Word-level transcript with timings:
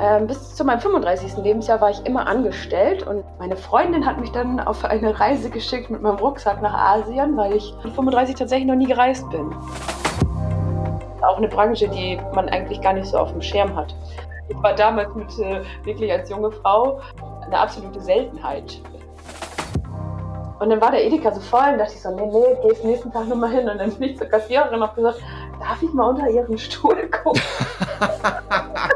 Ähm, 0.00 0.26
bis 0.26 0.54
zu 0.54 0.64
meinem 0.64 0.80
35. 0.80 1.36
Lebensjahr 1.36 1.80
war 1.80 1.90
ich 1.90 2.04
immer 2.06 2.26
angestellt 2.26 3.06
und 3.06 3.24
meine 3.38 3.56
Freundin 3.56 4.06
hat 4.06 4.18
mich 4.18 4.32
dann 4.32 4.58
auf 4.58 4.84
eine 4.84 5.18
Reise 5.20 5.50
geschickt 5.50 5.90
mit 5.90 6.00
meinem 6.00 6.16
Rucksack 6.16 6.62
nach 6.62 6.72
Asien, 6.72 7.36
weil 7.36 7.54
ich 7.54 7.74
mit 7.84 7.92
35 7.94 8.34
tatsächlich 8.36 8.66
noch 8.66 8.74
nie 8.74 8.86
gereist 8.86 9.28
bin. 9.30 9.52
Auch 11.20 11.36
eine 11.36 11.48
Branche, 11.48 11.88
die 11.88 12.18
man 12.34 12.48
eigentlich 12.48 12.80
gar 12.80 12.94
nicht 12.94 13.06
so 13.06 13.18
auf 13.18 13.32
dem 13.32 13.42
Schirm 13.42 13.76
hat. 13.76 13.94
Ich 14.48 14.60
war 14.62 14.74
damals 14.74 15.14
mit, 15.14 15.38
äh, 15.38 15.60
wirklich 15.84 16.10
als 16.10 16.28
junge 16.30 16.50
Frau 16.50 17.00
eine 17.44 17.58
absolute 17.58 18.00
Seltenheit. 18.00 18.80
Und 20.58 20.70
dann 20.70 20.80
war 20.80 20.90
der 20.92 21.04
Edeka 21.04 21.32
so 21.32 21.40
voll 21.40 21.72
und 21.72 21.78
dachte 21.78 21.94
ich 21.94 22.02
so, 22.02 22.10
nee, 22.14 22.26
nee, 22.26 22.68
gehst 22.68 22.84
nächsten 22.84 23.12
Tag 23.12 23.28
nochmal 23.28 23.50
hin. 23.50 23.68
Und 23.68 23.78
dann 23.78 23.90
bin 23.92 24.10
ich 24.10 24.18
zur 24.18 24.28
Kassiererin 24.28 24.74
und 24.74 24.82
habe 24.82 24.94
gesagt, 24.94 25.20
darf 25.60 25.82
ich 25.82 25.92
mal 25.92 26.08
unter 26.08 26.28
ihren 26.28 26.56
Stuhl 26.56 27.08
gucken? 27.10 27.42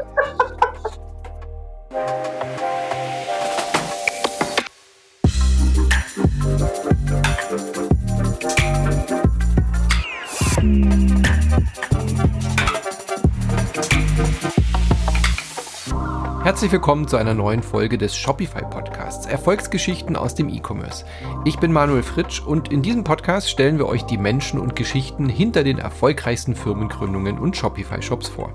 Herzlich 16.47 16.71
willkommen 16.71 17.07
zu 17.09 17.17
einer 17.17 17.33
neuen 17.33 17.61
Folge 17.61 17.97
des 17.97 18.15
Shopify 18.15 18.61
Podcasts 18.61 19.25
Erfolgsgeschichten 19.25 20.15
aus 20.15 20.33
dem 20.33 20.47
E-Commerce. 20.47 21.03
Ich 21.43 21.59
bin 21.59 21.73
Manuel 21.73 22.03
Fritsch 22.03 22.41
und 22.41 22.71
in 22.71 22.81
diesem 22.81 23.03
Podcast 23.03 23.49
stellen 23.49 23.77
wir 23.77 23.87
euch 23.87 24.03
die 24.03 24.17
Menschen 24.17 24.59
und 24.59 24.75
Geschichten 24.75 25.27
hinter 25.27 25.63
den 25.63 25.77
erfolgreichsten 25.77 26.55
Firmengründungen 26.55 27.37
und 27.37 27.57
Shopify 27.57 28.01
Shops 28.01 28.29
vor. 28.29 28.53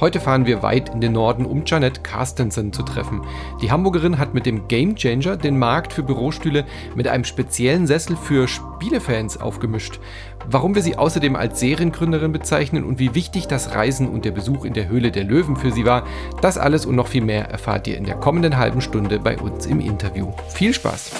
Heute 0.00 0.18
fahren 0.18 0.46
wir 0.46 0.62
weit 0.62 0.88
in 0.94 1.02
den 1.02 1.12
Norden, 1.12 1.44
um 1.44 1.64
Janet 1.66 2.02
Carstensen 2.02 2.72
zu 2.72 2.82
treffen. 2.82 3.20
Die 3.60 3.70
Hamburgerin 3.70 4.18
hat 4.18 4.32
mit 4.32 4.46
dem 4.46 4.66
Game 4.66 4.96
Changer 4.96 5.36
den 5.36 5.58
Markt 5.58 5.92
für 5.92 6.02
Bürostühle 6.02 6.64
mit 6.94 7.06
einem 7.06 7.24
speziellen 7.24 7.86
Sessel 7.86 8.16
für 8.16 8.48
Spielefans 8.48 9.38
aufgemischt. 9.38 10.00
Warum 10.46 10.74
wir 10.74 10.80
sie 10.80 10.96
außerdem 10.96 11.36
als 11.36 11.60
Seriengründerin 11.60 12.32
bezeichnen 12.32 12.84
und 12.84 12.98
wie 12.98 13.14
wichtig 13.14 13.46
das 13.46 13.74
Reisen 13.74 14.08
und 14.08 14.24
der 14.24 14.30
Besuch 14.30 14.64
in 14.64 14.72
der 14.72 14.88
Höhle 14.88 15.10
der 15.10 15.24
Löwen 15.24 15.54
für 15.54 15.70
sie 15.70 15.84
war, 15.84 16.06
das 16.40 16.56
alles 16.56 16.86
und 16.86 16.96
noch 16.96 17.08
viel 17.08 17.22
mehr 17.22 17.50
erfahrt 17.50 17.86
ihr 17.86 17.98
in 17.98 18.04
der 18.04 18.16
kommenden 18.16 18.56
halben 18.56 18.80
Stunde 18.80 19.18
bei 19.18 19.36
uns 19.36 19.66
im 19.66 19.80
Interview. 19.80 20.32
Viel 20.48 20.72
Spaß! 20.72 21.10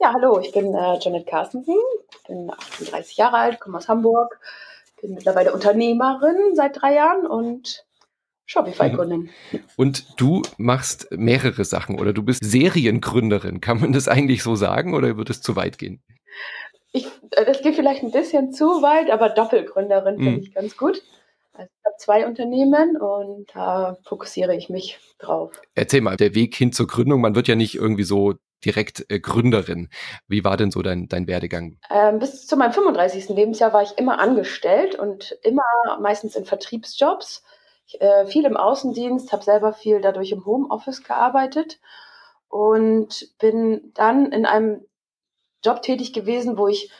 Ja, 0.00 0.14
hallo, 0.14 0.40
ich 0.40 0.52
bin 0.52 0.72
äh, 0.72 0.98
Janet 0.98 1.26
Carstensen, 1.26 1.74
bin 2.26 2.50
38 2.50 3.18
Jahre 3.18 3.36
alt, 3.36 3.60
komme 3.60 3.76
aus 3.76 3.88
Hamburg, 3.88 4.38
bin 5.06 5.14
mittlerweile 5.14 5.52
Unternehmerin 5.52 6.54
seit 6.54 6.80
drei 6.80 6.94
Jahren 6.94 7.26
und 7.26 7.84
Shopify-Kundin. 8.46 9.30
Und 9.76 10.20
du 10.20 10.42
machst 10.56 11.08
mehrere 11.10 11.64
Sachen 11.64 11.98
oder 11.98 12.12
du 12.12 12.22
bist 12.22 12.44
Seriengründerin. 12.44 13.60
Kann 13.60 13.80
man 13.80 13.92
das 13.92 14.08
eigentlich 14.08 14.42
so 14.42 14.54
sagen 14.54 14.94
oder 14.94 15.16
wird 15.16 15.30
es 15.30 15.42
zu 15.42 15.56
weit 15.56 15.78
gehen? 15.78 16.02
Ich, 16.92 17.06
äh, 17.32 17.44
das 17.44 17.62
geht 17.62 17.74
vielleicht 17.74 18.02
ein 18.02 18.12
bisschen 18.12 18.52
zu 18.52 18.82
weit, 18.82 19.10
aber 19.10 19.28
Doppelgründerin 19.28 20.16
finde 20.16 20.30
mhm. 20.30 20.38
ich 20.38 20.54
ganz 20.54 20.76
gut. 20.76 21.02
Also 21.52 21.70
ich 21.72 21.84
habe 21.86 21.96
zwei 21.98 22.26
Unternehmen 22.26 22.96
und 22.96 23.46
da 23.54 23.96
fokussiere 24.04 24.54
ich 24.54 24.68
mich 24.68 24.98
drauf. 25.18 25.52
Erzähl 25.74 26.00
mal, 26.00 26.16
der 26.16 26.34
Weg 26.34 26.54
hin 26.54 26.72
zur 26.72 26.86
Gründung, 26.86 27.20
man 27.20 27.34
wird 27.34 27.48
ja 27.48 27.54
nicht 27.54 27.74
irgendwie 27.74 28.04
so 28.04 28.34
direkt 28.64 29.06
äh, 29.08 29.20
Gründerin. 29.20 29.88
Wie 30.28 30.44
war 30.44 30.56
denn 30.56 30.70
so 30.70 30.82
dein, 30.82 31.08
dein 31.08 31.26
Werdegang? 31.26 31.78
Ähm, 31.90 32.18
bis 32.18 32.46
zu 32.46 32.56
meinem 32.56 32.72
35. 32.72 33.28
Lebensjahr 33.28 33.72
war 33.72 33.82
ich 33.82 33.98
immer 33.98 34.18
angestellt 34.18 34.94
und 34.94 35.38
immer 35.42 35.62
meistens 36.00 36.36
in 36.36 36.44
Vertriebsjobs. 36.44 37.42
Ich, 37.86 38.00
äh, 38.00 38.26
viel 38.26 38.44
im 38.44 38.56
Außendienst, 38.56 39.32
habe 39.32 39.44
selber 39.44 39.72
viel 39.72 40.00
dadurch 40.00 40.32
im 40.32 40.44
Homeoffice 40.44 41.04
gearbeitet 41.04 41.78
und 42.48 43.28
bin 43.38 43.92
dann 43.94 44.32
in 44.32 44.46
einem 44.46 44.84
Job 45.64 45.82
tätig 45.82 46.12
gewesen, 46.12 46.58
wo 46.58 46.68
ich 46.68 46.90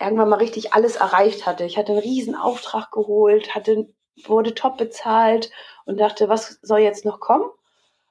irgendwann 0.00 0.28
mal 0.28 0.36
richtig 0.36 0.72
alles 0.72 0.96
erreicht 0.96 1.46
hatte. 1.46 1.64
Ich 1.64 1.76
hatte 1.76 1.92
einen 1.92 2.00
riesen 2.00 2.34
Auftrag 2.34 2.90
geholt, 2.90 3.54
hatte, 3.54 3.88
wurde 4.26 4.54
top 4.54 4.78
bezahlt 4.78 5.50
und 5.84 5.98
dachte, 5.98 6.28
was 6.28 6.58
soll 6.62 6.80
jetzt 6.80 7.04
noch 7.04 7.20
kommen? 7.20 7.44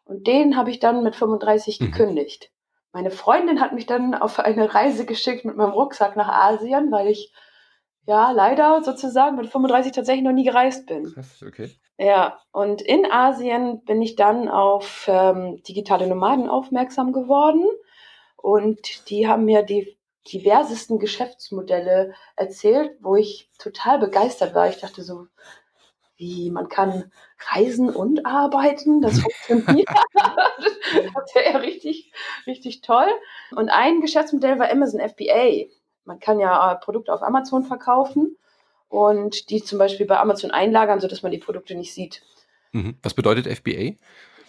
Und 0.05 0.27
den 0.27 0.57
habe 0.57 0.71
ich 0.71 0.79
dann 0.79 1.03
mit 1.03 1.15
35 1.15 1.79
mhm. 1.79 1.85
gekündigt. 1.85 2.51
Meine 2.93 3.11
Freundin 3.11 3.61
hat 3.61 3.73
mich 3.73 3.85
dann 3.85 4.13
auf 4.15 4.39
eine 4.39 4.73
Reise 4.73 5.05
geschickt 5.05 5.45
mit 5.45 5.55
meinem 5.55 5.71
Rucksack 5.71 6.15
nach 6.15 6.27
Asien, 6.27 6.91
weil 6.91 7.07
ich 7.07 7.33
ja 8.05 8.31
leider 8.31 8.83
sozusagen 8.83 9.37
mit 9.37 9.47
35 9.47 9.91
tatsächlich 9.93 10.23
noch 10.23 10.33
nie 10.33 10.43
gereist 10.43 10.87
bin. 10.87 11.05
Krass, 11.13 11.43
okay. 11.45 11.69
Ja, 11.97 12.39
und 12.51 12.81
in 12.81 13.09
Asien 13.09 13.83
bin 13.85 14.01
ich 14.01 14.15
dann 14.15 14.49
auf 14.49 15.05
ähm, 15.07 15.61
digitale 15.67 16.07
Nomaden 16.07 16.49
aufmerksam 16.49 17.13
geworden 17.13 17.65
und 18.37 19.09
die 19.09 19.27
haben 19.27 19.45
mir 19.45 19.61
die 19.61 19.97
diversesten 20.31 20.99
Geschäftsmodelle 20.99 22.13
erzählt, 22.35 22.97
wo 23.01 23.15
ich 23.15 23.49
total 23.57 23.99
begeistert 23.99 24.53
war. 24.53 24.67
Ich 24.67 24.79
dachte 24.79 25.03
so, 25.03 25.27
wie 26.21 26.51
man 26.51 26.69
kann 26.69 27.11
reisen 27.49 27.89
und 27.89 28.27
arbeiten, 28.27 29.01
das 29.01 29.19
funktioniert. 29.19 29.89
das 30.13 31.35
wäre 31.35 31.53
ja 31.53 31.57
richtig, 31.57 32.13
richtig 32.45 32.81
toll. 32.81 33.07
Und 33.55 33.69
ein 33.69 34.01
Geschäftsmodell 34.01 34.59
war 34.59 34.69
Amazon 34.69 35.01
FBA. 35.01 35.65
Man 36.05 36.19
kann 36.19 36.39
ja 36.39 36.71
äh, 36.71 36.75
Produkte 36.75 37.11
auf 37.11 37.23
Amazon 37.23 37.63
verkaufen 37.63 38.37
und 38.87 39.49
die 39.49 39.63
zum 39.63 39.79
Beispiel 39.79 40.05
bei 40.05 40.19
Amazon 40.19 40.51
einlagern, 40.51 40.99
sodass 40.99 41.23
man 41.23 41.31
die 41.31 41.39
Produkte 41.39 41.73
nicht 41.73 41.93
sieht. 41.93 42.21
Mhm. 42.71 42.97
Was 43.01 43.15
bedeutet 43.15 43.47
FBA? 43.47 43.95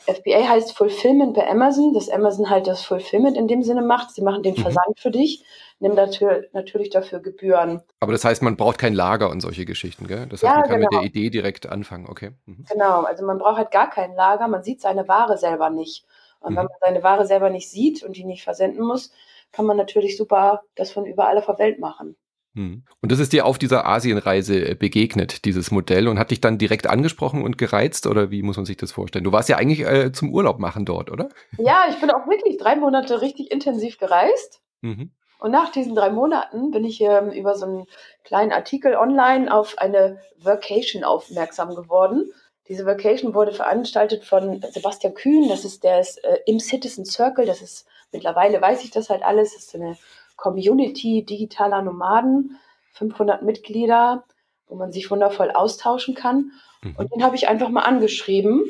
FBA 0.07 0.49
heißt 0.49 0.77
Fulfillment 0.77 1.35
bei 1.35 1.49
Amazon, 1.49 1.95
dass 1.95 2.09
Amazon 2.09 2.51
halt 2.51 2.67
das 2.67 2.83
Fulfillment 2.83 3.37
in 3.37 3.49
dem 3.49 3.63
Sinne 3.63 3.83
macht. 3.83 4.11
Sie 4.11 4.23
machen 4.23 4.43
den 4.43 4.55
mhm. 4.55 4.63
Versand 4.63 4.89
mhm. 4.89 5.01
für 5.01 5.11
dich, 5.11 5.45
nehmen 5.79 5.95
natür 5.95 6.45
natürlich 6.53 6.91
dafür 6.91 7.21
Gebühren. 7.21 7.83
Aber 8.01 8.13
das 8.13 8.25
heißt, 8.25 8.43
man 8.43 8.57
braucht 8.57 8.79
kein 8.79 8.95
Lager 8.95 9.31
und 9.31 9.41
solche 9.41 9.65
Geschichten, 9.65 10.07
gell? 10.07 10.27
Das 10.27 10.43
heißt, 10.43 10.51
ja, 10.51 10.61
man 10.61 10.69
kann 10.69 10.81
genau. 10.81 10.89
mit 10.91 11.01
der 11.01 11.03
Idee 11.03 11.31
direkt 11.31 11.69
anfangen, 11.69 12.07
okay. 12.09 12.33
Mhm. 12.47 12.65
Genau, 12.71 13.03
also 13.03 13.25
man 13.25 13.39
braucht 13.39 13.59
halt 13.59 13.71
gar 13.71 13.91
kein 13.91 14.15
Lager, 14.15 14.49
man 14.49 14.63
sieht 14.63 14.81
seine 14.81 15.07
Ware 15.09 15.39
selber 15.39 15.71
nicht. 15.71 16.05
Und 16.41 16.53
mhm. 16.53 16.57
wenn 16.57 16.65
man 16.65 16.79
seine 16.81 17.03
Ware 17.03 17.27
selber 17.27 17.51
nicht 17.51 17.71
sieht 17.71 18.03
und 18.03 18.17
die 18.17 18.25
nicht 18.25 18.43
versenden 18.43 18.85
muss, 18.85 19.13
kann 19.53 19.67
man 19.67 19.77
natürlich 19.77 20.17
super 20.17 20.63
das 20.75 20.91
von 20.91 21.07
überall 21.07 21.39
auf 21.39 21.47
der 21.47 21.59
Welt 21.59 21.79
machen. 21.79 22.17
Hm. 22.55 22.85
Und 23.01 23.13
das 23.13 23.19
ist 23.19 23.33
dir 23.33 23.47
auf 23.47 23.59
dieser 23.59 23.87
Asienreise 23.87 24.71
äh, 24.71 24.75
begegnet, 24.75 25.45
dieses 25.47 25.71
Modell, 25.71 26.07
und 26.09 26.19
hat 26.19 26.31
dich 26.31 26.41
dann 26.41 26.59
direkt 26.59 26.87
angesprochen 26.87 27.43
und 27.43 27.57
gereizt, 27.57 28.07
oder 28.07 28.31
wie 28.31 28.43
muss 28.43 28.57
man 28.57 28.67
sich 28.67 28.77
das 28.77 28.93
vorstellen? 28.93 29.25
Du 29.25 29.33
warst 29.33 29.49
ja 29.49 29.57
eigentlich 29.57 29.81
äh, 29.81 30.13
zum 30.13 30.33
Urlaub 30.33 30.59
machen 30.59 30.85
dort, 30.85 31.11
oder? 31.11 31.29
Ja, 31.57 31.85
ich 31.89 31.99
bin 31.99 32.11
auch 32.11 32.29
wirklich 32.29 32.59
drei 32.59 32.77
Monate 32.77 33.23
richtig 33.23 33.51
intensiv 33.51 33.99
gereist. 33.99 34.61
Mhm. 34.83 35.13
Und 35.39 35.51
nach 35.51 35.73
diesen 35.73 35.97
drei 35.97 36.11
Monaten 36.11 36.71
bin 36.71 36.85
ich 36.85 37.01
ähm, 37.01 37.31
über 37.31 37.57
so 37.57 37.67
einen 37.67 37.87
kleinen 38.23 38.53
Artikel 38.53 38.95
online 38.95 39.53
auf 39.53 39.77
eine 39.79 40.21
Vacation 40.39 41.03
aufmerksam 41.03 41.75
geworden. 41.75 42.31
Diese 42.69 42.87
Vacation 42.87 43.35
wurde 43.35 43.53
veranstaltet 43.53 44.25
von 44.25 44.63
Sebastian 44.71 45.15
Kühn, 45.15 45.49
das 45.49 45.65
ist 45.65 45.83
der 45.83 45.99
ist, 45.99 46.23
äh, 46.23 46.39
im 46.47 46.61
Citizen 46.61 47.05
Circle, 47.05 47.45
das 47.45 47.61
ist 47.61 47.87
mittlerweile 48.13 48.61
weiß 48.61 48.85
ich 48.85 48.93
das 48.93 49.11
halt 49.11 49.25
alles, 49.25 49.55
das 49.55 49.65
ist 49.65 49.75
eine 49.75 49.97
Community 50.43 51.25
digitaler 51.25 51.83
Nomaden, 51.83 52.59
500 52.95 53.43
Mitglieder, 53.43 54.25
wo 54.67 54.75
man 54.75 54.91
sich 54.91 55.09
wundervoll 55.09 55.53
austauschen 55.53 56.17
kann. 56.17 56.51
Mhm. 56.83 56.97
Und 56.97 57.15
den 57.15 57.23
habe 57.23 57.37
ich 57.37 57.49
einfach 57.49 57.69
mal 57.69 57.83
angeschrieben, 57.83 58.65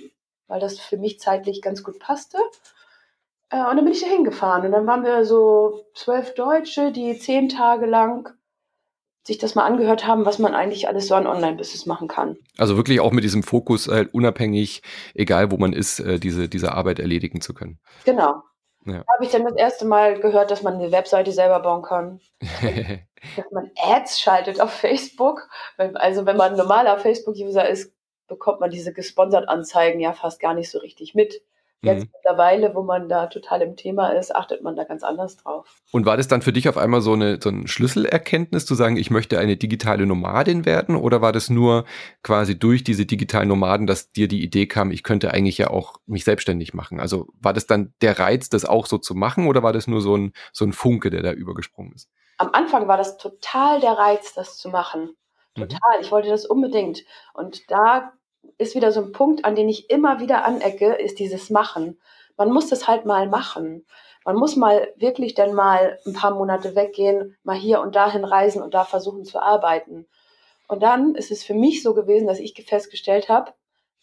weil 0.48 0.60
das 0.60 0.78
für 0.78 0.98
mich 0.98 1.18
zeitlich 1.18 1.62
ganz 1.62 1.82
gut 1.82 1.98
passte. 1.98 2.36
Äh, 3.48 3.60
und 3.70 3.76
dann 3.76 3.84
bin 3.84 3.94
ich 3.94 4.02
da 4.02 4.06
hingefahren. 4.06 4.66
Und 4.66 4.72
dann 4.72 4.86
waren 4.86 5.02
wir 5.02 5.24
so 5.24 5.86
zwölf 5.94 6.34
Deutsche, 6.34 6.92
die 6.92 7.18
zehn 7.18 7.48
Tage 7.48 7.86
lang 7.86 8.28
sich 9.24 9.38
das 9.38 9.54
mal 9.54 9.64
angehört 9.64 10.06
haben, 10.06 10.26
was 10.26 10.38
man 10.38 10.54
eigentlich 10.54 10.88
alles 10.88 11.06
so 11.06 11.14
an 11.14 11.26
Online-Business 11.26 11.86
machen 11.86 12.06
kann. 12.06 12.36
Also 12.58 12.76
wirklich 12.76 13.00
auch 13.00 13.12
mit 13.12 13.24
diesem 13.24 13.44
Fokus, 13.44 13.88
halt 13.88 14.12
unabhängig, 14.12 14.82
egal 15.14 15.50
wo 15.50 15.56
man 15.56 15.72
ist, 15.72 16.00
äh, 16.00 16.18
diese, 16.18 16.50
diese 16.50 16.72
Arbeit 16.72 16.98
erledigen 16.98 17.40
zu 17.40 17.54
können. 17.54 17.78
Genau. 18.04 18.42
Ja. 18.84 19.04
Habe 19.14 19.24
ich 19.24 19.30
dann 19.30 19.44
das 19.44 19.56
erste 19.56 19.84
Mal 19.84 20.18
gehört, 20.18 20.50
dass 20.50 20.62
man 20.62 20.74
eine 20.74 20.90
Webseite 20.92 21.32
selber 21.32 21.60
bauen 21.60 21.82
kann. 21.82 22.20
dass 23.36 23.50
man 23.52 23.70
Ads 23.76 24.20
schaltet 24.20 24.60
auf 24.60 24.72
Facebook. 24.72 25.48
Also 25.76 26.26
wenn 26.26 26.36
man 26.36 26.52
ein 26.52 26.58
normaler 26.58 26.98
Facebook-User 26.98 27.68
ist, 27.68 27.92
bekommt 28.26 28.60
man 28.60 28.70
diese 28.70 28.92
gesponsert 28.92 29.48
Anzeigen 29.48 30.00
ja 30.00 30.12
fast 30.12 30.40
gar 30.40 30.54
nicht 30.54 30.70
so 30.70 30.78
richtig 30.78 31.14
mit. 31.14 31.42
Jetzt 31.84 32.04
mhm. 32.04 32.10
mittlerweile, 32.14 32.74
wo 32.76 32.82
man 32.82 33.08
da 33.08 33.26
total 33.26 33.60
im 33.62 33.74
Thema 33.74 34.10
ist, 34.10 34.34
achtet 34.34 34.62
man 34.62 34.76
da 34.76 34.84
ganz 34.84 35.02
anders 35.02 35.36
drauf. 35.36 35.82
Und 35.90 36.06
war 36.06 36.16
das 36.16 36.28
dann 36.28 36.40
für 36.40 36.52
dich 36.52 36.68
auf 36.68 36.76
einmal 36.76 37.00
so 37.00 37.14
eine, 37.14 37.40
so 37.42 37.48
eine 37.48 37.66
Schlüsselerkenntnis, 37.66 38.66
zu 38.66 38.76
sagen, 38.76 38.96
ich 38.96 39.10
möchte 39.10 39.40
eine 39.40 39.56
digitale 39.56 40.06
Nomadin 40.06 40.64
werden? 40.64 40.94
Oder 40.94 41.22
war 41.22 41.32
das 41.32 41.50
nur 41.50 41.84
quasi 42.22 42.56
durch 42.56 42.84
diese 42.84 43.04
digitalen 43.04 43.48
Nomaden, 43.48 43.88
dass 43.88 44.12
dir 44.12 44.28
die 44.28 44.44
Idee 44.44 44.66
kam, 44.66 44.92
ich 44.92 45.02
könnte 45.02 45.32
eigentlich 45.32 45.58
ja 45.58 45.70
auch 45.70 45.96
mich 46.06 46.24
selbstständig 46.24 46.72
machen? 46.72 47.00
Also 47.00 47.26
war 47.40 47.52
das 47.52 47.66
dann 47.66 47.92
der 48.00 48.16
Reiz, 48.16 48.48
das 48.48 48.64
auch 48.64 48.86
so 48.86 48.98
zu 48.98 49.16
machen? 49.16 49.48
Oder 49.48 49.64
war 49.64 49.72
das 49.72 49.88
nur 49.88 50.00
so 50.00 50.16
ein, 50.16 50.32
so 50.52 50.64
ein 50.64 50.72
Funke, 50.72 51.10
der 51.10 51.22
da 51.22 51.32
übergesprungen 51.32 51.92
ist? 51.94 52.08
Am 52.38 52.50
Anfang 52.52 52.86
war 52.86 52.96
das 52.96 53.16
total 53.16 53.80
der 53.80 53.92
Reiz, 53.92 54.34
das 54.34 54.56
zu 54.56 54.68
machen. 54.68 55.16
Mhm. 55.56 55.62
Total. 55.62 56.00
Ich 56.00 56.12
wollte 56.12 56.28
das 56.28 56.46
unbedingt. 56.46 57.04
Und 57.34 57.68
da 57.70 58.12
ist 58.58 58.74
wieder 58.74 58.92
so 58.92 59.00
ein 59.00 59.12
Punkt, 59.12 59.44
an 59.44 59.54
den 59.54 59.68
ich 59.68 59.90
immer 59.90 60.20
wieder 60.20 60.44
anecke, 60.44 60.94
ist 60.94 61.18
dieses 61.18 61.50
Machen. 61.50 61.98
Man 62.36 62.50
muss 62.50 62.68
das 62.68 62.88
halt 62.88 63.04
mal 63.06 63.28
machen. 63.28 63.86
Man 64.24 64.36
muss 64.36 64.56
mal 64.56 64.92
wirklich 64.96 65.34
dann 65.34 65.52
mal 65.52 65.98
ein 66.06 66.12
paar 66.12 66.34
Monate 66.34 66.74
weggehen, 66.74 67.36
mal 67.42 67.56
hier 67.56 67.80
und 67.80 67.96
dahin 67.96 68.24
reisen 68.24 68.62
und 68.62 68.74
da 68.74 68.84
versuchen 68.84 69.24
zu 69.24 69.42
arbeiten. 69.42 70.06
Und 70.68 70.82
dann 70.82 71.14
ist 71.14 71.30
es 71.30 71.42
für 71.44 71.54
mich 71.54 71.82
so 71.82 71.92
gewesen, 71.92 72.26
dass 72.26 72.38
ich 72.38 72.54
festgestellt 72.66 73.28
habe, 73.28 73.52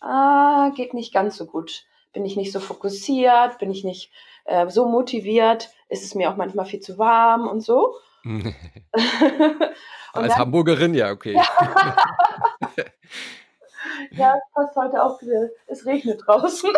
ah, 0.02 0.72
geht 0.76 0.94
nicht 0.94 1.14
ganz 1.14 1.38
so 1.38 1.46
gut. 1.46 1.86
Bin 2.12 2.26
ich 2.26 2.36
nicht 2.36 2.52
so 2.52 2.60
fokussiert, 2.60 3.60
bin 3.60 3.72
ich 3.72 3.84
nicht 3.84 4.12
äh, 4.46 4.70
so 4.70 4.88
motiviert, 4.88 5.70
ist 5.88 6.04
es 6.04 6.16
mir 6.16 6.30
auch 6.30 6.36
manchmal 6.36 6.66
viel 6.66 6.80
zu 6.80 6.98
warm 6.98 7.48
und 7.48 7.62
so. 7.62 7.96
Als 10.14 10.34
dann, 10.34 10.38
Hamburgerin, 10.38 10.94
ja, 10.94 11.12
okay. 11.12 11.40
ja, 14.12 14.36
es 14.36 14.54
passt 14.54 14.76
heute 14.76 15.04
auch 15.04 15.22
wieder. 15.22 15.50
Es 15.68 15.86
regnet 15.86 16.22
draußen. 16.26 16.72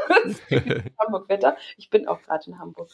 Hamburg-Wetter. 1.00 1.58
Ich 1.78 1.90
bin 1.90 2.08
auch 2.08 2.22
gerade 2.22 2.48
in 2.48 2.60
Hamburg. 2.60 2.90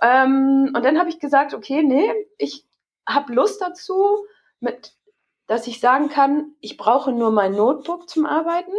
Ähm, 0.00 0.72
und 0.74 0.84
dann 0.84 0.98
habe 0.98 1.08
ich 1.08 1.20
gesagt, 1.20 1.54
okay, 1.54 1.82
nee, 1.82 2.12
ich 2.38 2.66
habe 3.06 3.32
Lust 3.32 3.60
dazu, 3.60 4.26
mit, 4.60 4.94
dass 5.46 5.66
ich 5.66 5.80
sagen 5.80 6.08
kann, 6.08 6.54
ich 6.60 6.76
brauche 6.76 7.12
nur 7.12 7.30
mein 7.30 7.52
Notebook 7.52 8.08
zum 8.08 8.26
Arbeiten. 8.26 8.72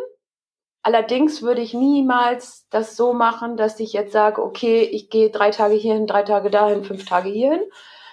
Allerdings 0.83 1.41
würde 1.41 1.61
ich 1.61 1.73
niemals 1.73 2.67
das 2.69 2.95
so 2.95 3.13
machen, 3.13 3.57
dass 3.57 3.79
ich 3.79 3.93
jetzt 3.93 4.13
sage, 4.13 4.41
okay, 4.41 4.83
ich 4.83 5.09
gehe 5.09 5.29
drei 5.29 5.51
Tage 5.51 5.75
hierhin, 5.75 6.07
drei 6.07 6.23
Tage 6.23 6.49
dahin, 6.49 6.83
fünf 6.83 7.05
Tage 7.05 7.29
hierhin, 7.29 7.61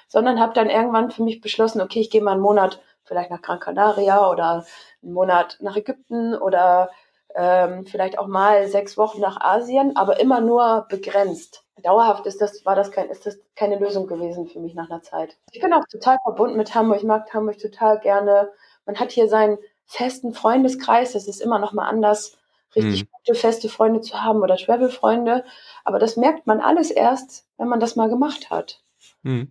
sondern 0.08 0.40
habe 0.40 0.54
dann 0.54 0.70
irgendwann 0.70 1.10
für 1.10 1.22
mich 1.22 1.40
beschlossen, 1.40 1.80
okay, 1.80 2.00
ich 2.00 2.10
gehe 2.10 2.22
mal 2.22 2.32
einen 2.32 2.40
Monat 2.40 2.80
vielleicht 3.04 3.30
nach 3.30 3.42
Gran 3.42 3.60
Canaria 3.60 4.30
oder 4.30 4.64
einen 5.02 5.12
Monat 5.12 5.58
nach 5.60 5.76
Ägypten 5.76 6.34
oder 6.34 6.90
ähm, 7.34 7.84
vielleicht 7.86 8.18
auch 8.18 8.26
mal 8.26 8.68
sechs 8.68 8.96
Wochen 8.96 9.20
nach 9.20 9.40
Asien, 9.40 9.96
aber 9.96 10.20
immer 10.20 10.40
nur 10.40 10.86
begrenzt. 10.88 11.64
Dauerhaft 11.82 12.26
ist 12.26 12.40
das, 12.40 12.64
war 12.64 12.76
das 12.76 12.92
kein, 12.92 13.10
ist 13.10 13.26
das 13.26 13.38
keine 13.56 13.78
Lösung 13.78 14.06
gewesen 14.06 14.46
für 14.46 14.60
mich 14.60 14.74
nach 14.74 14.88
einer 14.88 15.02
Zeit. 15.02 15.36
Ich 15.50 15.60
bin 15.60 15.72
auch 15.72 15.84
total 15.90 16.18
verbunden 16.22 16.56
mit 16.56 16.74
Hamburg. 16.74 16.98
Ich 16.98 17.04
mag 17.04 17.32
Hamburg 17.34 17.58
total 17.58 17.98
gerne. 17.98 18.50
Man 18.86 18.98
hat 19.00 19.10
hier 19.10 19.28
seinen 19.28 19.58
festen 19.84 20.32
Freundeskreis. 20.32 21.12
Das 21.12 21.26
ist 21.26 21.42
immer 21.42 21.58
noch 21.58 21.72
mal 21.72 21.88
anders, 21.88 22.38
richtig 22.76 23.00
hm. 23.00 23.08
gute, 23.12 23.38
feste 23.38 23.68
Freunde 23.68 24.00
zu 24.00 24.22
haben 24.22 24.40
oder 24.40 24.56
Travel-Freunde. 24.56 25.44
Aber 25.84 25.98
das 25.98 26.16
merkt 26.16 26.46
man 26.46 26.60
alles 26.60 26.90
erst, 26.90 27.46
wenn 27.58 27.68
man 27.68 27.80
das 27.80 27.96
mal 27.96 28.08
gemacht 28.08 28.50
hat. 28.50 28.80
Hm 29.24 29.50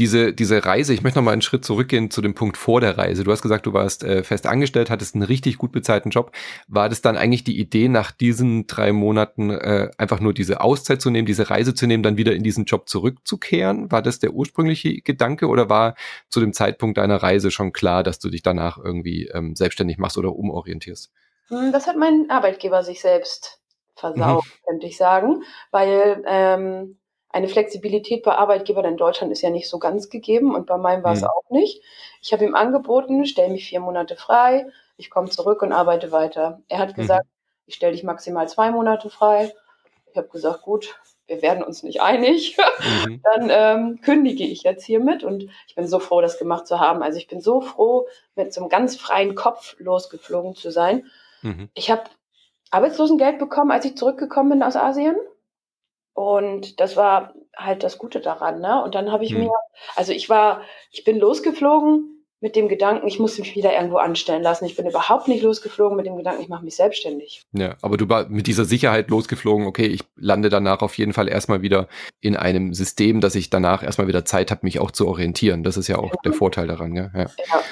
diese, 0.00 0.32
diese 0.32 0.64
Reise, 0.64 0.94
ich 0.94 1.02
möchte 1.02 1.18
noch 1.18 1.24
mal 1.26 1.32
einen 1.32 1.42
Schritt 1.42 1.62
zurückgehen 1.62 2.10
zu 2.10 2.22
dem 2.22 2.34
Punkt 2.34 2.56
vor 2.56 2.80
der 2.80 2.96
Reise. 2.96 3.22
Du 3.22 3.30
hast 3.30 3.42
gesagt, 3.42 3.66
du 3.66 3.74
warst 3.74 4.02
äh, 4.02 4.24
fest 4.24 4.46
angestellt, 4.46 4.88
hattest 4.88 5.14
einen 5.14 5.24
richtig 5.24 5.58
gut 5.58 5.72
bezahlten 5.72 6.08
Job. 6.08 6.32
War 6.68 6.88
das 6.88 7.02
dann 7.02 7.18
eigentlich 7.18 7.44
die 7.44 7.60
Idee, 7.60 7.88
nach 7.88 8.10
diesen 8.10 8.66
drei 8.66 8.92
Monaten 8.92 9.50
äh, 9.50 9.90
einfach 9.98 10.20
nur 10.20 10.32
diese 10.32 10.62
Auszeit 10.62 11.02
zu 11.02 11.10
nehmen, 11.10 11.26
diese 11.26 11.50
Reise 11.50 11.74
zu 11.74 11.86
nehmen, 11.86 12.02
dann 12.02 12.16
wieder 12.16 12.32
in 12.32 12.42
diesen 12.42 12.64
Job 12.64 12.88
zurückzukehren? 12.88 13.92
War 13.92 14.00
das 14.00 14.18
der 14.18 14.32
ursprüngliche 14.32 15.02
Gedanke 15.02 15.48
oder 15.48 15.68
war 15.68 15.96
zu 16.30 16.40
dem 16.40 16.54
Zeitpunkt 16.54 16.96
deiner 16.96 17.22
Reise 17.22 17.50
schon 17.50 17.74
klar, 17.74 18.02
dass 18.02 18.18
du 18.18 18.30
dich 18.30 18.42
danach 18.42 18.78
irgendwie 18.78 19.26
ähm, 19.26 19.54
selbstständig 19.54 19.98
machst 19.98 20.16
oder 20.16 20.34
umorientierst? 20.34 21.12
Hm, 21.48 21.72
das 21.72 21.86
hat 21.86 21.98
mein 21.98 22.30
Arbeitgeber 22.30 22.82
sich 22.84 23.02
selbst 23.02 23.60
versaut, 23.96 24.44
mhm. 24.44 24.66
könnte 24.66 24.86
ich 24.86 24.96
sagen, 24.96 25.42
weil 25.70 26.24
ähm, 26.26 26.96
eine 27.32 27.48
Flexibilität 27.48 28.24
bei 28.24 28.34
Arbeitgebern 28.34 28.84
in 28.84 28.96
Deutschland 28.96 29.32
ist 29.32 29.42
ja 29.42 29.50
nicht 29.50 29.68
so 29.68 29.78
ganz 29.78 30.10
gegeben 30.10 30.54
und 30.54 30.66
bei 30.66 30.76
meinem 30.76 31.04
war 31.04 31.12
es 31.12 31.22
mhm. 31.22 31.28
auch 31.28 31.50
nicht. 31.50 31.82
Ich 32.20 32.32
habe 32.32 32.44
ihm 32.44 32.54
angeboten, 32.54 33.24
stell 33.24 33.48
mich 33.50 33.68
vier 33.68 33.80
Monate 33.80 34.16
frei, 34.16 34.66
ich 34.96 35.10
komme 35.10 35.30
zurück 35.30 35.62
und 35.62 35.72
arbeite 35.72 36.12
weiter. 36.12 36.60
Er 36.68 36.78
hat 36.78 36.96
mhm. 36.96 37.02
gesagt, 37.02 37.26
mhm. 37.26 37.64
ich 37.66 37.74
stelle 37.76 37.92
dich 37.92 38.02
maximal 38.02 38.48
zwei 38.48 38.70
Monate 38.70 39.10
frei. 39.10 39.52
Ich 40.10 40.16
habe 40.16 40.28
gesagt, 40.28 40.62
gut, 40.62 40.96
wir 41.28 41.40
werden 41.40 41.62
uns 41.62 41.84
nicht 41.84 42.02
einig. 42.02 42.58
Mhm. 43.06 43.22
Dann 43.34 43.48
ähm, 43.50 44.00
kündige 44.02 44.44
ich 44.44 44.64
jetzt 44.64 44.84
hiermit 44.84 45.22
und 45.22 45.48
ich 45.68 45.76
bin 45.76 45.86
so 45.86 46.00
froh, 46.00 46.20
das 46.20 46.38
gemacht 46.38 46.66
zu 46.66 46.80
haben. 46.80 47.02
Also 47.02 47.18
ich 47.18 47.28
bin 47.28 47.40
so 47.40 47.60
froh, 47.60 48.08
mit 48.34 48.52
so 48.52 48.60
einem 48.60 48.68
ganz 48.68 48.96
freien 48.96 49.36
Kopf 49.36 49.76
losgeflogen 49.78 50.56
zu 50.56 50.72
sein. 50.72 51.06
Mhm. 51.42 51.70
Ich 51.74 51.92
habe 51.92 52.02
Arbeitslosengeld 52.72 53.38
bekommen, 53.38 53.70
als 53.70 53.84
ich 53.84 53.96
zurückgekommen 53.96 54.50
bin 54.50 54.62
aus 54.64 54.76
Asien. 54.76 55.16
Und 56.12 56.80
das 56.80 56.96
war 56.96 57.34
halt 57.56 57.82
das 57.82 57.98
Gute 57.98 58.20
daran, 58.20 58.60
ne? 58.60 58.82
Und 58.82 58.94
dann 58.94 59.12
habe 59.12 59.24
ich 59.24 59.32
hm. 59.32 59.44
mir, 59.44 59.52
also 59.96 60.12
ich 60.12 60.28
war, 60.28 60.62
ich 60.90 61.04
bin 61.04 61.18
losgeflogen 61.18 62.20
mit 62.40 62.56
dem 62.56 62.68
Gedanken, 62.68 63.06
ich 63.06 63.18
muss 63.18 63.38
mich 63.38 63.54
wieder 63.54 63.74
irgendwo 63.74 63.98
anstellen 63.98 64.42
lassen. 64.42 64.64
Ich 64.64 64.74
bin 64.74 64.86
überhaupt 64.86 65.28
nicht 65.28 65.42
losgeflogen 65.42 65.96
mit 65.96 66.06
dem 66.06 66.16
Gedanken, 66.16 66.42
ich 66.42 66.48
mache 66.48 66.64
mich 66.64 66.74
selbstständig. 66.74 67.42
Ja, 67.52 67.76
aber 67.82 67.98
du 67.98 68.08
war 68.08 68.28
mit 68.28 68.46
dieser 68.46 68.64
Sicherheit 68.64 69.10
losgeflogen, 69.10 69.66
okay, 69.66 69.86
ich 69.86 70.00
lande 70.16 70.48
danach 70.48 70.80
auf 70.80 70.96
jeden 70.96 71.12
Fall 71.12 71.28
erstmal 71.28 71.60
wieder 71.60 71.86
in 72.20 72.36
einem 72.36 72.72
System, 72.72 73.20
dass 73.20 73.34
ich 73.34 73.50
danach 73.50 73.82
erstmal 73.82 74.08
wieder 74.08 74.24
Zeit 74.24 74.50
habe, 74.50 74.60
mich 74.62 74.80
auch 74.80 74.90
zu 74.90 75.06
orientieren. 75.06 75.62
Das 75.62 75.76
ist 75.76 75.88
ja 75.88 75.98
auch 75.98 76.14
ja. 76.14 76.20
der 76.24 76.32
Vorteil 76.32 76.66
daran, 76.66 76.94
ja. 76.94 77.10
ja. 77.14 77.26
ja. 77.36 77.62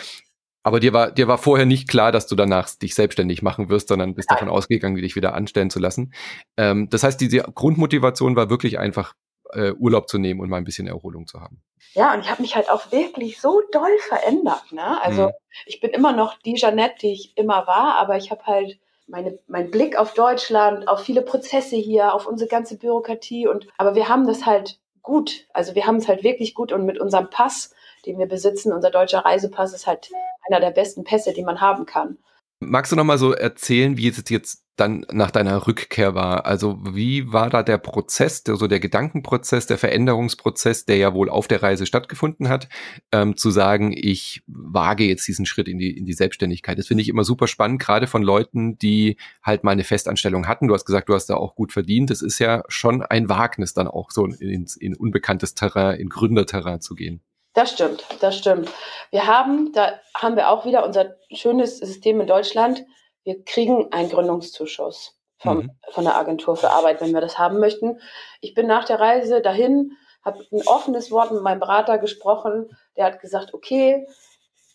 Aber 0.68 0.80
dir 0.80 0.92
war, 0.92 1.10
dir 1.10 1.28
war 1.28 1.38
vorher 1.38 1.64
nicht 1.64 1.88
klar, 1.88 2.12
dass 2.12 2.26
du 2.26 2.36
danach 2.36 2.68
dich 2.74 2.94
selbstständig 2.94 3.40
machen 3.40 3.70
wirst, 3.70 3.88
sondern 3.88 4.14
bist 4.14 4.30
davon 4.30 4.50
ausgegangen, 4.50 4.96
dich 4.96 5.16
wieder 5.16 5.32
anstellen 5.32 5.70
zu 5.70 5.78
lassen. 5.78 6.12
Ähm, 6.58 6.90
das 6.90 7.04
heißt, 7.04 7.18
diese 7.22 7.38
Grundmotivation 7.38 8.36
war 8.36 8.50
wirklich 8.50 8.78
einfach, 8.78 9.14
äh, 9.54 9.72
Urlaub 9.72 10.10
zu 10.10 10.18
nehmen 10.18 10.40
und 10.40 10.50
mal 10.50 10.58
ein 10.58 10.64
bisschen 10.64 10.86
Erholung 10.86 11.26
zu 11.26 11.40
haben. 11.40 11.62
Ja, 11.94 12.12
und 12.12 12.20
ich 12.20 12.30
habe 12.30 12.42
mich 12.42 12.54
halt 12.54 12.68
auch 12.68 12.92
wirklich 12.92 13.40
so 13.40 13.62
doll 13.72 13.96
verändert. 14.08 14.70
Ne? 14.72 15.02
Also 15.02 15.28
mhm. 15.28 15.32
ich 15.64 15.80
bin 15.80 15.88
immer 15.92 16.12
noch 16.12 16.38
die 16.40 16.56
Jeanette, 16.56 16.96
die 17.00 17.12
ich 17.12 17.38
immer 17.38 17.66
war, 17.66 17.96
aber 17.96 18.18
ich 18.18 18.30
habe 18.30 18.44
halt 18.44 18.78
meine, 19.06 19.38
mein 19.46 19.70
Blick 19.70 19.98
auf 19.98 20.12
Deutschland, 20.12 20.86
auf 20.86 21.00
viele 21.00 21.22
Prozesse 21.22 21.76
hier, 21.76 22.12
auf 22.12 22.26
unsere 22.26 22.50
ganze 22.50 22.76
Bürokratie 22.76 23.48
und 23.48 23.68
aber 23.78 23.94
wir 23.94 24.10
haben 24.10 24.26
das 24.26 24.44
halt 24.44 24.78
gut. 25.00 25.46
Also 25.54 25.74
wir 25.74 25.86
haben 25.86 25.96
es 25.96 26.08
halt 26.08 26.24
wirklich 26.24 26.54
gut 26.54 26.72
und 26.72 26.84
mit 26.84 27.00
unserem 27.00 27.30
Pass, 27.30 27.74
den 28.08 28.18
wir 28.18 28.26
besitzen, 28.26 28.72
unser 28.72 28.90
deutscher 28.90 29.24
Reisepass 29.24 29.74
ist 29.74 29.86
halt 29.86 30.10
einer 30.48 30.60
der 30.60 30.70
besten 30.70 31.04
Pässe, 31.04 31.32
die 31.32 31.44
man 31.44 31.60
haben 31.60 31.86
kann. 31.86 32.18
Magst 32.60 32.90
du 32.90 32.96
noch 32.96 33.04
mal 33.04 33.18
so 33.18 33.32
erzählen, 33.32 33.96
wie 33.96 34.08
es 34.08 34.24
jetzt 34.28 34.64
dann 34.74 35.06
nach 35.12 35.30
deiner 35.30 35.68
Rückkehr 35.68 36.16
war? 36.16 36.44
Also 36.44 36.78
wie 36.92 37.32
war 37.32 37.50
da 37.50 37.62
der 37.62 37.78
Prozess, 37.78 38.42
der, 38.42 38.56
so 38.56 38.66
der 38.66 38.80
Gedankenprozess, 38.80 39.66
der 39.66 39.78
Veränderungsprozess, 39.78 40.84
der 40.84 40.96
ja 40.96 41.14
wohl 41.14 41.28
auf 41.28 41.46
der 41.46 41.62
Reise 41.62 41.86
stattgefunden 41.86 42.48
hat, 42.48 42.68
ähm, 43.12 43.36
zu 43.36 43.50
sagen, 43.50 43.92
ich 43.96 44.42
wage 44.48 45.04
jetzt 45.04 45.28
diesen 45.28 45.46
Schritt 45.46 45.68
in 45.68 45.78
die, 45.78 45.96
in 45.96 46.04
die 46.04 46.14
Selbstständigkeit. 46.14 46.78
Das 46.78 46.88
finde 46.88 47.02
ich 47.02 47.08
immer 47.08 47.22
super 47.22 47.46
spannend, 47.46 47.80
gerade 47.80 48.08
von 48.08 48.24
Leuten, 48.24 48.76
die 48.76 49.18
halt 49.44 49.62
mal 49.62 49.72
eine 49.72 49.84
Festanstellung 49.84 50.48
hatten. 50.48 50.66
Du 50.66 50.74
hast 50.74 50.84
gesagt, 50.84 51.08
du 51.08 51.14
hast 51.14 51.26
da 51.26 51.36
auch 51.36 51.54
gut 51.54 51.72
verdient. 51.72 52.10
Das 52.10 52.22
ist 52.22 52.40
ja 52.40 52.64
schon 52.66 53.02
ein 53.02 53.28
Wagnis, 53.28 53.72
dann 53.72 53.86
auch 53.86 54.10
so 54.10 54.26
in, 54.26 54.66
in 54.80 54.96
unbekanntes 54.96 55.54
Terrain, 55.54 56.00
in 56.00 56.08
Gründerterrain 56.08 56.80
zu 56.80 56.96
gehen. 56.96 57.22
Das 57.58 57.72
stimmt, 57.72 58.04
das 58.20 58.38
stimmt. 58.38 58.70
Wir 59.10 59.26
haben, 59.26 59.72
da 59.72 59.98
haben 60.14 60.36
wir 60.36 60.48
auch 60.48 60.64
wieder 60.64 60.86
unser 60.86 61.16
schönes 61.32 61.78
System 61.78 62.20
in 62.20 62.28
Deutschland. 62.28 62.86
Wir 63.24 63.44
kriegen 63.44 63.92
einen 63.92 64.10
Gründungszuschuss 64.10 65.18
vom, 65.38 65.56
mhm. 65.56 65.70
von 65.90 66.04
der 66.04 66.16
Agentur 66.16 66.54
für 66.54 66.70
Arbeit, 66.70 67.00
wenn 67.00 67.12
wir 67.12 67.20
das 67.20 67.36
haben 67.36 67.58
möchten. 67.58 68.00
Ich 68.40 68.54
bin 68.54 68.68
nach 68.68 68.84
der 68.84 69.00
Reise 69.00 69.40
dahin, 69.40 69.90
habe 70.24 70.46
ein 70.52 70.68
offenes 70.68 71.10
Wort 71.10 71.32
mit 71.32 71.42
meinem 71.42 71.58
Berater 71.58 71.98
gesprochen. 71.98 72.70
Der 72.96 73.06
hat 73.06 73.20
gesagt, 73.20 73.52
okay, 73.52 74.06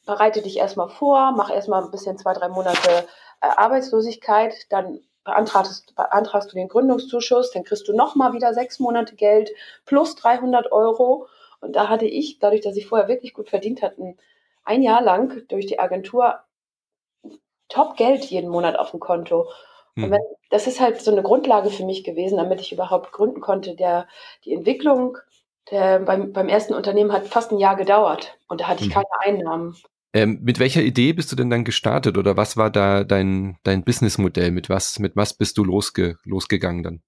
bereite 0.06 0.42
dich 0.42 0.58
erstmal 0.58 0.90
vor, 0.90 1.32
mach 1.32 1.50
erstmal 1.50 1.86
ein 1.86 1.92
bisschen 1.92 2.18
zwei, 2.18 2.34
drei 2.34 2.50
Monate 2.50 3.08
äh, 3.40 3.48
Arbeitslosigkeit, 3.48 4.54
dann 4.72 5.00
beantragst, 5.24 5.96
beantragst 5.96 6.52
du 6.52 6.56
den 6.56 6.68
Gründungszuschuss, 6.68 7.52
dann 7.52 7.64
kriegst 7.64 7.88
du 7.88 7.96
nochmal 7.96 8.34
wieder 8.34 8.54
sechs 8.54 8.82
Monate 8.82 9.16
Geld 9.16 9.52
plus 9.86 10.18
300 10.18 10.70
Euro 10.74 11.28
und 11.64 11.76
da 11.76 11.90
hatte 11.90 12.06
ich, 12.06 12.40
dadurch, 12.40 12.62
dass 12.62 12.76
ich 12.76 12.88
vorher 12.88 13.08
wirklich 13.08 13.34
gut 13.34 13.50
verdient 13.50 13.82
hatte, 13.82 14.16
ein 14.66 14.84
Jahr 14.84 15.02
lang 15.02 15.48
durch 15.48 15.66
die 15.66 15.80
Agentur 15.80 16.40
top 17.70 17.98
Geld 17.98 18.26
jeden 18.26 18.50
Monat 18.50 18.78
auf 18.78 18.92
dem 18.92 19.00
Konto. 19.00 19.50
Und 19.96 20.04
hm. 20.04 20.12
wenn, 20.12 20.22
das 20.50 20.68
ist 20.68 20.80
halt 20.80 21.02
so 21.02 21.12
eine 21.12 21.24
Grundlage 21.24 21.70
für 21.70 21.86
mich 21.86 22.04
gewesen, 22.04 22.38
damit 22.38 22.62
ich 22.62 22.72
überhaupt 22.72 23.12
gründen 23.12 23.42
konnte. 23.42 23.76
Der, 23.76 24.08
die 24.46 24.54
Entwicklung 24.54 25.18
der, 25.72 26.00
beim, 26.00 26.34
beim 26.34 26.50
ersten 26.50 26.74
Unternehmen 26.74 27.14
hat 27.14 27.28
fast 27.28 27.52
ein 27.52 27.58
Jahr 27.58 27.76
gedauert 27.76 28.38
und 28.48 28.62
da 28.62 28.68
hatte 28.68 28.84
ich 28.84 28.94
hm. 28.94 29.02
keine 29.02 29.20
Einnahmen. 29.20 29.76
Ähm, 30.16 30.40
mit 30.44 30.60
welcher 30.60 30.84
Idee 30.84 31.14
bist 31.14 31.32
du 31.32 31.36
denn 31.36 31.50
dann 31.50 31.64
gestartet 31.64 32.18
oder 32.18 32.38
was 32.38 32.56
war 32.56 32.70
da 32.70 33.04
dein, 33.04 33.58
dein 33.64 33.84
Businessmodell? 33.84 34.52
Mit 34.52 34.70
was, 34.70 35.00
mit 35.00 35.16
was 35.16 35.34
bist 35.34 35.58
du 35.58 35.64
losge, 35.64 36.18
losgegangen 36.24 36.84
dann? 36.84 37.02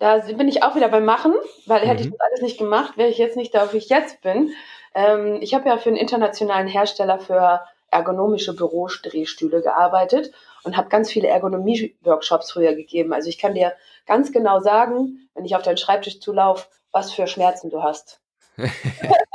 Da 0.00 0.18
bin 0.18 0.48
ich 0.48 0.62
auch 0.62 0.74
wieder 0.74 0.88
beim 0.88 1.04
Machen, 1.04 1.34
weil 1.66 1.84
mhm. 1.84 1.88
hätte 1.88 2.02
ich 2.02 2.08
mhm. 2.08 2.12
das 2.12 2.20
alles 2.20 2.40
nicht 2.40 2.58
gemacht, 2.58 2.96
wäre 2.96 3.10
ich 3.10 3.18
jetzt 3.18 3.36
nicht 3.36 3.54
da, 3.54 3.72
wo 3.72 3.76
ich 3.76 3.90
jetzt 3.90 4.22
bin. 4.22 4.52
Ähm, 4.94 5.38
ich 5.40 5.54
habe 5.54 5.68
ja 5.68 5.76
für 5.78 5.90
einen 5.90 5.98
internationalen 5.98 6.66
Hersteller 6.66 7.20
für 7.20 7.60
ergonomische 7.90 8.56
Bürodrehstühle 8.56 9.62
gearbeitet 9.62 10.32
und 10.64 10.76
habe 10.76 10.88
ganz 10.88 11.12
viele 11.12 11.28
Ergonomie-Workshops 11.28 12.52
früher 12.52 12.74
gegeben. 12.74 13.12
Also 13.12 13.28
ich 13.28 13.38
kann 13.38 13.54
dir 13.54 13.74
ganz 14.06 14.32
genau 14.32 14.60
sagen, 14.60 15.28
wenn 15.34 15.44
ich 15.44 15.54
auf 15.54 15.62
deinen 15.62 15.76
Schreibtisch 15.76 16.20
zulaufe, 16.20 16.66
was 16.92 17.12
für 17.12 17.26
Schmerzen 17.26 17.68
du 17.68 17.82
hast. 17.82 18.20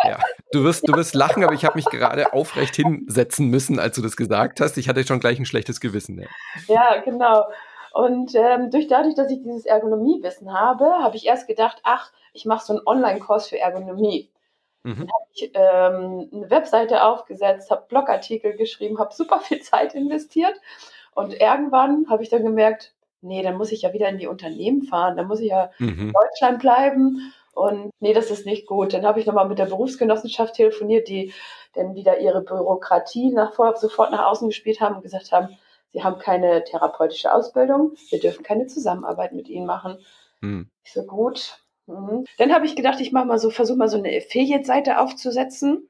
ja. 0.03 0.19
du, 0.51 0.63
wirst, 0.63 0.87
du 0.87 0.93
wirst 0.93 1.13
lachen, 1.13 1.43
aber 1.43 1.53
ich 1.53 1.63
habe 1.63 1.75
mich 1.75 1.85
gerade 1.85 2.33
aufrecht 2.33 2.75
hinsetzen 2.75 3.49
müssen, 3.49 3.79
als 3.79 3.95
du 3.95 4.01
das 4.01 4.17
gesagt 4.17 4.61
hast. 4.61 4.77
Ich 4.77 4.89
hatte 4.89 5.05
schon 5.05 5.19
gleich 5.19 5.39
ein 5.39 5.45
schlechtes 5.45 5.79
Gewissen. 5.79 6.19
Ja, 6.19 6.27
ja 6.67 7.01
genau. 7.01 7.45
Und 7.95 8.35
ähm, 8.35 8.71
durch 8.71 8.89
dadurch, 8.89 9.15
dass 9.15 9.31
ich 9.31 9.41
dieses 9.41 9.65
Ergonomiewissen 9.65 10.51
habe, 10.51 10.83
habe 10.83 11.15
ich 11.15 11.25
erst 11.25 11.47
gedacht, 11.47 11.79
ach, 11.83 12.11
ich 12.33 12.43
mache 12.43 12.65
so 12.65 12.73
einen 12.73 12.85
Online-Kurs 12.85 13.47
für 13.47 13.57
Ergonomie. 13.57 14.29
Mhm. 14.83 14.95
Dann 14.97 15.07
habe 15.13 15.25
ich 15.31 15.51
ähm, 15.53 16.29
eine 16.33 16.49
Webseite 16.49 17.03
aufgesetzt, 17.05 17.71
habe 17.71 17.85
Blogartikel 17.87 18.57
geschrieben, 18.57 18.99
habe 18.99 19.13
super 19.13 19.39
viel 19.39 19.61
Zeit 19.61 19.95
investiert. 19.95 20.55
Und 21.13 21.39
irgendwann 21.39 22.07
habe 22.09 22.21
ich 22.21 22.27
dann 22.27 22.43
gemerkt, 22.43 22.93
nee, 23.21 23.41
dann 23.41 23.55
muss 23.55 23.71
ich 23.71 23.83
ja 23.83 23.93
wieder 23.93 24.09
in 24.09 24.17
die 24.17 24.27
Unternehmen 24.27 24.81
fahren, 24.81 25.15
dann 25.15 25.27
muss 25.27 25.39
ich 25.39 25.51
ja 25.51 25.71
mhm. 25.79 25.87
in 25.87 26.11
Deutschland 26.11 26.59
bleiben. 26.59 27.33
Und 27.53 27.91
nee, 28.01 28.11
das 28.11 28.29
ist 28.29 28.45
nicht 28.45 28.67
gut. 28.67 28.93
Dann 28.93 29.05
habe 29.05 29.21
ich 29.21 29.25
nochmal 29.25 29.47
mit 29.47 29.57
der 29.57 29.67
Berufsgenossenschaft 29.67 30.55
telefoniert, 30.55 31.07
die 31.07 31.33
dann 31.75 31.95
wieder 31.95 32.19
ihre 32.19 32.41
Bürokratie 32.41 33.31
nach, 33.31 33.53
sofort 33.53 34.11
nach 34.11 34.25
außen 34.25 34.49
gespielt 34.49 34.81
haben 34.81 34.97
und 34.97 35.01
gesagt 35.01 35.31
haben, 35.31 35.57
sie 35.95 36.03
haben 36.03 36.19
keine 36.19 36.63
therapeutische 36.63 37.33
Ausbildung, 37.33 37.93
wir 38.09 38.19
dürfen 38.19 38.43
keine 38.43 38.67
Zusammenarbeit 38.67 39.33
mit 39.33 39.47
ihnen 39.47 39.65
machen. 39.65 39.97
Mhm. 40.41 40.69
Ich 40.83 40.93
so, 40.93 41.03
gut. 41.03 41.57
Mhm. 41.87 42.25
Dann 42.37 42.53
habe 42.53 42.65
ich 42.65 42.75
gedacht, 42.75 42.99
ich 42.99 43.11
mache 43.11 43.25
mal 43.25 43.39
so, 43.39 43.49
versuche 43.49 43.77
mal 43.77 43.89
so 43.89 43.97
eine 43.97 44.15
Affiliate-Seite 44.15 44.99
aufzusetzen 44.99 45.89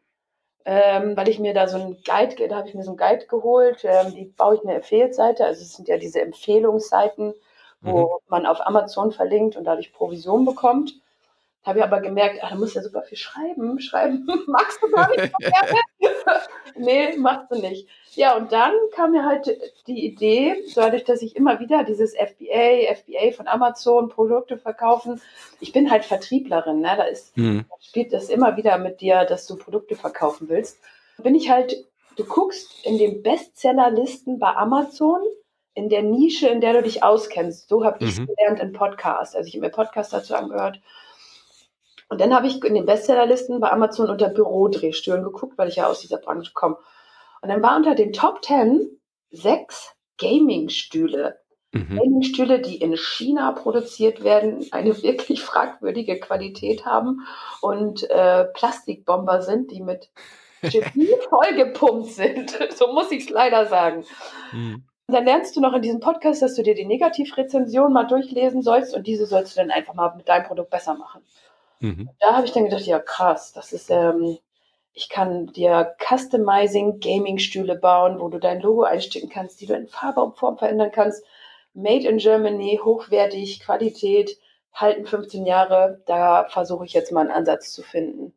ähm, 0.65 1.15
weil 1.15 1.29
ich 1.29 1.39
mir 1.39 1.53
da 1.53 1.67
so 1.67 1.77
ein 1.77 1.97
Guide, 2.03 2.47
da 2.47 2.57
habe 2.57 2.67
ich 2.67 2.73
mir 2.73 2.83
so 2.83 2.91
ein 2.91 2.97
Guide 2.97 3.27
geholt, 3.27 3.83
ähm, 3.83 4.13
die 4.13 4.25
baue 4.25 4.55
ich 4.55 4.61
eine 4.63 4.77
Affiliate-Seite, 4.77 5.45
also 5.45 5.61
es 5.61 5.73
sind 5.73 5.87
ja 5.87 5.97
diese 5.97 6.21
Empfehlungsseiten, 6.21 7.35
wo 7.81 8.01
mhm. 8.01 8.07
man 8.29 8.45
auf 8.47 8.65
Amazon 8.65 9.11
verlinkt 9.11 9.55
und 9.55 9.65
dadurch 9.65 9.93
Provision 9.93 10.43
bekommt. 10.43 10.95
Habe 11.65 11.79
ich 11.79 11.85
aber 11.85 11.99
gemerkt, 11.99 12.39
ach, 12.43 12.51
da 12.51 12.55
muss 12.55 12.75
ja 12.75 12.83
super 12.83 13.01
viel 13.01 13.17
schreiben. 13.17 13.79
Schreiben 13.79 14.27
magst 14.47 14.81
du 14.83 14.89
gar 14.91 15.09
nicht 15.09 15.33
nee, 16.77 17.17
machst 17.17 17.51
du 17.51 17.55
nicht. 17.55 17.87
Ja, 18.13 18.37
und 18.37 18.51
dann 18.51 18.71
kam 18.93 19.11
mir 19.11 19.25
halt 19.25 19.49
die 19.87 20.05
Idee, 20.05 20.63
dadurch, 20.75 21.03
dass 21.03 21.23
ich 21.23 21.35
immer 21.35 21.59
wieder 21.59 21.83
dieses 21.83 22.13
FBA, 22.13 22.93
FBA 22.93 23.31
von 23.35 23.47
Amazon, 23.47 24.09
Produkte 24.09 24.57
verkaufen, 24.57 25.21
ich 25.59 25.73
bin 25.73 25.89
halt 25.89 26.05
Vertrieblerin, 26.05 26.81
ne? 26.81 26.93
da 26.95 27.03
ist, 27.03 27.35
mhm. 27.35 27.65
spielt 27.81 28.13
das 28.13 28.29
immer 28.29 28.55
wieder 28.57 28.77
mit 28.77 29.01
dir, 29.01 29.25
dass 29.25 29.47
du 29.47 29.57
Produkte 29.57 29.95
verkaufen 29.95 30.47
willst. 30.47 30.79
Bin 31.17 31.35
ich 31.35 31.49
halt, 31.49 31.75
du 32.15 32.25
guckst 32.25 32.85
in 32.85 32.97
den 32.97 33.23
Bestsellerlisten 33.23 34.37
bei 34.37 34.55
Amazon, 34.55 35.19
in 35.73 35.89
der 35.89 36.03
Nische, 36.03 36.47
in 36.47 36.61
der 36.61 36.73
du 36.73 36.83
dich 36.83 37.03
auskennst. 37.03 37.67
So 37.67 37.83
habe 37.83 37.97
ich 38.03 38.11
es 38.11 38.19
mhm. 38.19 38.27
gelernt 38.27 38.59
in 38.61 38.71
Podcast. 38.71 39.35
Also 39.35 39.47
ich 39.47 39.55
habe 39.55 39.65
mir 39.65 39.71
Podcast 39.71 40.13
dazu 40.13 40.35
angehört. 40.35 40.79
Und 42.07 42.21
dann 42.21 42.33
habe 42.35 42.47
ich 42.47 42.63
in 42.63 42.75
den 42.75 42.85
Bestsellerlisten 42.85 43.59
bei 43.59 43.71
Amazon 43.71 44.09
unter 44.09 44.29
Bürodrehstühlen 44.29 45.23
geguckt, 45.23 45.57
weil 45.57 45.69
ich 45.69 45.77
ja 45.77 45.87
aus 45.87 46.01
dieser 46.01 46.17
Branche 46.17 46.51
komme. 46.53 46.77
Und 47.41 47.49
dann 47.49 47.63
war 47.63 47.75
unter 47.75 47.95
den 47.95 48.13
Top 48.13 48.43
10 48.43 48.99
sechs 49.31 49.95
Gaming-Stühle. 50.17 51.39
Mhm. 51.73 51.97
Gaming-Stühle, 51.97 52.61
die 52.61 52.77
in 52.77 52.95
China 52.95 53.51
produziert 53.51 54.23
werden, 54.23 54.65
eine 54.71 55.01
wirklich 55.03 55.41
fragwürdige 55.41 56.19
Qualität 56.19 56.85
haben 56.85 57.21
und 57.61 58.09
äh, 58.09 58.45
Plastikbomber 58.45 59.41
sind, 59.41 59.71
die 59.71 59.81
mit 59.81 60.09
Chemie 60.63 61.09
vollgepumpt 61.29 62.11
sind. 62.11 62.57
so 62.75 62.93
muss 62.93 63.11
ich 63.11 63.25
es 63.25 63.29
leider 63.29 63.65
sagen. 63.65 64.05
Mhm. 64.51 64.83
Und 65.07 65.13
dann 65.13 65.25
lernst 65.25 65.55
du 65.55 65.61
noch 65.61 65.73
in 65.73 65.83
diesem 65.83 65.99
Podcast, 65.99 66.41
dass 66.41 66.55
du 66.55 66.63
dir 66.63 66.73
die 66.73 66.85
Negativrezension 66.85 67.93
mal 67.93 68.05
durchlesen 68.05 68.63
sollst 68.63 68.95
und 68.95 69.05
diese 69.05 69.27
sollst 69.27 69.55
du 69.55 69.59
dann 69.59 69.69
einfach 69.69 69.93
mal 69.93 70.15
mit 70.15 70.27
deinem 70.27 70.47
Produkt 70.47 70.71
besser 70.71 70.95
machen. 70.95 71.21
Mhm. 71.79 72.09
Da 72.19 72.35
habe 72.35 72.45
ich 72.45 72.53
dann 72.53 72.65
gedacht, 72.65 72.85
ja 72.85 72.99
krass, 72.99 73.53
das 73.53 73.73
ist 73.73 73.89
ähm, 73.89 74.37
ich 74.95 75.09
kann 75.09 75.47
dir 75.47 75.93
Customizing 75.99 77.01
Gaming-Stühle 77.01 77.75
bauen, 77.75 78.19
wo 78.19 78.29
du 78.29 78.39
dein 78.39 78.61
Logo 78.61 78.83
einstecken 78.83 79.29
kannst, 79.29 79.59
die 79.59 79.65
du 79.65 79.75
in 79.75 79.87
Farbe 79.87 80.21
und 80.21 80.37
Form 80.37 80.57
verändern 80.57 80.91
kannst. 80.93 81.23
Made 81.73 82.07
in 82.07 82.17
Germany, 82.17 82.79
hochwertig, 82.81 83.59
Qualität, 83.59 84.37
halten 84.73 85.05
15 85.05 85.45
Jahre. 85.45 86.01
Da 86.05 86.47
versuche 86.49 86.85
ich 86.85 86.93
jetzt 86.93 87.11
mal 87.11 87.21
einen 87.21 87.31
Ansatz 87.31 87.73
zu 87.73 87.83
finden. 87.83 88.33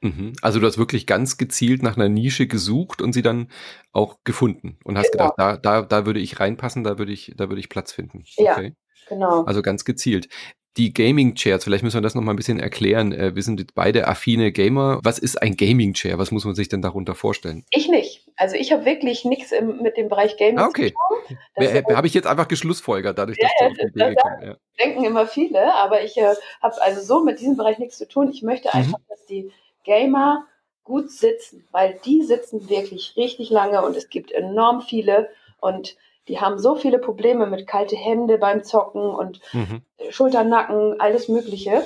Mhm. 0.00 0.32
Also 0.42 0.58
du 0.58 0.66
hast 0.66 0.78
wirklich 0.78 1.06
ganz 1.06 1.36
gezielt 1.36 1.84
nach 1.84 1.96
einer 1.96 2.08
Nische 2.08 2.48
gesucht 2.48 3.00
und 3.00 3.12
sie 3.12 3.22
dann 3.22 3.48
auch 3.92 4.16
gefunden 4.24 4.78
und 4.82 4.98
hast 4.98 5.12
genau. 5.12 5.30
gedacht, 5.30 5.38
da, 5.38 5.56
da, 5.58 5.82
da 5.82 6.06
würde 6.06 6.18
ich 6.18 6.40
reinpassen, 6.40 6.82
da 6.82 6.98
würde 6.98 7.12
ich, 7.12 7.34
da 7.36 7.48
würde 7.48 7.60
ich 7.60 7.68
Platz 7.68 7.92
finden. 7.92 8.24
Okay. 8.36 8.66
Ja, 8.66 8.72
genau. 9.08 9.44
Also 9.44 9.62
ganz 9.62 9.84
gezielt 9.84 10.28
die 10.76 10.92
Gaming 10.94 11.34
Chairs, 11.34 11.64
vielleicht 11.64 11.82
müssen 11.82 11.96
wir 11.96 12.02
das 12.02 12.14
noch 12.14 12.22
mal 12.22 12.32
ein 12.32 12.36
bisschen 12.36 12.60
erklären. 12.60 13.12
Äh, 13.12 13.34
wir 13.34 13.42
sind 13.42 13.74
beide 13.74 14.06
affine 14.06 14.52
Gamer. 14.52 15.00
Was 15.02 15.18
ist 15.18 15.42
ein 15.42 15.56
Gaming 15.56 15.94
Chair? 15.94 16.18
Was 16.18 16.30
muss 16.30 16.44
man 16.44 16.54
sich 16.54 16.68
denn 16.68 16.80
darunter 16.80 17.14
vorstellen? 17.14 17.64
Ich 17.70 17.88
nicht. 17.88 18.26
Also 18.36 18.56
ich 18.56 18.72
habe 18.72 18.84
wirklich 18.84 19.24
nichts 19.24 19.52
mit 19.82 19.96
dem 19.96 20.08
Bereich 20.08 20.36
Gaming 20.36 20.58
ah, 20.58 20.66
okay. 20.66 20.92
zu 20.92 21.34
tun. 21.34 21.96
Habe 21.96 22.06
ich 22.06 22.14
jetzt 22.14 22.26
einfach 22.26 22.48
geschlussfolgert, 22.48 23.18
dadurch, 23.18 23.38
dass 23.38 23.50
ja, 23.60 23.68
du 23.68 23.88
Idee 23.88 24.14
gekommen 24.14 24.42
ja. 24.42 24.56
denken 24.78 25.04
immer 25.04 25.26
viele, 25.26 25.74
aber 25.74 26.02
ich 26.02 26.16
äh, 26.16 26.34
habe 26.62 26.80
also 26.82 27.00
so 27.00 27.24
mit 27.24 27.40
diesem 27.40 27.56
Bereich 27.56 27.78
nichts 27.78 27.98
zu 27.98 28.08
tun. 28.08 28.30
Ich 28.30 28.42
möchte 28.42 28.68
mhm. 28.72 28.80
einfach, 28.80 28.98
mhm. 28.98 29.04
dass 29.08 29.26
die 29.26 29.50
Gamer 29.84 30.46
gut 30.84 31.10
sitzen, 31.10 31.66
weil 31.70 31.98
die 32.04 32.22
sitzen 32.22 32.68
wirklich 32.68 33.14
richtig 33.16 33.50
lange 33.50 33.82
und 33.82 33.96
es 33.96 34.08
gibt 34.08 34.32
enorm 34.32 34.82
viele 34.82 35.28
und 35.60 35.96
die 36.28 36.40
haben 36.40 36.58
so 36.58 36.76
viele 36.76 36.98
Probleme 36.98 37.46
mit 37.46 37.66
kalte 37.66 37.96
Hände 37.96 38.38
beim 38.38 38.62
Zocken 38.62 39.02
und 39.02 39.40
mhm. 39.52 39.82
Schulternacken, 40.10 41.00
alles 41.00 41.28
Mögliche. 41.28 41.82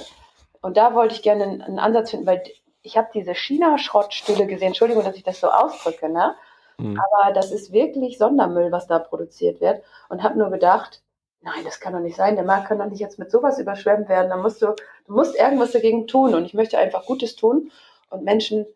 Und 0.60 0.76
da 0.76 0.94
wollte 0.94 1.14
ich 1.14 1.22
gerne 1.22 1.44
einen, 1.44 1.62
einen 1.62 1.78
Ansatz 1.78 2.10
finden, 2.10 2.26
weil 2.26 2.42
ich 2.82 2.96
habe 2.96 3.08
diese 3.14 3.34
China-Schrottstühle 3.34 4.46
gesehen. 4.46 4.68
Entschuldigung, 4.68 5.04
dass 5.04 5.16
ich 5.16 5.22
das 5.22 5.40
so 5.40 5.48
ausdrücke, 5.50 6.08
ne? 6.08 6.34
Mhm. 6.78 7.00
Aber 7.00 7.32
das 7.32 7.50
ist 7.50 7.72
wirklich 7.72 8.18
Sondermüll, 8.18 8.72
was 8.72 8.86
da 8.86 8.98
produziert 8.98 9.60
wird. 9.60 9.82
Und 10.08 10.22
habe 10.22 10.38
nur 10.38 10.50
gedacht, 10.50 11.02
nein, 11.40 11.64
das 11.64 11.80
kann 11.80 11.92
doch 11.92 12.00
nicht 12.00 12.16
sein. 12.16 12.36
Der 12.36 12.44
Markt 12.44 12.68
kann 12.68 12.78
doch 12.78 12.86
nicht 12.86 13.00
jetzt 13.00 13.18
mit 13.18 13.30
sowas 13.30 13.58
überschwemmt 13.58 14.08
werden. 14.08 14.30
Da 14.30 14.36
musst 14.36 14.60
du, 14.60 14.74
du 15.06 15.12
musst 15.12 15.34
irgendwas 15.36 15.72
dagegen 15.72 16.06
tun. 16.06 16.34
Und 16.34 16.44
ich 16.44 16.54
möchte 16.54 16.78
einfach 16.78 17.06
Gutes 17.06 17.36
tun 17.36 17.70
und 18.10 18.24
Menschen 18.24 18.66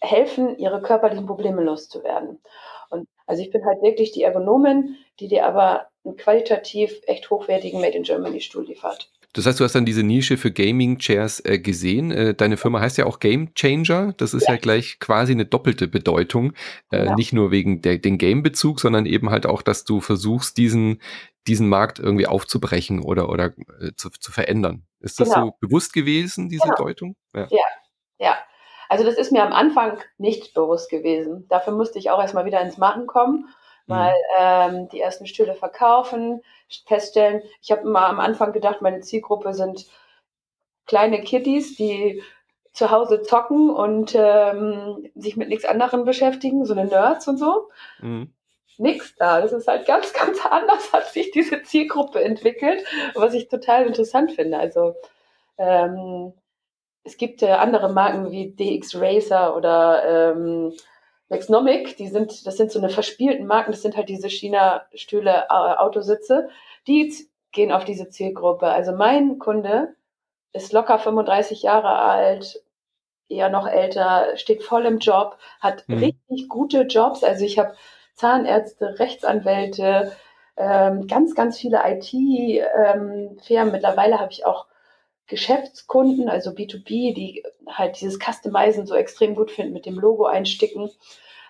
helfen, 0.00 0.58
ihre 0.58 0.82
körperlichen 0.82 1.26
Probleme 1.26 1.62
loszuwerden. 1.62 2.40
Und 2.90 3.08
also 3.26 3.42
ich 3.42 3.50
bin 3.50 3.64
halt 3.64 3.82
wirklich 3.82 4.12
die 4.12 4.22
Ergonomin, 4.22 4.96
die 5.20 5.28
dir 5.28 5.46
aber 5.46 5.88
einen 6.04 6.16
qualitativ 6.16 7.00
echt 7.06 7.30
hochwertigen 7.30 7.80
Made 7.80 7.96
in 7.96 8.02
Germany 8.04 8.40
Stuhl 8.40 8.64
liefert. 8.66 9.10
Das 9.36 9.44
heißt, 9.44 9.60
du 9.60 9.64
hast 9.64 9.74
dann 9.74 9.84
diese 9.84 10.02
Nische 10.02 10.38
für 10.38 10.50
Gaming-Chairs 10.50 11.44
äh, 11.44 11.58
gesehen. 11.58 12.10
Äh, 12.10 12.34
deine 12.34 12.56
Firma 12.56 12.80
heißt 12.80 12.96
ja 12.96 13.04
auch 13.04 13.18
Game 13.18 13.52
Changer. 13.54 14.14
Das 14.16 14.32
ist 14.32 14.46
ja, 14.46 14.54
ja 14.54 14.58
gleich 14.58 14.98
quasi 14.98 15.32
eine 15.32 15.44
doppelte 15.44 15.88
Bedeutung. 15.88 16.54
Äh, 16.90 17.00
genau. 17.00 17.14
Nicht 17.16 17.34
nur 17.34 17.50
wegen 17.50 17.82
der, 17.82 17.98
den 17.98 18.16
Game-Bezug, 18.16 18.80
sondern 18.80 19.04
eben 19.04 19.28
halt 19.28 19.44
auch, 19.44 19.60
dass 19.60 19.84
du 19.84 20.00
versuchst, 20.00 20.56
diesen, 20.56 21.02
diesen 21.46 21.68
Markt 21.68 21.98
irgendwie 21.98 22.26
aufzubrechen 22.26 23.02
oder, 23.02 23.28
oder 23.28 23.52
äh, 23.78 23.92
zu, 23.94 24.08
zu 24.08 24.32
verändern. 24.32 24.86
Ist 25.00 25.20
das 25.20 25.28
genau. 25.28 25.48
so 25.48 25.52
bewusst 25.60 25.92
gewesen, 25.92 26.48
diese 26.48 26.62
genau. 26.62 26.76
Deutung? 26.76 27.16
Ja. 27.34 27.46
ja, 27.50 27.64
ja. 28.18 28.36
Also 28.88 29.04
das 29.04 29.16
ist 29.16 29.32
mir 29.32 29.42
am 29.42 29.52
Anfang 29.52 29.98
nicht 30.18 30.54
bewusst 30.54 30.90
gewesen. 30.90 31.46
Dafür 31.48 31.72
musste 31.72 31.98
ich 31.98 32.10
auch 32.10 32.20
erstmal 32.20 32.44
wieder 32.44 32.60
ins 32.60 32.78
Machen 32.78 33.06
kommen, 33.06 33.48
mal 33.86 34.10
mhm. 34.10 34.14
ähm, 34.38 34.88
die 34.88 35.00
ersten 35.00 35.26
Stühle 35.26 35.54
verkaufen, 35.54 36.42
feststellen. 36.86 37.42
Ich 37.62 37.70
habe 37.70 37.82
immer 37.82 38.06
am 38.06 38.20
Anfang 38.20 38.52
gedacht, 38.52 38.82
meine 38.82 39.00
Zielgruppe 39.00 39.54
sind 39.54 39.86
kleine 40.86 41.20
Kitties, 41.20 41.76
die 41.76 42.22
zu 42.72 42.90
Hause 42.90 43.22
zocken 43.22 43.70
und 43.70 44.14
ähm, 44.14 45.08
sich 45.14 45.36
mit 45.36 45.48
nichts 45.48 45.64
anderem 45.64 46.04
beschäftigen, 46.04 46.66
so 46.66 46.74
eine 46.74 46.84
Nerds 46.84 47.26
und 47.26 47.38
so. 47.38 47.68
Mhm. 48.00 48.32
Nix 48.78 49.14
da. 49.16 49.40
Das 49.40 49.52
ist 49.52 49.66
halt 49.66 49.86
ganz, 49.86 50.12
ganz 50.12 50.44
anders, 50.44 50.92
hat 50.92 51.06
sich 51.06 51.30
diese 51.30 51.62
Zielgruppe 51.62 52.22
entwickelt, 52.22 52.84
was 53.14 53.32
ich 53.34 53.48
total 53.48 53.86
interessant 53.86 54.32
finde. 54.32 54.58
Also 54.58 54.94
ähm, 55.58 56.34
es 57.06 57.16
gibt 57.16 57.42
äh, 57.42 57.52
andere 57.52 57.88
Marken 57.92 58.30
wie 58.32 58.50
DX 58.50 59.00
Racer 59.00 59.56
oder 59.56 60.32
ähm, 60.34 60.72
Lexnomic, 61.28 61.96
die 61.96 62.08
sind, 62.08 62.46
das 62.46 62.56
sind 62.56 62.70
so 62.70 62.78
eine 62.78 62.88
verspielten 62.88 63.46
Marken, 63.46 63.70
das 63.70 63.82
sind 63.82 63.96
halt 63.96 64.08
diese 64.08 64.28
China-Stühle, 64.28 65.46
äh, 65.48 65.52
Autositze, 65.52 66.48
die 66.86 67.14
gehen 67.52 67.72
auf 67.72 67.84
diese 67.84 68.08
Zielgruppe. 68.08 68.66
Also 68.66 68.92
mein 68.92 69.38
Kunde 69.38 69.94
ist 70.52 70.72
locker 70.72 70.98
35 70.98 71.62
Jahre 71.62 71.98
alt, 72.00 72.62
eher 73.28 73.50
noch 73.50 73.68
älter, 73.68 74.36
steht 74.36 74.62
voll 74.62 74.86
im 74.86 74.98
Job, 74.98 75.38
hat 75.60 75.88
mhm. 75.88 75.98
richtig 75.98 76.48
gute 76.48 76.82
Jobs. 76.82 77.24
Also 77.24 77.44
ich 77.44 77.58
habe 77.58 77.74
Zahnärzte, 78.14 78.98
Rechtsanwälte, 78.98 80.12
ähm, 80.56 81.06
ganz, 81.06 81.34
ganz 81.34 81.58
viele 81.58 81.82
IT-Firmen. 81.84 83.38
Ähm, 83.48 83.72
Mittlerweile 83.72 84.18
habe 84.18 84.32
ich 84.32 84.46
auch 84.46 84.66
Geschäftskunden, 85.26 86.28
also 86.28 86.50
B2B, 86.50 87.14
die 87.14 87.42
halt 87.66 88.00
dieses 88.00 88.18
Customizen 88.18 88.86
so 88.86 88.94
extrem 88.94 89.34
gut 89.34 89.50
finden, 89.50 89.72
mit 89.72 89.86
dem 89.86 89.98
Logo 89.98 90.26
einsticken. 90.26 90.90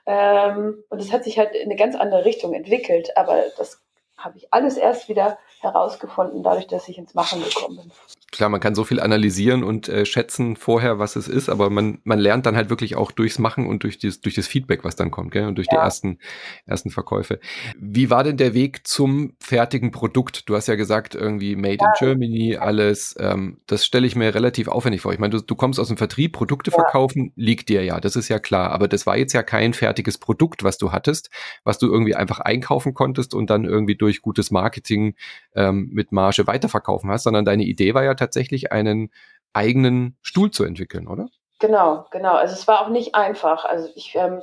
Ähm, 0.06 0.82
und 0.88 1.00
es 1.00 1.12
hat 1.12 1.24
sich 1.24 1.38
halt 1.38 1.54
in 1.54 1.66
eine 1.66 1.76
ganz 1.76 1.94
andere 1.94 2.24
Richtung 2.24 2.54
entwickelt. 2.54 3.16
Aber 3.16 3.44
das 3.58 3.82
habe 4.16 4.38
ich 4.38 4.52
alles 4.52 4.76
erst 4.76 5.08
wieder 5.08 5.38
herausgefunden, 5.60 6.42
dadurch, 6.42 6.66
dass 6.66 6.88
ich 6.88 6.98
ins 6.98 7.14
Machen 7.14 7.42
gekommen 7.42 7.76
bin. 7.76 7.92
klar, 8.30 8.48
man 8.50 8.60
kann 8.60 8.74
so 8.74 8.84
viel 8.84 9.00
analysieren 9.00 9.64
und 9.64 9.88
äh, 9.88 10.04
schätzen 10.04 10.56
vorher, 10.56 10.98
was 10.98 11.16
es 11.16 11.28
ist, 11.28 11.48
aber 11.48 11.70
man, 11.70 12.00
man 12.04 12.18
lernt 12.18 12.46
dann 12.46 12.56
halt 12.56 12.70
wirklich 12.70 12.96
auch 12.96 13.10
durchs 13.10 13.38
Machen 13.38 13.66
und 13.66 13.82
durch, 13.82 13.98
das 13.98 14.20
durch 14.20 14.34
das 14.34 14.46
Feedback, 14.46 14.84
was 14.84 14.96
dann 14.96 15.10
kommt, 15.10 15.30
gell? 15.30 15.46
Und 15.46 15.56
durch 15.56 15.68
ja. 15.70 15.78
die 15.78 15.84
ersten, 15.84 16.18
ersten 16.66 16.90
Verkäufe. 16.90 17.40
Wie 17.78 18.10
war 18.10 18.24
denn 18.24 18.36
der 18.36 18.52
Weg 18.52 18.86
zum 18.86 19.34
fertigen 19.40 19.90
Produkt? 19.90 20.48
Du 20.48 20.54
hast 20.54 20.66
ja 20.66 20.74
gesagt, 20.74 21.14
irgendwie 21.14 21.56
Made 21.56 21.78
ja. 21.80 21.86
in 21.86 21.92
Germany, 21.98 22.56
alles. 22.56 23.14
Ähm, 23.18 23.60
das 23.66 23.86
stelle 23.86 24.06
ich 24.06 24.16
mir 24.16 24.34
relativ 24.34 24.68
aufwendig 24.68 25.00
vor. 25.00 25.12
Ich 25.12 25.18
meine, 25.18 25.36
du, 25.36 25.42
du 25.42 25.54
kommst 25.54 25.80
aus 25.80 25.88
dem 25.88 25.96
Vertrieb, 25.96 26.32
Produkte 26.32 26.70
ja. 26.70 26.76
verkaufen 26.76 27.32
liegt 27.36 27.68
dir 27.68 27.82
ja, 27.84 28.00
das 28.00 28.16
ist 28.16 28.28
ja 28.28 28.38
klar. 28.38 28.72
Aber 28.72 28.88
das 28.88 29.06
war 29.06 29.16
jetzt 29.16 29.32
ja 29.32 29.42
kein 29.42 29.72
fertiges 29.72 30.18
Produkt, 30.18 30.62
was 30.64 30.78
du 30.78 30.92
hattest, 30.92 31.30
was 31.64 31.78
du 31.78 31.86
irgendwie 31.86 32.14
einfach 32.14 32.40
einkaufen 32.40 32.92
konntest 32.92 33.34
und 33.34 33.48
dann 33.48 33.64
irgendwie 33.64 33.96
durch 33.96 34.20
gutes 34.20 34.50
Marketing 34.50 35.14
ähm, 35.56 35.88
mit 35.92 36.12
Marge 36.12 36.46
weiterverkaufen 36.46 37.10
hast, 37.10 37.24
sondern 37.24 37.44
deine 37.44 37.64
Idee 37.64 37.94
war 37.94 38.04
ja 38.04 38.14
tatsächlich 38.14 38.72
einen 38.72 39.10
eigenen 39.52 40.16
Stuhl 40.22 40.50
zu 40.50 40.64
entwickeln, 40.64 41.08
oder? 41.08 41.28
Genau, 41.58 42.04
genau. 42.10 42.34
Also 42.34 42.54
es 42.54 42.68
war 42.68 42.82
auch 42.82 42.90
nicht 42.90 43.14
einfach. 43.14 43.64
Also 43.64 43.88
ich, 43.94 44.14
ähm, 44.14 44.42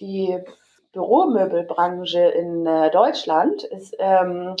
die 0.00 0.38
Büromöbelbranche 0.92 2.20
in 2.20 2.66
äh, 2.66 2.90
Deutschland 2.90 3.62
ist, 3.64 3.96
ähm, 3.98 4.56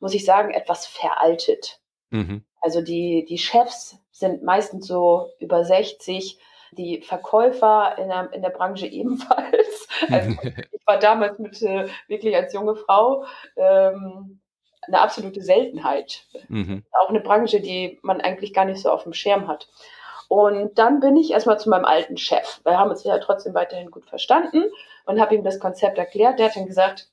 muss 0.00 0.14
ich 0.14 0.24
sagen, 0.24 0.52
etwas 0.52 0.86
veraltet. 0.86 1.80
Mhm. 2.10 2.44
Also 2.60 2.80
die, 2.80 3.24
die 3.28 3.38
Chefs 3.38 3.98
sind 4.10 4.42
meistens 4.42 4.86
so 4.86 5.30
über 5.38 5.64
60, 5.64 6.38
die 6.72 7.02
Verkäufer 7.02 7.96
in 7.98 8.08
der, 8.08 8.32
in 8.32 8.42
der 8.42 8.50
Branche 8.50 8.86
ebenfalls. 8.90 9.88
Also 10.10 10.30
ich 10.72 10.86
war 10.86 10.98
damals 10.98 11.38
mit 11.38 11.60
äh, 11.62 11.88
wirklich 12.08 12.34
als 12.34 12.52
junge 12.52 12.76
Frau 12.76 13.24
ähm, 13.56 14.40
eine 14.86 15.00
absolute 15.00 15.40
Seltenheit. 15.42 16.24
Mhm. 16.48 16.84
Auch 16.92 17.08
eine 17.08 17.20
Branche, 17.20 17.60
die 17.60 17.98
man 18.02 18.20
eigentlich 18.20 18.52
gar 18.52 18.64
nicht 18.64 18.80
so 18.80 18.90
auf 18.90 19.04
dem 19.04 19.12
Schirm 19.12 19.48
hat. 19.48 19.68
Und 20.28 20.78
dann 20.78 21.00
bin 21.00 21.16
ich 21.16 21.30
erstmal 21.32 21.58
zu 21.58 21.70
meinem 21.70 21.84
alten 21.84 22.16
Chef. 22.16 22.60
Wir 22.64 22.78
haben 22.78 22.90
uns 22.90 23.04
ja 23.04 23.18
trotzdem 23.18 23.54
weiterhin 23.54 23.90
gut 23.90 24.06
verstanden 24.06 24.64
und 25.04 25.20
habe 25.20 25.34
ihm 25.34 25.44
das 25.44 25.60
Konzept 25.60 25.98
erklärt. 25.98 26.38
Der 26.38 26.48
hat 26.48 26.56
dann 26.56 26.66
gesagt, 26.66 27.08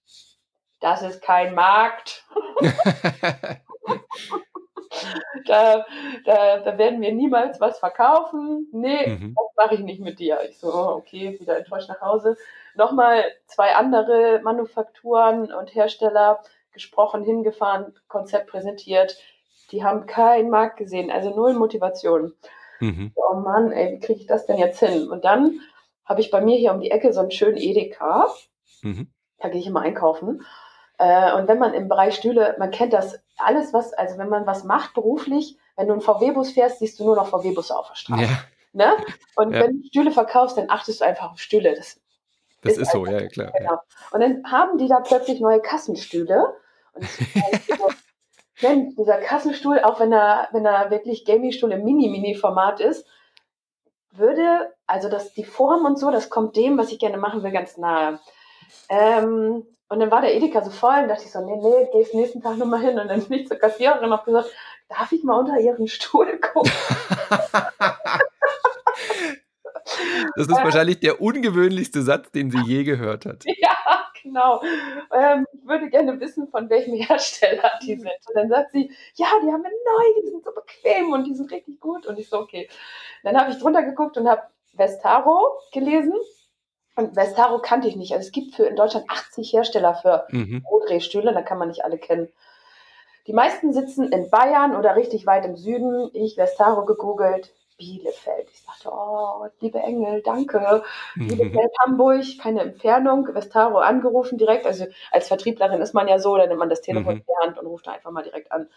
das 0.82 1.01
ist 1.01 1.22
kein 1.22 1.53
Markt. 1.53 2.25
da, 5.46 5.86
da, 6.25 6.58
da, 6.60 6.77
werden 6.77 7.01
wir 7.01 7.13
niemals 7.13 7.62
was 7.62 7.80
verkaufen. 7.80 8.68
Nee, 8.72 9.08
mhm. 9.08 9.36
das 9.36 9.56
mache 9.56 9.75
ich 9.75 9.82
nicht 9.82 10.01
mit 10.01 10.20
dir. 10.20 10.39
Ich 10.50 10.60
so, 10.60 10.74
oh, 10.74 10.96
okay, 10.96 11.39
wieder 11.39 11.58
enttäuscht 11.58 11.89
nach 11.89 12.01
Hause. 12.01 12.36
Nochmal 12.75 13.24
zwei 13.46 13.75
andere 13.75 14.42
Manufakturen 14.44 15.53
und 15.53 15.74
Hersteller 15.74 16.42
gesprochen, 16.74 17.24
hingefahren, 17.24 17.94
Konzept 18.08 18.48
präsentiert. 18.48 19.18
Die 19.72 19.84
haben 19.84 20.06
keinen 20.06 20.50
Markt 20.50 20.77
gesehen, 20.77 21.10
also 21.10 21.30
null 21.30 21.53
Motivation. 21.53 22.34
Mhm. 22.80 23.12
Oh 23.15 23.36
Mann, 23.36 23.72
ey, 23.72 23.94
wie 23.94 24.00
kriege 24.00 24.20
ich 24.20 24.27
das 24.27 24.46
denn 24.46 24.58
jetzt 24.58 24.80
hin? 24.80 25.10
Und 25.10 25.25
dann 25.25 25.60
habe 26.06 26.22
ich 26.22 26.32
bei 26.32 26.42
mir 26.42 26.58
hier 26.58 26.74
um 26.74 26.82
die 26.82 26.92
Ecke 26.92 27.13
so 27.13 27.22
einen 27.22 27.32
schönen 27.32 27.58
Edeka. 27.58 28.27
Mhm. 28.82 29.08
Da 29.39 29.50
gehe 29.50 29.60
ich 29.60 29.68
immer 29.68 29.82
einkaufen. 29.82 30.44
Äh, 30.98 31.34
und 31.34 31.48
wenn 31.48 31.60
man 31.60 31.74
im 31.74 31.88
Bereich 31.88 32.15
Stühle, 32.15 32.56
man 32.60 32.72
kennt 32.72 32.94
das 32.94 33.20
alles, 33.38 33.74
was, 33.74 33.94
also 33.94 34.18
wenn 34.18 34.30
man 34.30 34.46
was 34.46 34.63
macht 34.63 34.94
beruflich, 34.94 35.58
wenn 35.75 35.88
du 35.88 35.94
einen 35.94 36.01
VW-Bus 36.01 36.51
fährst, 36.51 36.80
siehst 36.80 37.00
du 37.00 37.06
nur 37.06 37.15
noch 37.15 37.27
VW-Busse 37.27 37.75
auf 37.75 37.89
der 37.89 37.96
Straße. 37.96 38.24
Ja. 38.24 38.30
Ne? 38.74 38.98
Und 39.36 39.53
ja. 39.53 39.62
wenn 39.62 39.82
du 39.82 39.88
Stühle 39.88 40.12
verkaufst, 40.12 40.58
dann 40.58 40.70
achtest 40.70 41.01
du 41.01 41.06
einfach 41.06 41.32
auf 41.32 41.39
Stühle. 41.39 41.75
Das, 41.75 42.00
das 42.62 42.74
ist, 42.74 42.80
ist 42.80 42.92
so, 42.92 43.06
ja, 43.06 43.27
klar. 43.27 43.51
Genau. 43.58 43.80
Und 44.12 44.22
dann 44.22 44.44
haben 44.51 44.77
die 44.77 44.88
da 44.88 45.00
plötzlich 45.00 45.39
neue 45.39 45.62
Kassenstühle. 45.62 46.56
Und 46.94 47.08
Mensch, 48.62 48.96
dieser 48.96 49.18
Kassenstuhl, 49.18 49.80
auch 49.80 50.00
wenn 50.00 50.14
er, 50.14 50.48
wenn 50.52 50.66
er 50.66 50.90
wirklich 50.92 51.26
Gaming-Stuhl 51.26 51.72
im 51.72 51.84
Mini-Mini-Format 51.84 52.80
ist, 52.80 53.06
würde, 54.12 54.72
also 54.86 55.10
das, 55.10 55.34
die 55.34 55.44
Form 55.44 55.86
und 55.86 55.98
so, 55.98 56.12
das 56.12 56.30
kommt 56.30 56.56
dem, 56.56 56.78
was 56.78 56.92
ich 56.92 57.00
gerne 57.00 57.18
machen 57.18 57.44
will, 57.44 57.52
ganz 57.52 57.78
nahe. 57.78 58.20
Ähm, 58.90 59.66
und 59.90 60.00
dann 60.00 60.12
war 60.12 60.22
der 60.22 60.36
Edeka 60.36 60.64
so 60.64 60.72
voll 60.72 61.04
und 61.04 61.10
dachte 61.10 61.24
ich 61.26 61.32
so, 61.32 61.44
nee, 61.46 61.58
nee, 61.58 61.90
gehst 61.92 62.14
nächsten 62.14 62.42
Tag 62.42 62.58
nochmal 62.58 62.82
hin. 62.82 63.00
Und 63.00 63.08
dann 63.08 63.24
bin 63.24 63.40
ich 63.40 63.48
zur 63.48 63.58
Kassiererin 63.58 64.06
und 64.06 64.12
habe 64.12 64.25
gesagt, 64.25 64.51
darf 64.90 65.12
ich 65.12 65.24
mal 65.24 65.38
unter 65.38 65.60
ihren 65.60 65.88
Stuhl 65.88 66.40
gucken? 66.40 66.72
Das 70.36 70.48
ist 70.48 70.56
wahrscheinlich 70.56 71.00
der 71.00 71.22
ungewöhnlichste 71.22 72.01
Satz, 72.01 72.32
den 72.32 72.51
sie 72.51 72.62
je 72.66 72.84
gehört 72.84 73.25
hat. 73.25 73.44
Ja, 73.58 73.73
genau. 74.33 74.61
Ähm, 75.11 75.46
ich 75.53 75.67
würde 75.67 75.89
gerne 75.89 76.19
wissen, 76.19 76.48
von 76.48 76.69
welchem 76.69 76.93
Hersteller 77.07 77.72
die 77.81 77.96
sind. 77.96 78.11
Und 78.27 78.35
dann 78.35 78.50
sagt 78.50 78.72
sie, 78.72 78.91
ja, 79.15 79.27
die 79.43 79.51
haben 79.51 79.63
wir 79.63 79.69
neu, 79.69 80.22
die 80.22 80.27
sind 80.29 80.43
so 80.43 80.51
bequem 80.51 81.11
und 81.11 81.25
die 81.25 81.35
sind 81.35 81.51
richtig 81.51 81.79
gut. 81.79 82.05
Und 82.05 82.17
ich 82.19 82.29
so, 82.29 82.39
okay. 82.39 82.69
Dann 83.24 83.39
habe 83.39 83.51
ich 83.51 83.59
drunter 83.59 83.83
geguckt 83.83 84.17
und 84.17 84.27
habe 84.27 84.43
Vestaro 84.74 85.59
gelesen. 85.72 86.15
Und 86.96 87.15
Vestaro 87.15 87.59
kannte 87.59 87.87
ich 87.87 87.96
nicht. 87.96 88.13
Also 88.13 88.27
es 88.27 88.31
gibt 88.31 88.55
für 88.55 88.65
in 88.65 88.75
Deutschland 88.75 89.09
80 89.09 89.53
Hersteller 89.53 89.96
für 89.96 90.27
mhm. 90.29 90.63
Da 91.24 91.41
kann 91.41 91.57
man 91.57 91.69
nicht 91.69 91.83
alle 91.83 91.98
kennen. 91.98 92.29
Die 93.25 93.33
meisten 93.33 93.74
sitzen 93.74 94.11
in 94.11 94.29
Bayern 94.29 94.75
oder 94.75 94.96
richtig 94.96 95.25
weit 95.25 95.46
im 95.46 95.55
Süden. 95.55 96.09
Ich 96.13 96.37
Vestaro 96.37 96.85
gegoogelt, 96.85 97.53
Bielefeld. 97.77 98.50
Ich 98.51 98.62
sagte, 98.62 98.90
oh, 98.92 99.48
liebe 99.59 99.79
Engel, 99.79 100.22
danke. 100.22 100.83
Mhm. 101.16 101.27
Bielefeld, 101.27 101.72
Hamburg, 101.86 102.24
keine 102.42 102.62
Entfernung. 102.62 103.33
Vestaro 103.33 103.79
angerufen 103.79 104.38
direkt. 104.38 104.66
Also 104.66 104.86
als 105.12 105.27
Vertrieblerin 105.27 105.81
ist 105.81 105.94
man 105.94 106.07
ja 106.07 106.20
so, 106.20 106.38
dann 106.38 106.50
nimmt 106.50 106.59
man 106.59 106.70
das 106.70 106.81
Telefon 106.81 107.16
mhm. 107.16 107.20
in 107.20 107.25
die 107.25 107.46
Hand 107.46 107.59
und 107.59 107.68
ruft 107.68 107.88
da 107.88 107.92
einfach 107.92 108.12
mal 108.12 108.24
direkt 108.24 108.51
an. 108.51 108.70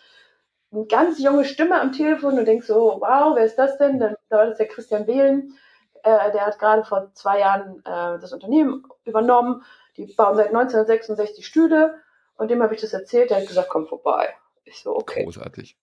Eine 0.73 0.87
ganz 0.87 1.23
junge 1.23 1.45
Stimme 1.45 1.81
am 1.81 1.93
Telefon 1.93 2.39
und 2.39 2.45
denkst 2.47 2.67
so, 2.67 2.99
wow, 3.01 3.35
wer 3.35 3.45
ist 3.45 3.57
das 3.57 3.79
denn? 3.79 3.99
Dann 3.99 4.17
da 4.29 4.39
war 4.39 4.47
das 4.47 4.59
der 4.59 4.69
Christian 4.69 5.07
Behlen. 5.07 5.57
Äh, 6.03 6.33
der 6.33 6.47
hat 6.47 6.59
gerade 6.59 6.85
vor 6.85 7.11
zwei 7.15 7.41
Jahren 7.41 7.81
äh, 7.81 8.19
das 8.21 8.33
Unternehmen 8.33 8.87
übernommen. 9.05 9.65
Die 9.97 10.07
bauen 10.07 10.37
seit 10.37 10.49
1966 10.49 11.47
Stühle 11.47 11.95
und 12.37 12.51
dem 12.51 12.63
habe 12.63 12.75
ich 12.75 12.81
das 12.81 12.93
erzählt. 12.93 13.31
Der 13.31 13.39
hat 13.39 13.49
gesagt, 13.49 13.69
komm 13.71 13.87
vorbei. 13.87 14.35
Ich 14.69 14.81
so, 14.81 14.97
okay. 14.97 15.23
Großartig. 15.23 15.77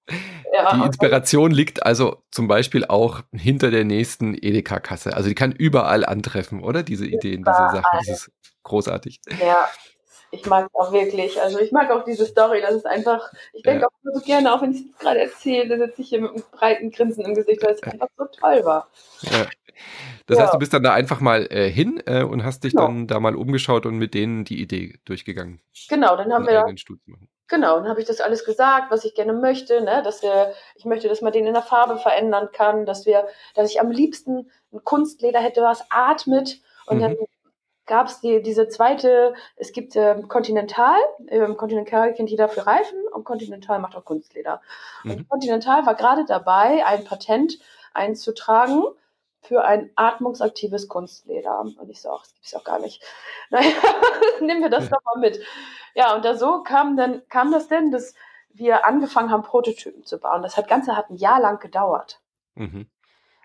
Ja, 0.53 0.75
die 0.75 0.85
Inspiration 0.85 1.51
okay. 1.51 1.55
liegt 1.55 1.85
also 1.85 2.21
zum 2.31 2.47
Beispiel 2.47 2.83
auch 2.85 3.21
hinter 3.31 3.71
der 3.71 3.85
nächsten 3.85 4.35
Edeka-Kasse. 4.35 5.15
Also 5.15 5.29
die 5.29 5.35
kann 5.35 5.53
überall 5.53 6.05
antreffen, 6.05 6.61
oder? 6.61 6.83
Diese 6.83 7.05
Ideen, 7.05 7.43
diese 7.43 7.55
Sachen. 7.55 7.83
Das 7.93 8.09
ist 8.09 8.31
großartig. 8.63 9.21
Ja, 9.39 9.69
ich 10.31 10.45
mag 10.47 10.65
es 10.65 10.75
auch 10.75 10.91
wirklich. 10.91 11.41
Also 11.41 11.59
ich 11.59 11.71
mag 11.71 11.91
auch 11.91 12.03
diese 12.03 12.25
Story. 12.25 12.59
Das 12.59 12.73
ist 12.73 12.85
einfach, 12.85 13.31
ich 13.53 13.63
denke 13.63 13.83
ja. 13.83 13.87
auch 13.87 14.13
so 14.13 14.19
gerne, 14.25 14.53
auch 14.53 14.61
wenn 14.61 14.73
ich 14.73 14.81
es 14.81 14.97
gerade 14.97 15.21
erzähle, 15.21 15.77
sitze 15.77 16.01
ich 16.01 16.09
hier 16.09 16.21
mit 16.21 16.31
einem 16.31 16.43
breiten 16.51 16.91
Grinsen 16.91 17.23
im 17.23 17.35
Gesicht, 17.35 17.63
weil 17.63 17.75
es 17.75 17.83
einfach 17.83 18.09
so 18.17 18.25
toll 18.25 18.65
war. 18.65 18.89
Ja. 19.21 19.45
Das 20.25 20.37
ja. 20.37 20.43
heißt, 20.43 20.53
du 20.53 20.59
bist 20.59 20.73
dann 20.73 20.83
da 20.83 20.93
einfach 20.93 21.19
mal 21.19 21.47
äh, 21.51 21.69
hin 21.69 22.01
äh, 22.05 22.23
und 22.23 22.43
hast 22.43 22.63
dich 22.63 22.73
genau. 22.73 22.87
dann 22.87 23.07
da 23.07 23.19
mal 23.19 23.35
umgeschaut 23.35 23.85
und 23.85 23.97
mit 23.97 24.13
denen 24.13 24.43
die 24.43 24.61
Idee 24.61 24.99
durchgegangen. 25.05 25.61
Genau, 25.89 26.15
dann 26.17 26.33
haben 26.33 26.47
wir. 26.47 26.65
Genau, 27.53 27.77
dann 27.77 27.87
habe 27.87 28.01
ich 28.01 28.07
das 28.07 28.19
alles 28.19 28.45
gesagt, 28.45 28.89
was 28.89 29.05
ich 29.05 29.13
gerne 29.13 29.31
möchte, 29.31 29.79
ne? 29.81 30.01
dass 30.01 30.23
wir, 30.23 30.55
ich 30.73 30.85
möchte, 30.85 31.07
dass 31.07 31.21
man 31.21 31.31
den 31.31 31.45
in 31.45 31.53
der 31.53 31.61
Farbe 31.61 31.99
verändern 31.99 32.49
kann, 32.51 32.87
dass 32.87 33.05
wir, 33.05 33.27
dass 33.53 33.69
ich 33.69 33.79
am 33.79 33.91
liebsten 33.91 34.49
ein 34.71 34.83
Kunstleder 34.83 35.39
hätte, 35.39 35.61
was 35.61 35.85
atmet. 35.91 36.61
Und 36.87 36.97
mhm. 36.97 37.01
dann 37.01 37.17
gab 37.85 38.07
es 38.07 38.21
die, 38.21 38.41
diese 38.41 38.69
zweite, 38.69 39.35
es 39.55 39.71
gibt 39.71 39.95
ähm, 39.95 40.27
Continental, 40.29 40.97
ähm, 41.27 41.55
Continental 41.55 42.15
kennt 42.15 42.31
jeder 42.31 42.49
für 42.49 42.65
Reifen 42.65 42.97
und 43.13 43.23
Continental 43.23 43.77
macht 43.77 43.95
auch 43.95 44.03
Kunstleder. 44.03 44.59
Mhm. 45.03 45.11
Und 45.11 45.29
Continental 45.29 45.85
war 45.85 45.93
gerade 45.93 46.25
dabei, 46.25 46.83
ein 46.87 47.03
Patent 47.03 47.59
einzutragen 47.93 48.83
für 49.43 49.63
ein 49.63 49.91
atmungsaktives 49.95 50.87
Kunstleder. 50.87 51.59
Und 51.59 51.89
ich 51.89 52.01
so, 52.01 52.11
ach, 52.11 52.21
das 52.21 52.33
gibt 52.33 52.45
es 52.45 52.55
auch 52.55 52.63
gar 52.63 52.79
nicht. 52.79 53.03
Naja, 53.49 53.69
nehmen 54.41 54.61
wir 54.61 54.69
das 54.69 54.89
doch 54.89 55.03
mal 55.03 55.19
mit. 55.19 55.39
Ja, 55.93 56.15
und 56.15 56.25
da 56.25 56.35
so 56.35 56.63
kam, 56.63 56.97
dann, 56.97 57.21
kam 57.29 57.51
das 57.51 57.67
denn, 57.67 57.91
dass 57.91 58.15
wir 58.49 58.85
angefangen 58.85 59.29
haben, 59.29 59.43
Prototypen 59.43 60.05
zu 60.05 60.17
bauen. 60.19 60.41
Das 60.41 60.57
hat 60.57 60.67
Ganze 60.67 60.95
hat 60.95 61.09
ein 61.09 61.17
Jahr 61.17 61.39
lang 61.39 61.59
gedauert. 61.59 62.19
Mhm. 62.55 62.87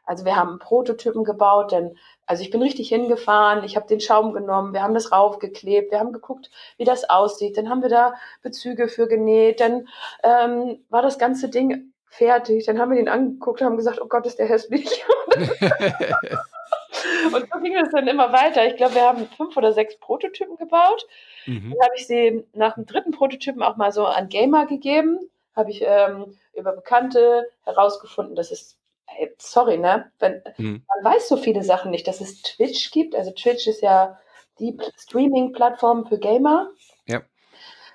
Also 0.09 0.25
wir 0.25 0.37
haben 0.37 0.59
Prototypen 0.59 1.23
gebaut, 1.23 1.73
denn 1.73 1.99
also 2.25 2.43
ich 2.43 2.51
bin 2.51 2.63
richtig 2.63 2.89
hingefahren, 2.89 3.63
ich 3.63 3.77
habe 3.77 3.87
den 3.87 4.01
Schaum 4.01 4.33
genommen, 4.33 4.73
wir 4.73 4.83
haben 4.83 4.95
das 4.95 5.13
raufgeklebt, 5.13 5.91
wir 5.91 5.99
haben 5.99 6.15
geguckt, 6.15 6.51
wie 6.79 6.85
das 6.85 7.11
aussieht, 7.11 7.59
dann 7.59 7.69
haben 7.69 7.83
wir 7.83 7.91
da 7.91 8.15
Bezüge 8.41 8.89
für 8.89 9.07
genäht, 9.07 9.61
dann 9.61 9.87
ähm, 10.23 10.83
war 10.89 11.03
das 11.03 11.19
ganze 11.19 11.51
Ding 11.51 11.93
fertig. 12.09 12.67
Dann 12.67 12.79
haben 12.79 12.91
wir 12.91 12.97
den 12.97 13.09
angeguckt 13.09 13.61
und 13.61 13.67
haben 13.67 13.77
gesagt, 13.77 14.01
oh 14.01 14.07
Gott, 14.07 14.27
ist 14.27 14.39
der 14.39 14.49
hässlich. 14.49 15.05
und 17.35 17.49
so 17.53 17.61
ging 17.61 17.77
es 17.77 17.91
dann 17.91 18.09
immer 18.09 18.33
weiter. 18.33 18.67
Ich 18.67 18.77
glaube, 18.77 18.95
wir 18.95 19.03
haben 19.03 19.27
fünf 19.37 19.57
oder 19.57 19.73
sechs 19.73 19.99
Prototypen 19.99 20.57
gebaut. 20.57 21.07
Mhm. 21.47 21.71
Dann 21.71 21.87
habe 21.87 21.95
ich 21.97 22.07
sie 22.07 22.45
nach 22.55 22.75
dem 22.75 22.87
dritten 22.87 23.13
Prototypen 23.13 23.63
auch 23.63 23.77
mal 23.77 23.93
so 23.93 24.07
an 24.07 24.29
Gamer 24.29 24.67
gegeben. 24.67 25.19
Habe 25.55 25.71
ich 25.71 25.83
ähm, 25.85 26.37
über 26.55 26.73
Bekannte 26.73 27.51
herausgefunden, 27.65 28.37
dass 28.37 28.51
es 28.51 28.77
Hey, 29.11 29.35
sorry, 29.39 29.79
ne? 29.79 30.13
Wenn, 30.19 30.43
mhm. 30.59 30.85
Man 30.87 31.15
weiß 31.15 31.29
so 31.29 31.39
viele 31.39 31.65
Sachen 31.65 31.91
nicht, 31.91 32.07
dass 32.07 32.21
es 32.21 32.43
Twitch 32.43 32.91
gibt. 32.91 33.17
Also 33.17 33.31
Twitch 33.31 33.67
ist 33.67 33.81
ja 33.81 34.19
die 34.59 34.77
Streaming-Plattform 34.99 36.07
für 36.07 36.19
Gamer. 36.19 36.69
Ja. 37.07 37.23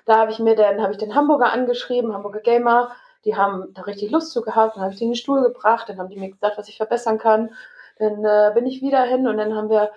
Da 0.06 0.18
habe 0.18 0.32
ich 0.32 0.40
mir 0.40 0.56
dann, 0.56 0.82
habe 0.82 0.92
ich 0.92 0.98
den 0.98 1.14
Hamburger 1.14 1.52
angeschrieben, 1.52 2.12
Hamburger 2.12 2.40
Gamer, 2.40 2.96
die 3.24 3.36
haben 3.36 3.72
da 3.74 3.82
richtig 3.82 4.10
Lust 4.10 4.32
zu 4.32 4.42
gehabt. 4.42 4.76
Dann 4.76 4.82
habe 4.82 4.92
ich 4.92 4.98
die 4.98 5.04
in 5.04 5.10
den 5.10 5.16
Stuhl 5.16 5.42
gebracht, 5.42 5.88
dann 5.88 5.98
haben 5.98 6.08
die 6.08 6.16
mir 6.16 6.30
gesagt, 6.30 6.58
was 6.58 6.68
ich 6.68 6.76
verbessern 6.76 7.18
kann. 7.18 7.50
Dann 7.98 8.24
äh, 8.24 8.52
bin 8.54 8.66
ich 8.66 8.82
wieder 8.82 9.02
hin 9.04 9.26
und 9.26 9.36
dann 9.36 9.54
haben 9.54 9.70
wir 9.70 9.90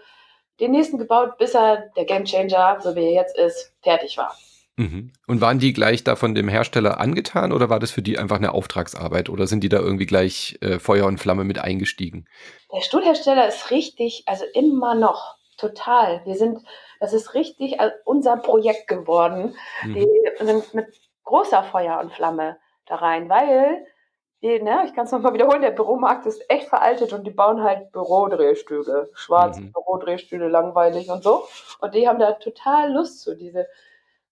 den 0.60 0.72
nächsten 0.72 0.98
gebaut, 0.98 1.38
bis 1.38 1.54
er 1.54 1.90
der 1.96 2.06
Gamechanger, 2.06 2.80
so 2.82 2.96
wie 2.96 3.06
er 3.06 3.14
jetzt 3.14 3.38
ist, 3.38 3.74
fertig 3.82 4.18
war. 4.18 4.36
Mhm. 4.78 5.12
Und 5.26 5.42
waren 5.42 5.58
die 5.58 5.74
gleich 5.74 6.04
da 6.04 6.16
von 6.16 6.36
dem 6.36 6.48
Hersteller 6.48 7.00
angetan 7.00 7.52
oder 7.52 7.70
war 7.70 7.80
das 7.80 7.90
für 7.90 8.04
die 8.04 8.20
einfach 8.20 8.38
eine 8.38 8.54
Auftragsarbeit 8.54 9.28
oder 9.30 9.48
sind 9.48 9.64
die 9.64 9.70
da 9.70 9.80
irgendwie 9.80 10.06
gleich 10.06 10.58
äh, 10.62 10.78
Feuer 10.78 11.08
und 11.08 11.18
Flamme 11.18 11.44
mit 11.44 11.58
eingestiegen? 11.58 12.28
Der 12.72 12.82
Stuhlhersteller 12.82 13.48
ist 13.48 13.72
richtig, 13.72 14.24
also 14.28 14.46
immer 14.54 14.94
noch 14.94 15.36
total. 15.58 16.22
Wir 16.26 16.36
sind, 16.36 16.60
das 17.00 17.14
ist 17.14 17.34
richtig 17.34 17.80
äh, 17.80 17.90
unser 18.06 18.38
Projekt 18.38 18.88
geworden. 18.88 19.56
Mhm. 19.84 19.94
Die 19.96 20.46
sind 20.46 20.74
mit 20.76 20.86
großer 21.24 21.64
Feuer 21.64 22.00
und 22.00 22.14
Flamme 22.14 22.58
da 22.88 22.96
rein, 22.96 23.30
weil 23.30 23.86
die, 24.42 24.62
ne, 24.62 24.84
ich 24.86 24.94
kann 24.94 25.06
es 25.06 25.12
nochmal 25.12 25.34
wiederholen, 25.34 25.62
der 25.62 25.72
Büromarkt 25.72 26.26
ist 26.26 26.48
echt 26.50 26.70
veraltet 26.70 27.12
und 27.12 27.26
die 27.26 27.32
bauen 27.32 27.64
halt 27.64 27.92
Bürodrehstühle, 27.92 29.10
schwarze 29.14 29.62
mhm. 29.62 29.72
Bürodrehstühle, 29.72 30.48
langweilig 30.48 31.10
und 31.10 31.24
so. 31.24 31.48
Und 31.80 31.96
die 31.96 32.08
haben 32.08 32.20
da 32.20 32.34
total 32.34 32.94
Lust 32.94 33.22
zu, 33.22 33.36
diese 33.36 33.68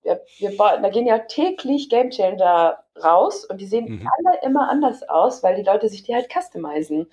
wir, 0.05 0.21
wir 0.37 0.55
bauen, 0.55 0.83
da 0.83 0.89
gehen 0.89 1.07
ja 1.07 1.19
täglich 1.19 1.89
Gamechanger 1.89 2.77
raus 3.03 3.43
und 3.43 3.59
die 3.59 3.65
sehen 3.65 3.85
mhm. 3.85 4.07
alle 4.07 4.39
immer 4.43 4.69
anders 4.69 5.03
aus, 5.09 5.43
weil 5.43 5.55
die 5.55 5.63
Leute 5.63 5.89
sich 5.89 6.03
die 6.03 6.13
halt 6.13 6.29
customizen. 6.31 7.11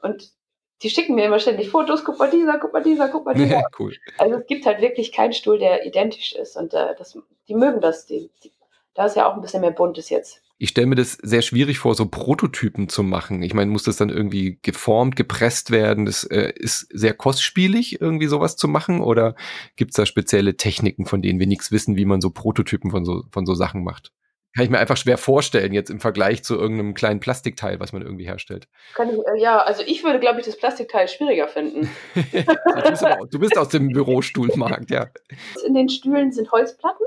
Und 0.00 0.32
die 0.82 0.90
schicken 0.90 1.14
mir 1.14 1.24
immer 1.24 1.40
ständig 1.40 1.70
Fotos, 1.70 2.04
guck 2.04 2.18
mal 2.18 2.30
dieser, 2.30 2.58
guck 2.58 2.72
mal 2.72 2.82
dieser, 2.82 3.08
guck 3.08 3.24
mal 3.24 3.34
dieser. 3.34 3.64
cool. 3.78 3.94
Also 4.18 4.36
es 4.36 4.46
gibt 4.46 4.64
halt 4.64 4.80
wirklich 4.80 5.12
keinen 5.12 5.32
Stuhl, 5.32 5.58
der 5.58 5.84
identisch 5.84 6.34
ist 6.34 6.56
und 6.56 6.72
äh, 6.72 6.94
das, 6.96 7.18
die 7.48 7.54
mögen 7.54 7.80
das. 7.80 8.06
Die, 8.06 8.30
die, 8.42 8.52
da 8.94 9.06
ist 9.06 9.16
ja 9.16 9.28
auch 9.28 9.34
ein 9.34 9.40
bisschen 9.40 9.60
mehr 9.60 9.72
Buntes 9.72 10.08
jetzt 10.08 10.43
ich 10.64 10.70
stelle 10.70 10.86
mir 10.86 10.94
das 10.94 11.18
sehr 11.20 11.42
schwierig 11.42 11.78
vor, 11.78 11.94
so 11.94 12.06
Prototypen 12.06 12.88
zu 12.88 13.02
machen. 13.02 13.42
Ich 13.42 13.52
meine, 13.52 13.70
muss 13.70 13.82
das 13.82 13.98
dann 13.98 14.08
irgendwie 14.08 14.58
geformt, 14.62 15.14
gepresst 15.14 15.70
werden? 15.70 16.06
Das 16.06 16.24
äh, 16.24 16.54
ist 16.56 16.86
sehr 16.90 17.12
kostspielig, 17.12 18.00
irgendwie 18.00 18.28
sowas 18.28 18.56
zu 18.56 18.66
machen? 18.66 19.02
Oder 19.02 19.34
gibt 19.76 19.90
es 19.90 19.96
da 19.96 20.06
spezielle 20.06 20.56
Techniken, 20.56 21.04
von 21.04 21.20
denen 21.20 21.38
wir 21.38 21.46
nichts 21.46 21.70
wissen, 21.70 21.96
wie 21.96 22.06
man 22.06 22.22
so 22.22 22.30
Prototypen 22.30 22.90
von 22.90 23.04
so, 23.04 23.24
von 23.30 23.44
so 23.44 23.52
Sachen 23.52 23.84
macht? 23.84 24.10
Kann 24.56 24.64
ich 24.64 24.70
mir 24.70 24.78
einfach 24.78 24.96
schwer 24.96 25.18
vorstellen, 25.18 25.74
jetzt 25.74 25.90
im 25.90 26.00
Vergleich 26.00 26.42
zu 26.42 26.56
irgendeinem 26.56 26.94
kleinen 26.94 27.20
Plastikteil, 27.20 27.78
was 27.78 27.92
man 27.92 28.00
irgendwie 28.00 28.24
herstellt. 28.24 28.66
Kann 28.94 29.10
ich, 29.10 29.18
äh, 29.18 29.42
ja, 29.42 29.58
also 29.58 29.82
ich 29.86 30.02
würde, 30.02 30.18
glaube 30.18 30.40
ich, 30.40 30.46
das 30.46 30.56
Plastikteil 30.56 31.08
schwieriger 31.08 31.46
finden. 31.46 31.90
du, 32.14 32.90
bist 32.90 33.04
auch, 33.04 33.28
du 33.28 33.38
bist 33.38 33.58
aus 33.58 33.68
dem 33.68 33.88
Bürostuhlmarkt, 33.88 34.90
ja. 34.90 35.08
In 35.66 35.74
den 35.74 35.90
Stühlen 35.90 36.32
sind 36.32 36.50
Holzplatten. 36.52 37.04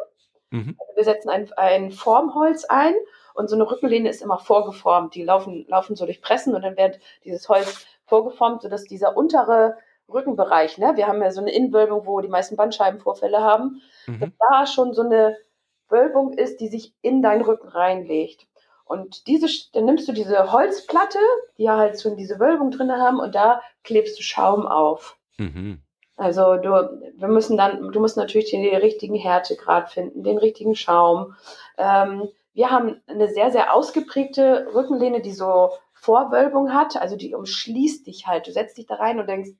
Mhm. 0.51 0.75
Also 0.77 0.95
wir 0.95 1.03
setzen 1.05 1.29
ein, 1.29 1.51
ein 1.53 1.89
Formholz 1.89 2.65
ein 2.65 2.93
und 3.37 3.49
so 3.49 3.55
eine 3.55 3.69
Rückenlehne 3.69 4.09
ist 4.09 4.23
immer 4.23 4.39
vorgeformt. 4.39 5.13
Die 5.13 5.23
laufen, 5.23 5.65
laufen 5.67 5.95
so 5.95 6.05
durch 6.05 6.21
Pressen 6.21 6.55
und 6.55 6.63
dann 6.63 6.75
wird 6.75 6.99
dieses 7.23 7.47
Holz 7.47 7.85
vorgeformt, 8.05 8.63
sodass 8.63 8.85
dieser 8.85 9.15
untere 9.15 9.77
Rückenbereich, 10.11 10.77
ne, 10.79 10.93
wir 10.95 11.07
haben 11.07 11.21
ja 11.21 11.29
so 11.29 11.41
eine 11.41 11.51
Innenwölbung, 11.51 12.05
wo 12.07 12.19
die 12.19 12.29
meisten 12.29 12.55
Bandscheibenvorfälle 12.55 13.41
haben, 13.41 13.81
mhm. 14.07 14.19
dass 14.21 14.29
da 14.39 14.65
schon 14.65 14.93
so 14.93 15.03
eine 15.03 15.37
Wölbung 15.89 16.33
ist, 16.33 16.61
die 16.61 16.67
sich 16.67 16.93
in 17.01 17.21
deinen 17.21 17.43
Rücken 17.43 17.67
reinlegt. 17.67 18.47
Und 18.85 19.27
diese, 19.27 19.47
dann 19.73 19.85
nimmst 19.85 20.07
du 20.07 20.13
diese 20.13 20.51
Holzplatte, 20.51 21.19
die 21.57 21.63
ja 21.63 21.77
halt 21.77 22.01
schon 22.01 22.15
diese 22.15 22.39
Wölbung 22.39 22.71
drin 22.71 22.91
haben, 22.91 23.19
und 23.19 23.35
da 23.35 23.61
klebst 23.83 24.17
du 24.17 24.23
Schaum 24.23 24.65
auf. 24.65 25.17
Mhm. 25.37 25.81
Also 26.15 26.55
du, 26.55 26.69
wir 27.15 27.27
müssen 27.27 27.55
dann, 27.55 27.91
du 27.91 27.99
musst 27.99 28.17
natürlich 28.17 28.49
den, 28.49 28.63
den 28.63 28.77
richtigen 28.77 29.15
Härtegrad 29.15 29.91
finden, 29.91 30.23
den 30.23 30.39
richtigen 30.39 30.73
Schaum. 30.73 31.35
Ähm, 31.77 32.29
wir 32.57 32.71
haben 32.71 33.03
eine 33.05 33.27
sehr, 33.27 33.51
sehr 33.51 33.71
ausgeprägte 33.71 34.71
Rückenlehne, 34.73 35.21
die 35.21 35.31
so 35.31 35.73
Vorwölbung 35.93 36.73
hat, 36.73 36.99
also 36.99 37.15
die 37.15 37.35
umschließt 37.35 38.07
dich 38.07 38.25
halt. 38.25 38.47
Du 38.47 38.51
setzt 38.51 38.79
dich 38.79 38.87
da 38.87 38.95
rein 38.95 39.19
und 39.19 39.29
denkst, 39.29 39.51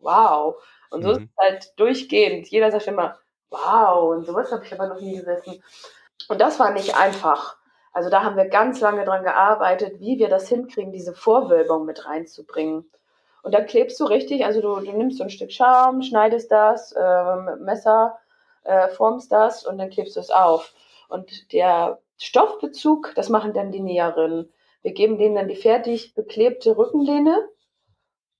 wow. 0.00 0.56
Und 0.90 1.04
so 1.04 1.10
mhm. 1.10 1.14
ist 1.14 1.22
es 1.22 1.36
halt 1.38 1.72
durchgehend. 1.78 2.48
Jeder 2.48 2.72
sagt 2.72 2.88
immer, 2.88 3.16
wow, 3.48 4.10
und 4.10 4.26
sowas 4.26 4.50
habe 4.50 4.64
ich 4.64 4.72
aber 4.72 4.88
noch 4.88 5.00
nie 5.00 5.14
gesessen. 5.14 5.62
Und 6.28 6.40
das 6.40 6.58
war 6.58 6.72
nicht 6.72 6.96
einfach. 6.96 7.58
Also 7.92 8.10
da 8.10 8.24
haben 8.24 8.36
wir 8.36 8.48
ganz 8.48 8.80
lange 8.80 9.04
dran 9.04 9.22
gearbeitet, 9.22 10.00
wie 10.00 10.18
wir 10.18 10.28
das 10.28 10.48
hinkriegen, 10.48 10.90
diese 10.90 11.14
Vorwölbung 11.14 11.84
mit 11.84 12.06
reinzubringen. 12.06 12.90
Und 13.44 13.54
da 13.54 13.60
klebst 13.60 14.00
du 14.00 14.04
richtig, 14.04 14.44
also 14.44 14.60
du, 14.60 14.84
du 14.84 14.92
nimmst 14.96 15.18
so 15.18 15.22
ein 15.22 15.30
Stück 15.30 15.52
Schaum, 15.52 16.02
schneidest 16.02 16.50
das 16.50 16.90
äh, 16.90 17.36
Messer, 17.60 18.18
äh, 18.64 18.88
formst 18.88 19.30
das 19.30 19.64
und 19.64 19.78
dann 19.78 19.90
klebst 19.90 20.16
du 20.16 20.20
es 20.20 20.30
auf. 20.32 20.74
Und 21.08 21.52
der 21.52 22.00
Stoffbezug, 22.18 23.12
das 23.14 23.28
machen 23.28 23.52
dann 23.52 23.72
die 23.72 23.80
Näherinnen. 23.80 24.52
Wir 24.82 24.92
geben 24.92 25.18
denen 25.18 25.34
dann 25.34 25.48
die 25.48 25.56
fertig 25.56 26.14
beklebte 26.14 26.76
Rückenlehne 26.76 27.48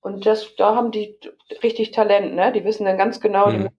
und 0.01 0.25
das, 0.25 0.55
da 0.55 0.75
haben 0.75 0.91
die 0.91 1.17
richtig 1.63 1.91
Talent, 1.91 2.33
ne? 2.33 2.51
Die 2.51 2.63
wissen 2.63 2.85
dann 2.85 2.97
ganz 2.97 3.19
genau, 3.19 3.49
mhm. 3.49 3.69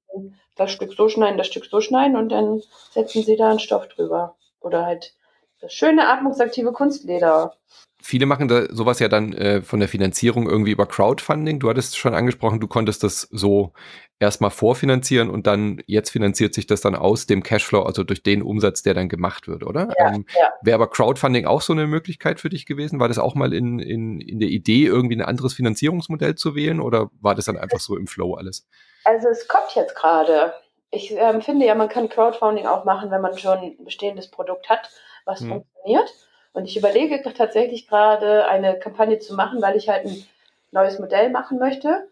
das 0.56 0.70
Stück 0.70 0.92
so 0.92 1.08
schneiden, 1.08 1.38
das 1.38 1.46
Stück 1.46 1.64
so 1.64 1.80
schneiden 1.80 2.16
und 2.16 2.28
dann 2.28 2.62
setzen 2.90 3.22
sie 3.22 3.36
da 3.36 3.50
einen 3.50 3.60
Stoff 3.60 3.88
drüber. 3.88 4.36
Oder 4.60 4.84
halt 4.84 5.14
das 5.60 5.72
schöne 5.72 6.08
atmungsaktive 6.08 6.72
Kunstleder. 6.72 7.56
Viele 8.00 8.26
machen 8.26 8.48
da 8.48 8.72
sowas 8.72 9.00
ja 9.00 9.08
dann 9.08 9.32
äh, 9.32 9.60
von 9.60 9.80
der 9.80 9.88
Finanzierung 9.88 10.48
irgendwie 10.48 10.70
über 10.70 10.86
Crowdfunding. 10.86 11.58
Du 11.58 11.68
hattest 11.68 11.98
schon 11.98 12.14
angesprochen, 12.14 12.60
du 12.60 12.68
konntest 12.68 13.02
das 13.02 13.22
so 13.32 13.72
erstmal 14.20 14.50
vorfinanzieren 14.50 15.30
und 15.30 15.46
dann 15.46 15.82
jetzt 15.86 16.10
finanziert 16.10 16.54
sich 16.54 16.66
das 16.66 16.80
dann 16.80 16.94
aus 16.94 17.26
dem 17.26 17.42
Cashflow, 17.42 17.82
also 17.82 18.04
durch 18.04 18.22
den 18.22 18.42
Umsatz, 18.42 18.82
der 18.82 18.94
dann 18.94 19.08
gemacht 19.08 19.46
wird, 19.46 19.64
oder? 19.64 19.88
Ja, 19.98 20.14
ähm, 20.14 20.26
ja. 20.36 20.52
Wäre 20.62 20.74
aber 20.76 20.90
Crowdfunding 20.90 21.46
auch 21.46 21.60
so 21.60 21.72
eine 21.72 21.86
Möglichkeit 21.86 22.40
für 22.40 22.48
dich 22.48 22.66
gewesen? 22.66 23.00
War 23.00 23.08
das 23.08 23.18
auch 23.18 23.34
mal 23.34 23.52
in, 23.52 23.78
in, 23.78 24.20
in 24.20 24.40
der 24.40 24.48
Idee, 24.48 24.86
irgendwie 24.86 25.16
ein 25.16 25.22
anderes 25.22 25.54
Finanzierungsmodell 25.54 26.34
zu 26.34 26.54
wählen 26.54 26.80
oder 26.80 27.10
war 27.20 27.34
das 27.34 27.44
dann 27.44 27.56
einfach 27.56 27.80
so 27.80 27.96
im 27.96 28.06
Flow 28.06 28.34
alles? 28.34 28.66
Also 29.04 29.28
es 29.28 29.46
kommt 29.46 29.74
jetzt 29.74 29.94
gerade. 29.94 30.52
Ich 30.90 31.12
ähm, 31.12 31.42
finde 31.42 31.66
ja, 31.66 31.74
man 31.74 31.88
kann 31.88 32.08
Crowdfunding 32.08 32.66
auch 32.66 32.84
machen, 32.84 33.10
wenn 33.10 33.20
man 33.20 33.36
schon 33.38 33.58
ein 33.58 33.84
bestehendes 33.84 34.30
Produkt 34.30 34.68
hat, 34.68 34.90
was 35.24 35.40
hm. 35.40 35.48
funktioniert. 35.48 36.12
Und 36.52 36.64
ich 36.64 36.76
überlege 36.76 37.22
tatsächlich 37.22 37.88
gerade 37.88 38.46
eine 38.46 38.78
Kampagne 38.78 39.18
zu 39.18 39.34
machen, 39.34 39.62
weil 39.62 39.76
ich 39.76 39.88
halt 39.88 40.06
ein 40.06 40.24
neues 40.70 40.98
Modell 40.98 41.30
machen 41.30 41.58
möchte. 41.58 42.08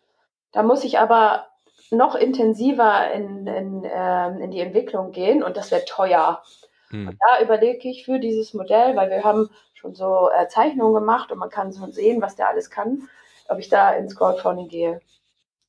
Da 0.53 0.63
muss 0.63 0.85
ich 0.85 0.99
aber 0.99 1.47
noch 1.91 2.15
intensiver 2.15 3.11
in, 3.13 3.47
in, 3.47 3.85
äh, 3.85 4.29
in 4.39 4.51
die 4.51 4.61
Entwicklung 4.61 5.13
gehen 5.13 5.43
und 5.43 5.57
das 5.57 5.71
wäre 5.71 5.85
teuer. 5.85 6.43
Hm. 6.91 7.09
Und 7.09 7.19
da 7.21 7.43
überlege 7.43 7.89
ich 7.89 8.05
für 8.05 8.19
dieses 8.19 8.55
Modell, 8.55 8.97
weil 8.97 9.11
wir 9.11 9.25
haben 9.25 9.51
schon 9.75 9.95
so 9.95 10.31
äh, 10.31 10.49
Zeichnungen 10.49 10.95
gemacht 10.95 11.31
und 11.31 11.39
man 11.39 11.51
kann 11.51 11.73
so 11.73 11.87
sehen, 11.91 12.23
was 12.23 12.37
der 12.37 12.49
alles 12.49 12.71
kann, 12.71 13.09
ob 13.49 13.59
ich 13.59 13.69
da 13.69 13.93
ins 13.93 14.17
Crowdfunding 14.17 14.69
gehe. 14.69 15.01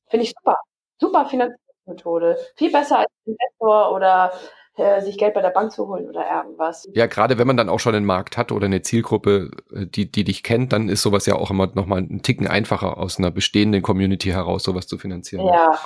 Finde 0.08 0.24
ich 0.24 0.34
super. 0.36 0.56
Super 1.00 1.26
Finanzierungsmethode. 1.26 2.38
Viel 2.56 2.72
besser 2.72 2.98
als 2.98 3.10
Investor 3.24 3.92
oder 3.92 4.32
äh, 4.78 5.00
sich 5.00 5.18
Geld 5.18 5.34
bei 5.34 5.42
der 5.42 5.50
Bank 5.50 5.72
zu 5.72 5.88
holen 5.88 6.08
oder 6.08 6.24
irgendwas. 6.30 6.88
Ja, 6.94 7.06
gerade 7.06 7.38
wenn 7.38 7.46
man 7.46 7.56
dann 7.56 7.68
auch 7.68 7.80
schon 7.80 7.94
einen 7.94 8.06
Markt 8.06 8.36
hat 8.36 8.52
oder 8.52 8.66
eine 8.66 8.82
Zielgruppe, 8.82 9.50
äh, 9.72 9.86
die, 9.86 10.10
die 10.10 10.24
dich 10.24 10.42
kennt, 10.42 10.72
dann 10.72 10.88
ist 10.88 11.02
sowas 11.02 11.26
ja 11.26 11.34
auch 11.34 11.50
immer 11.50 11.68
nochmal 11.74 11.98
einen 11.98 12.22
Ticken 12.22 12.46
einfacher 12.46 12.98
aus 12.98 13.18
einer 13.18 13.30
bestehenden 13.30 13.82
Community 13.82 14.30
heraus, 14.30 14.62
sowas 14.62 14.86
zu 14.86 14.98
finanzieren. 14.98 15.46
Ja, 15.46 15.78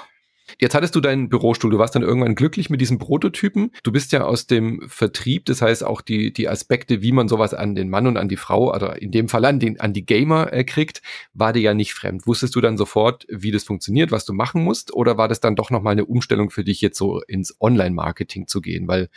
Jetzt 0.60 0.74
hattest 0.74 0.94
du 0.94 1.00
deinen 1.00 1.28
Bürostuhl, 1.28 1.70
du 1.70 1.78
warst 1.78 1.94
dann 1.94 2.02
irgendwann 2.02 2.34
glücklich 2.34 2.70
mit 2.70 2.80
diesem 2.80 2.98
Prototypen. 2.98 3.70
Du 3.82 3.92
bist 3.92 4.12
ja 4.12 4.24
aus 4.24 4.46
dem 4.46 4.82
Vertrieb, 4.88 5.46
das 5.46 5.62
heißt 5.62 5.84
auch 5.84 6.00
die, 6.00 6.32
die 6.32 6.48
Aspekte, 6.48 7.02
wie 7.02 7.12
man 7.12 7.28
sowas 7.28 7.54
an 7.54 7.74
den 7.74 7.88
Mann 7.88 8.06
und 8.06 8.16
an 8.16 8.28
die 8.28 8.36
Frau, 8.36 8.72
oder 8.74 9.00
in 9.00 9.10
dem 9.10 9.28
Fall 9.28 9.44
an, 9.44 9.60
den, 9.60 9.80
an 9.80 9.92
die 9.92 10.04
Gamer 10.04 10.52
äh, 10.52 10.64
kriegt, 10.64 11.02
war 11.34 11.52
dir 11.52 11.62
ja 11.62 11.74
nicht 11.74 11.94
fremd. 11.94 12.26
Wusstest 12.26 12.54
du 12.54 12.60
dann 12.60 12.76
sofort, 12.76 13.26
wie 13.28 13.50
das 13.50 13.64
funktioniert, 13.64 14.10
was 14.10 14.24
du 14.24 14.32
machen 14.32 14.62
musst, 14.62 14.92
oder 14.94 15.16
war 15.16 15.28
das 15.28 15.40
dann 15.40 15.56
doch 15.56 15.70
nochmal 15.70 15.92
eine 15.92 16.04
Umstellung 16.04 16.50
für 16.50 16.64
dich, 16.64 16.80
jetzt 16.80 16.98
so 16.98 17.20
ins 17.22 17.56
Online-Marketing 17.60 18.46
zu 18.46 18.60
gehen? 18.60 18.88
Weil 18.88 19.08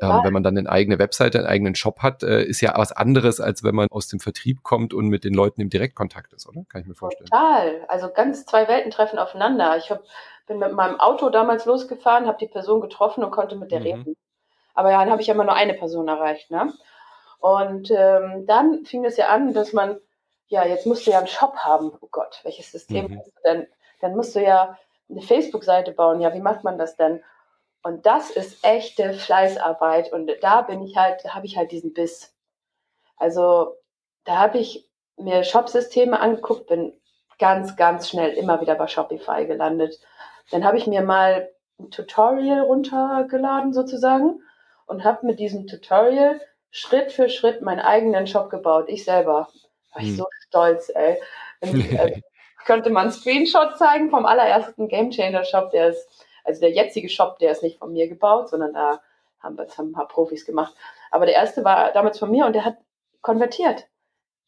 ähm, 0.00 0.20
wenn 0.22 0.32
man 0.32 0.42
dann 0.42 0.56
eine 0.56 0.68
eigene 0.68 0.98
Webseite, 0.98 1.38
einen 1.38 1.48
eigenen 1.48 1.74
Shop 1.74 2.00
hat, 2.00 2.22
äh, 2.22 2.44
ist 2.44 2.60
ja 2.60 2.74
was 2.76 2.92
anderes, 2.92 3.40
als 3.40 3.64
wenn 3.64 3.74
man 3.74 3.88
aus 3.90 4.08
dem 4.08 4.20
Vertrieb 4.20 4.62
kommt 4.62 4.94
und 4.94 5.08
mit 5.08 5.24
den 5.24 5.34
Leuten 5.34 5.60
im 5.60 5.70
Direktkontakt 5.70 6.32
ist, 6.32 6.48
oder? 6.48 6.64
Kann 6.68 6.82
ich 6.82 6.86
mir 6.86 6.94
vorstellen. 6.94 7.28
Total. 7.30 7.84
Also 7.88 8.10
ganz 8.14 8.44
zwei 8.46 8.68
Welten 8.68 8.90
treffen 8.90 9.18
aufeinander. 9.18 9.76
Ich 9.78 9.90
habe 9.90 10.02
bin 10.46 10.58
mit 10.58 10.72
meinem 10.72 11.00
Auto 11.00 11.30
damals 11.30 11.64
losgefahren, 11.64 12.26
habe 12.26 12.38
die 12.38 12.48
Person 12.48 12.80
getroffen 12.80 13.24
und 13.24 13.30
konnte 13.30 13.56
mit 13.56 13.70
der 13.70 13.80
mhm. 13.80 13.86
reden. 13.86 14.16
Aber 14.74 14.90
ja, 14.90 15.00
dann 15.00 15.10
habe 15.10 15.22
ich 15.22 15.28
ja 15.28 15.34
immer 15.34 15.44
nur 15.44 15.54
eine 15.54 15.74
Person 15.74 16.08
erreicht. 16.08 16.50
Ne? 16.50 16.72
Und 17.38 17.90
ähm, 17.90 18.46
dann 18.46 18.84
fing 18.84 19.04
es 19.04 19.16
ja 19.16 19.28
an, 19.28 19.54
dass 19.54 19.72
man, 19.72 20.00
ja, 20.48 20.64
jetzt 20.64 20.86
musst 20.86 21.06
du 21.06 21.10
ja 21.10 21.18
einen 21.18 21.26
Shop 21.26 21.56
haben. 21.56 21.92
Oh 22.00 22.08
Gott, 22.10 22.40
welches 22.42 22.72
System 22.72 23.06
mhm. 23.06 23.18
hast 23.18 23.28
du 23.28 23.40
denn? 23.44 23.66
Dann 24.00 24.16
musst 24.16 24.34
du 24.34 24.42
ja 24.42 24.76
eine 25.08 25.22
Facebook-Seite 25.22 25.92
bauen. 25.92 26.20
Ja, 26.20 26.34
wie 26.34 26.40
macht 26.40 26.64
man 26.64 26.78
das 26.78 26.96
denn? 26.96 27.22
Und 27.82 28.06
das 28.06 28.30
ist 28.30 28.64
echte 28.64 29.12
Fleißarbeit. 29.12 30.12
Und 30.12 30.30
da 30.40 30.62
bin 30.62 30.82
ich 30.82 30.96
halt, 30.96 31.24
da 31.24 31.34
habe 31.34 31.46
ich 31.46 31.56
halt 31.56 31.70
diesen 31.70 31.92
Biss. 31.92 32.34
Also 33.16 33.76
da 34.24 34.38
habe 34.38 34.58
ich 34.58 34.88
mir 35.16 35.44
Shop-Systeme 35.44 36.18
angeguckt, 36.18 36.66
bin 36.66 36.98
ganz, 37.38 37.76
ganz 37.76 38.08
schnell 38.08 38.32
immer 38.32 38.60
wieder 38.60 38.74
bei 38.74 38.86
Shopify 38.86 39.46
gelandet. 39.46 40.00
Dann 40.50 40.64
habe 40.64 40.76
ich 40.78 40.86
mir 40.86 41.02
mal 41.02 41.50
ein 41.78 41.90
Tutorial 41.90 42.60
runtergeladen 42.60 43.72
sozusagen 43.72 44.40
und 44.86 45.04
habe 45.04 45.26
mit 45.26 45.38
diesem 45.38 45.66
Tutorial 45.66 46.40
Schritt 46.70 47.12
für 47.12 47.28
Schritt 47.28 47.62
meinen 47.62 47.80
eigenen 47.80 48.26
Shop 48.26 48.50
gebaut. 48.50 48.86
Ich 48.88 49.04
selber. 49.04 49.48
War 49.92 50.02
ich 50.02 50.08
hm. 50.08 50.16
so 50.16 50.26
stolz, 50.48 50.90
ey. 50.94 51.20
Ich, 51.60 51.92
äh, 51.92 52.20
könnte 52.66 52.90
man 52.90 53.04
einen 53.04 53.12
Screenshot 53.12 53.78
zeigen 53.78 54.10
vom 54.10 54.26
allerersten 54.26 54.88
Game 54.88 55.10
Changer 55.10 55.44
Shop, 55.44 55.70
der 55.70 55.90
ist, 55.90 56.26
also 56.44 56.60
der 56.60 56.72
jetzige 56.72 57.08
Shop, 57.08 57.38
der 57.38 57.52
ist 57.52 57.62
nicht 57.62 57.78
von 57.78 57.92
mir 57.92 58.08
gebaut, 58.08 58.50
sondern 58.50 58.74
da 58.74 59.00
haben, 59.40 59.56
das 59.56 59.78
haben 59.78 59.90
ein 59.90 59.92
paar 59.92 60.08
Profis 60.08 60.44
gemacht. 60.44 60.74
Aber 61.10 61.26
der 61.26 61.34
erste 61.34 61.64
war 61.64 61.92
damals 61.92 62.18
von 62.18 62.30
mir 62.30 62.46
und 62.46 62.54
der 62.54 62.64
hat 62.64 62.76
konvertiert. 63.20 63.86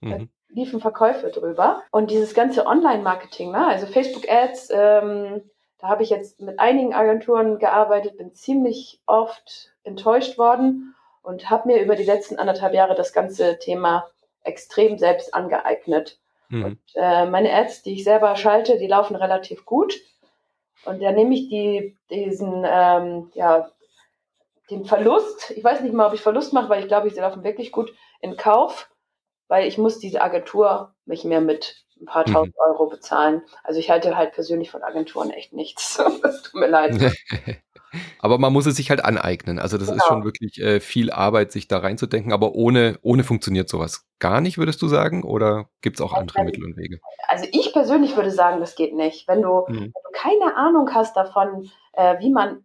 Mhm. 0.00 0.10
Da 0.10 0.18
liefen 0.48 0.80
Verkäufe 0.80 1.30
drüber. 1.30 1.82
Und 1.90 2.10
dieses 2.10 2.34
ganze 2.34 2.66
Online-Marketing, 2.66 3.52
ne? 3.52 3.66
also 3.66 3.86
Facebook-Ads, 3.86 4.70
ähm, 4.72 5.50
da 5.86 5.90
habe 5.90 6.02
ich 6.02 6.10
jetzt 6.10 6.40
mit 6.40 6.58
einigen 6.58 6.94
Agenturen 6.94 7.60
gearbeitet, 7.60 8.18
bin 8.18 8.34
ziemlich 8.34 9.00
oft 9.06 9.72
enttäuscht 9.84 10.36
worden 10.36 10.96
und 11.22 11.48
habe 11.48 11.68
mir 11.68 11.80
über 11.80 11.94
die 11.94 12.02
letzten 12.02 12.40
anderthalb 12.40 12.74
Jahre 12.74 12.96
das 12.96 13.12
ganze 13.12 13.60
Thema 13.60 14.10
extrem 14.42 14.98
selbst 14.98 15.32
angeeignet. 15.32 16.18
Mhm. 16.48 16.64
Und 16.64 16.80
äh, 16.96 17.26
meine 17.26 17.52
Ads, 17.52 17.82
die 17.82 17.92
ich 17.92 18.02
selber 18.02 18.34
schalte, 18.34 18.78
die 18.78 18.88
laufen 18.88 19.14
relativ 19.14 19.64
gut. 19.64 19.94
Und 20.84 21.00
da 21.00 21.12
nehme 21.12 21.34
ich 21.34 21.48
die, 21.48 21.96
diesen, 22.10 22.66
ähm, 22.68 23.30
ja, 23.34 23.70
den 24.68 24.86
Verlust, 24.86 25.52
ich 25.52 25.62
weiß 25.62 25.82
nicht 25.82 25.94
mal, 25.94 26.08
ob 26.08 26.14
ich 26.14 26.20
Verlust 26.20 26.52
mache, 26.52 26.68
weil 26.68 26.80
ich 26.80 26.88
glaube, 26.88 27.10
sie 27.10 27.20
laufen 27.20 27.44
wirklich 27.44 27.70
gut 27.70 27.94
in 28.20 28.36
Kauf, 28.36 28.90
weil 29.46 29.68
ich 29.68 29.78
muss 29.78 30.00
diese 30.00 30.20
Agentur 30.20 30.96
nicht 31.04 31.24
mehr 31.24 31.40
mit 31.40 31.84
ein 32.00 32.06
paar 32.06 32.24
tausend 32.24 32.54
mhm. 32.54 32.72
Euro 32.72 32.86
bezahlen. 32.86 33.42
Also 33.64 33.80
ich 33.80 33.90
halte 33.90 34.16
halt 34.16 34.32
persönlich 34.32 34.70
von 34.70 34.82
Agenturen 34.82 35.30
echt 35.30 35.52
nichts. 35.52 35.96
das 36.22 36.42
tut 36.42 36.60
mir 36.60 36.68
leid. 36.68 36.96
Aber 38.18 38.38
man 38.38 38.52
muss 38.52 38.66
es 38.66 38.76
sich 38.76 38.90
halt 38.90 39.04
aneignen. 39.04 39.58
Also 39.58 39.78
das 39.78 39.88
genau. 39.88 39.98
ist 39.98 40.06
schon 40.06 40.24
wirklich 40.24 40.60
äh, 40.60 40.80
viel 40.80 41.10
Arbeit, 41.10 41.52
sich 41.52 41.68
da 41.68 41.78
reinzudenken. 41.78 42.32
Aber 42.32 42.54
ohne, 42.54 42.98
ohne 43.02 43.24
funktioniert 43.24 43.68
sowas 43.68 44.06
gar 44.18 44.40
nicht, 44.40 44.58
würdest 44.58 44.82
du 44.82 44.88
sagen? 44.88 45.22
Oder 45.22 45.68
gibt 45.80 45.96
es 45.96 46.02
auch 46.02 46.12
andere 46.12 46.44
Mittel 46.44 46.64
und 46.64 46.76
Wege? 46.76 46.98
Also 47.28 47.46
ich 47.52 47.72
persönlich 47.72 48.16
würde 48.16 48.30
sagen, 48.30 48.60
das 48.60 48.74
geht 48.74 48.94
nicht. 48.94 49.28
Wenn 49.28 49.42
du, 49.42 49.64
mhm. 49.68 49.80
wenn 49.80 49.92
du 49.92 50.10
keine 50.12 50.56
Ahnung 50.56 50.92
hast 50.92 51.16
davon, 51.16 51.70
äh, 51.92 52.18
wie 52.18 52.30
man 52.30 52.64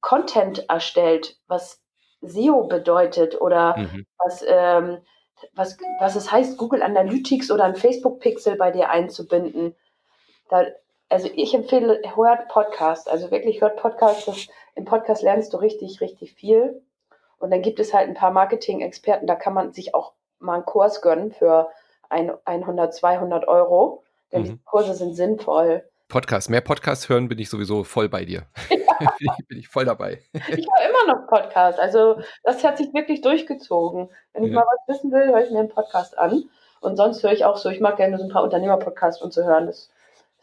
Content 0.00 0.68
erstellt, 0.68 1.36
was 1.46 1.80
SEO 2.20 2.66
bedeutet 2.66 3.40
oder 3.40 3.76
mhm. 3.76 4.06
was, 4.18 4.44
ähm, 4.46 4.98
was, 5.54 5.76
was 6.00 6.16
es 6.16 6.30
heißt, 6.30 6.58
Google 6.58 6.82
Analytics 6.82 7.50
oder 7.50 7.64
ein 7.64 7.76
Facebook-Pixel 7.76 8.56
bei 8.56 8.70
dir 8.70 8.90
einzubinden. 8.90 9.74
Da, 10.48 10.66
also 11.08 11.28
ich 11.34 11.54
empfehle, 11.54 12.00
hört 12.14 12.48
Podcast. 12.48 13.10
Also 13.10 13.30
wirklich 13.30 13.60
hört 13.60 13.76
Podcast. 13.76 14.28
Das, 14.28 14.46
Im 14.74 14.84
Podcast 14.84 15.22
lernst 15.22 15.52
du 15.52 15.58
richtig, 15.58 16.00
richtig 16.00 16.34
viel. 16.34 16.82
Und 17.38 17.50
dann 17.50 17.62
gibt 17.62 17.80
es 17.80 17.92
halt 17.92 18.08
ein 18.08 18.14
paar 18.14 18.30
Marketing-Experten, 18.30 19.26
da 19.26 19.34
kann 19.34 19.54
man 19.54 19.72
sich 19.72 19.94
auch 19.94 20.12
mal 20.38 20.54
einen 20.54 20.64
Kurs 20.64 21.02
gönnen 21.02 21.32
für 21.32 21.68
ein, 22.08 22.32
100, 22.44 22.94
200 22.94 23.48
Euro. 23.48 24.02
Denn 24.32 24.42
mhm. 24.42 24.46
die 24.46 24.58
Kurse 24.64 24.94
sind 24.94 25.14
sinnvoll. 25.14 25.84
Podcast, 26.08 26.48
mehr 26.48 26.60
Podcasts 26.60 27.08
hören, 27.08 27.28
bin 27.28 27.38
ich 27.38 27.48
sowieso 27.50 27.84
voll 27.84 28.08
bei 28.08 28.24
dir. 28.24 28.46
Bin, 29.48 29.58
ich, 29.58 29.68
voll 29.68 29.84
dabei. 29.84 30.20
Ich 30.32 30.42
höre 30.42 30.88
immer 30.88 31.14
noch 31.14 31.26
Podcast. 31.26 31.78
Also 31.78 32.20
das 32.42 32.64
hat 32.64 32.78
sich 32.78 32.92
wirklich 32.94 33.20
durchgezogen. 33.20 34.10
Wenn 34.32 34.44
ich 34.44 34.50
ja. 34.50 34.56
mal 34.56 34.66
was 34.66 34.96
wissen 34.96 35.12
will, 35.12 35.28
höre 35.28 35.44
ich 35.44 35.50
mir 35.50 35.60
einen 35.60 35.68
Podcast 35.68 36.18
an. 36.18 36.44
Und 36.80 36.96
sonst 36.96 37.22
höre 37.22 37.32
ich 37.32 37.44
auch 37.44 37.56
so, 37.56 37.70
ich 37.70 37.80
mag 37.80 37.96
gerne 37.96 38.18
so 38.18 38.24
ein 38.24 38.30
paar 38.30 38.42
Unternehmer-Podcasts 38.42 39.22
und 39.22 39.32
zu 39.32 39.44
hören. 39.44 39.66
Das 39.66 39.90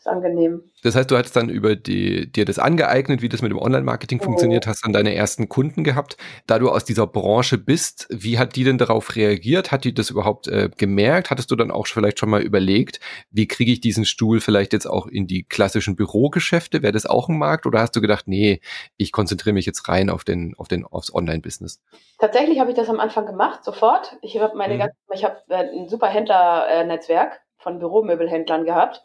ist 0.01 0.07
angenehm. 0.07 0.63
Das 0.81 0.95
heißt, 0.95 1.11
du 1.11 1.17
hattest 1.17 1.35
dann 1.35 1.49
über 1.49 1.75
die, 1.75 2.31
dir 2.31 2.43
das 2.43 2.57
angeeignet, 2.57 3.21
wie 3.21 3.29
das 3.29 3.43
mit 3.43 3.51
dem 3.51 3.59
Online-Marketing 3.59 4.19
oh. 4.21 4.23
funktioniert, 4.23 4.65
hast 4.65 4.83
dann 4.83 4.93
deine 4.93 5.13
ersten 5.13 5.47
Kunden 5.47 5.83
gehabt. 5.83 6.17
Da 6.47 6.57
du 6.57 6.71
aus 6.71 6.85
dieser 6.85 7.05
Branche 7.05 7.59
bist, 7.59 8.07
wie 8.09 8.39
hat 8.39 8.55
die 8.55 8.63
denn 8.63 8.79
darauf 8.79 9.15
reagiert? 9.15 9.71
Hat 9.71 9.83
die 9.83 9.93
das 9.93 10.09
überhaupt 10.09 10.47
äh, 10.47 10.71
gemerkt? 10.75 11.29
Hattest 11.29 11.51
du 11.51 11.55
dann 11.55 11.69
auch 11.69 11.85
vielleicht 11.85 12.17
schon 12.17 12.31
mal 12.31 12.41
überlegt, 12.41 12.99
wie 13.29 13.47
kriege 13.47 13.71
ich 13.71 13.79
diesen 13.79 14.05
Stuhl 14.05 14.39
vielleicht 14.39 14.73
jetzt 14.73 14.87
auch 14.87 15.05
in 15.05 15.27
die 15.27 15.43
klassischen 15.43 15.95
Bürogeschäfte? 15.95 16.81
Wäre 16.81 16.93
das 16.93 17.05
auch 17.05 17.29
ein 17.29 17.37
Markt? 17.37 17.67
Oder 17.67 17.79
hast 17.79 17.95
du 17.95 18.01
gedacht, 18.01 18.27
nee, 18.27 18.59
ich 18.97 19.11
konzentriere 19.11 19.53
mich 19.53 19.67
jetzt 19.67 19.87
rein 19.87 20.09
auf 20.09 20.23
den, 20.23 20.55
auf 20.57 20.67
den, 20.67 20.83
aufs 20.83 21.13
Online-Business? 21.13 21.79
Tatsächlich 22.17 22.59
habe 22.59 22.71
ich 22.71 22.75
das 22.75 22.89
am 22.89 22.99
Anfang 22.99 23.27
gemacht, 23.27 23.63
sofort. 23.63 24.17
Ich 24.23 24.39
habe 24.39 24.57
meine 24.57 24.73
mhm. 24.73 24.79
ganze, 24.79 24.95
ich 25.13 25.23
habe 25.23 25.37
äh, 25.49 25.79
ein 25.79 25.87
super 25.87 26.07
Händler-Netzwerk 26.07 27.39
von 27.59 27.77
Büromöbelhändlern 27.77 28.65
gehabt 28.65 29.03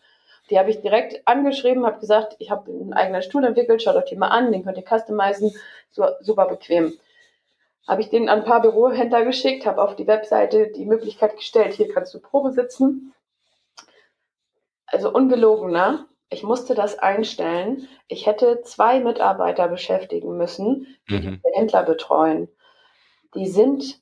die 0.51 0.59
habe 0.59 0.71
ich 0.71 0.81
direkt 0.81 1.27
angeschrieben, 1.27 1.87
habe 1.87 2.01
gesagt, 2.01 2.37
ich 2.39 2.51
habe 2.51 2.71
einen 2.71 2.93
eigenen 2.93 3.23
Stuhl 3.23 3.45
entwickelt, 3.45 3.83
schaut 3.83 3.97
euch 3.97 4.05
die 4.05 4.17
mal 4.17 4.29
an, 4.29 4.53
den 4.53 4.65
könnt 4.65 4.79
ihr 4.79 4.85
customizen, 4.85 5.53
so, 5.91 6.07
super 6.21 6.47
bequem. 6.47 6.93
Habe 7.87 8.01
ich 8.01 8.11
den 8.11 8.29
an 8.29 8.41
ein 8.41 8.45
paar 8.45 8.63
Bürohändler 8.63 9.25
geschickt, 9.25 9.67
habe 9.67 9.83
auf 9.83 9.97
die 9.97 10.07
Webseite 10.07 10.69
die 10.69 10.87
Möglichkeit 10.87 11.37
gestellt, 11.37 11.75
hier 11.75 11.93
kannst 11.93 12.15
du 12.15 12.21
Probe 12.21 12.53
sitzen. 12.53 13.15
Also 14.87 15.13
ungelogen, 15.13 15.73
ne? 15.73 16.07
Ich 16.29 16.43
musste 16.43 16.75
das 16.75 16.99
einstellen. 16.99 17.89
Ich 18.09 18.27
hätte 18.27 18.63
zwei 18.63 18.99
Mitarbeiter 18.99 19.69
beschäftigen 19.69 20.37
müssen, 20.37 20.97
die 21.09 21.15
mhm. 21.15 21.43
die 21.45 21.53
Händler 21.55 21.85
betreuen. 21.85 22.49
Die 23.35 23.47
sind, 23.47 24.01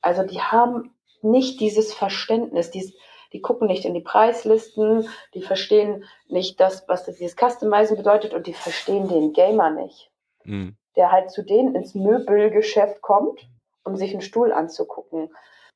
also 0.00 0.22
die 0.22 0.40
haben 0.40 0.94
nicht 1.20 1.60
dieses 1.60 1.92
Verständnis, 1.92 2.70
dieses, 2.70 2.94
die 3.36 3.42
gucken 3.42 3.66
nicht 3.66 3.84
in 3.84 3.92
die 3.92 4.00
Preislisten, 4.00 5.10
die 5.34 5.42
verstehen 5.42 6.04
nicht 6.26 6.58
das, 6.58 6.88
was 6.88 7.04
das, 7.04 7.16
dieses 7.16 7.36
Customizen 7.36 7.94
bedeutet 7.94 8.32
und 8.32 8.46
die 8.46 8.54
verstehen 8.54 9.08
den 9.08 9.34
Gamer 9.34 9.68
nicht. 9.68 10.10
Mhm. 10.44 10.74
Der 10.96 11.12
halt 11.12 11.30
zu 11.30 11.42
denen 11.42 11.74
ins 11.74 11.94
Möbelgeschäft 11.94 13.02
kommt, 13.02 13.46
um 13.84 13.94
sich 13.94 14.12
einen 14.12 14.22
Stuhl 14.22 14.54
anzugucken. 14.54 15.28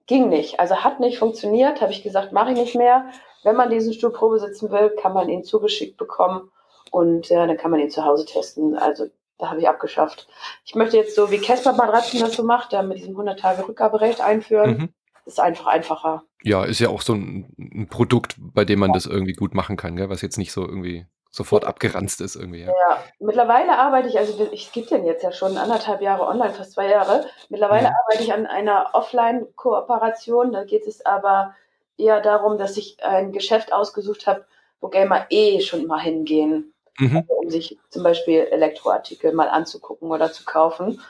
Ging 0.07 0.31
nicht. 0.31 0.59
Also 0.59 0.77
hat 0.77 1.01
nicht 1.01 1.19
funktioniert, 1.19 1.83
habe 1.83 1.93
ich 1.93 2.03
gesagt, 2.03 2.33
mache 2.33 2.53
ich 2.53 2.57
nicht 2.57 2.75
mehr. 2.75 3.11
Wenn 3.45 3.57
man 3.57 3.69
diesen 3.69 3.93
Stuhl 3.93 4.11
Probe 4.11 4.39
sitzen 4.39 4.71
will, 4.71 4.97
kann 4.99 5.13
man 5.13 5.29
ihn 5.29 5.45
zugeschickt 5.45 5.99
bekommen 5.99 6.51
und 6.91 7.31
äh, 7.31 7.47
dann 7.47 7.59
kann 7.59 7.71
man 7.71 7.81
ihn 7.81 7.91
zu 7.91 8.07
Hause 8.07 8.25
testen. 8.25 8.75
Also 8.75 9.09
da 9.37 9.51
habe 9.51 9.61
ich 9.61 9.69
abgeschafft. 9.69 10.29
Ich 10.65 10.75
möchte 10.75 10.97
jetzt 10.97 11.15
so, 11.15 11.31
wie 11.31 11.37
Casper 11.37 11.75
Matratzen 11.75 12.21
das 12.21 12.33
so 12.33 12.43
macht, 12.43 12.73
da 12.73 12.81
mit 12.83 12.97
diesem 12.97 13.13
100 13.13 13.39
Tage 13.39 13.69
Rückgaberecht 13.69 14.23
einführen. 14.23 14.71
Mhm 14.79 14.95
ist 15.31 15.41
einfach 15.41 15.67
einfacher. 15.67 16.25
Ja, 16.43 16.65
ist 16.65 16.81
ja 16.81 16.89
auch 16.89 17.03
so 17.03 17.15
ein, 17.15 17.53
ein 17.59 17.89
Produkt, 17.89 18.37
bei 18.39 18.65
dem 18.65 18.79
man 18.79 18.91
ja. 18.91 18.95
das 18.95 19.07
irgendwie 19.07 19.35
gut 19.35 19.55
machen 19.55 19.77
kann, 19.77 19.97
gell? 19.97 20.09
was 20.09 20.23
jetzt 20.23 20.39
nicht 20.39 20.53
so 20.53 20.63
irgendwie 20.63 21.07
sofort 21.31 21.65
abgeranzt 21.65 22.21
ist 22.21 22.35
irgendwie. 22.35 22.63
Ja. 22.63 22.69
ja, 22.69 23.05
mittlerweile 23.21 23.79
arbeite 23.79 24.09
ich, 24.09 24.19
also 24.19 24.49
ich 24.51 24.73
gebe 24.73 24.89
den 24.89 25.05
jetzt 25.05 25.23
ja 25.23 25.33
schon 25.33 25.57
anderthalb 25.57 26.03
Jahre 26.03 26.27
online, 26.27 26.53
fast 26.53 26.73
zwei 26.73 26.89
Jahre. 26.89 27.27
Mittlerweile 27.49 27.89
ja. 27.89 27.95
arbeite 28.05 28.25
ich 28.25 28.33
an 28.33 28.47
einer 28.47 28.91
Offline-Kooperation. 28.95 30.53
Da 30.53 30.65
geht 30.65 30.87
es 30.87 31.07
aber 31.07 31.55
eher 31.97 32.21
darum, 32.21 32.59
dass 32.59 32.77
ich 32.77 33.03
ein 33.05 33.33
Geschäft 33.33 33.73
ausgesucht 33.73 34.27
habe, 34.27 34.45
wo 34.81 34.89
Gamer 34.89 35.27
eh 35.31 35.61
schon 35.61 35.87
mal 35.87 36.01
hingehen, 36.01 36.73
mhm. 36.99 37.19
also, 37.19 37.35
um 37.35 37.51
sich 37.51 37.79
zum 37.91 38.03
Beispiel 38.03 38.41
Elektroartikel 38.51 39.33
mal 39.33 39.49
anzugucken 39.49 40.11
oder 40.11 40.33
zu 40.33 40.45
kaufen. 40.45 41.01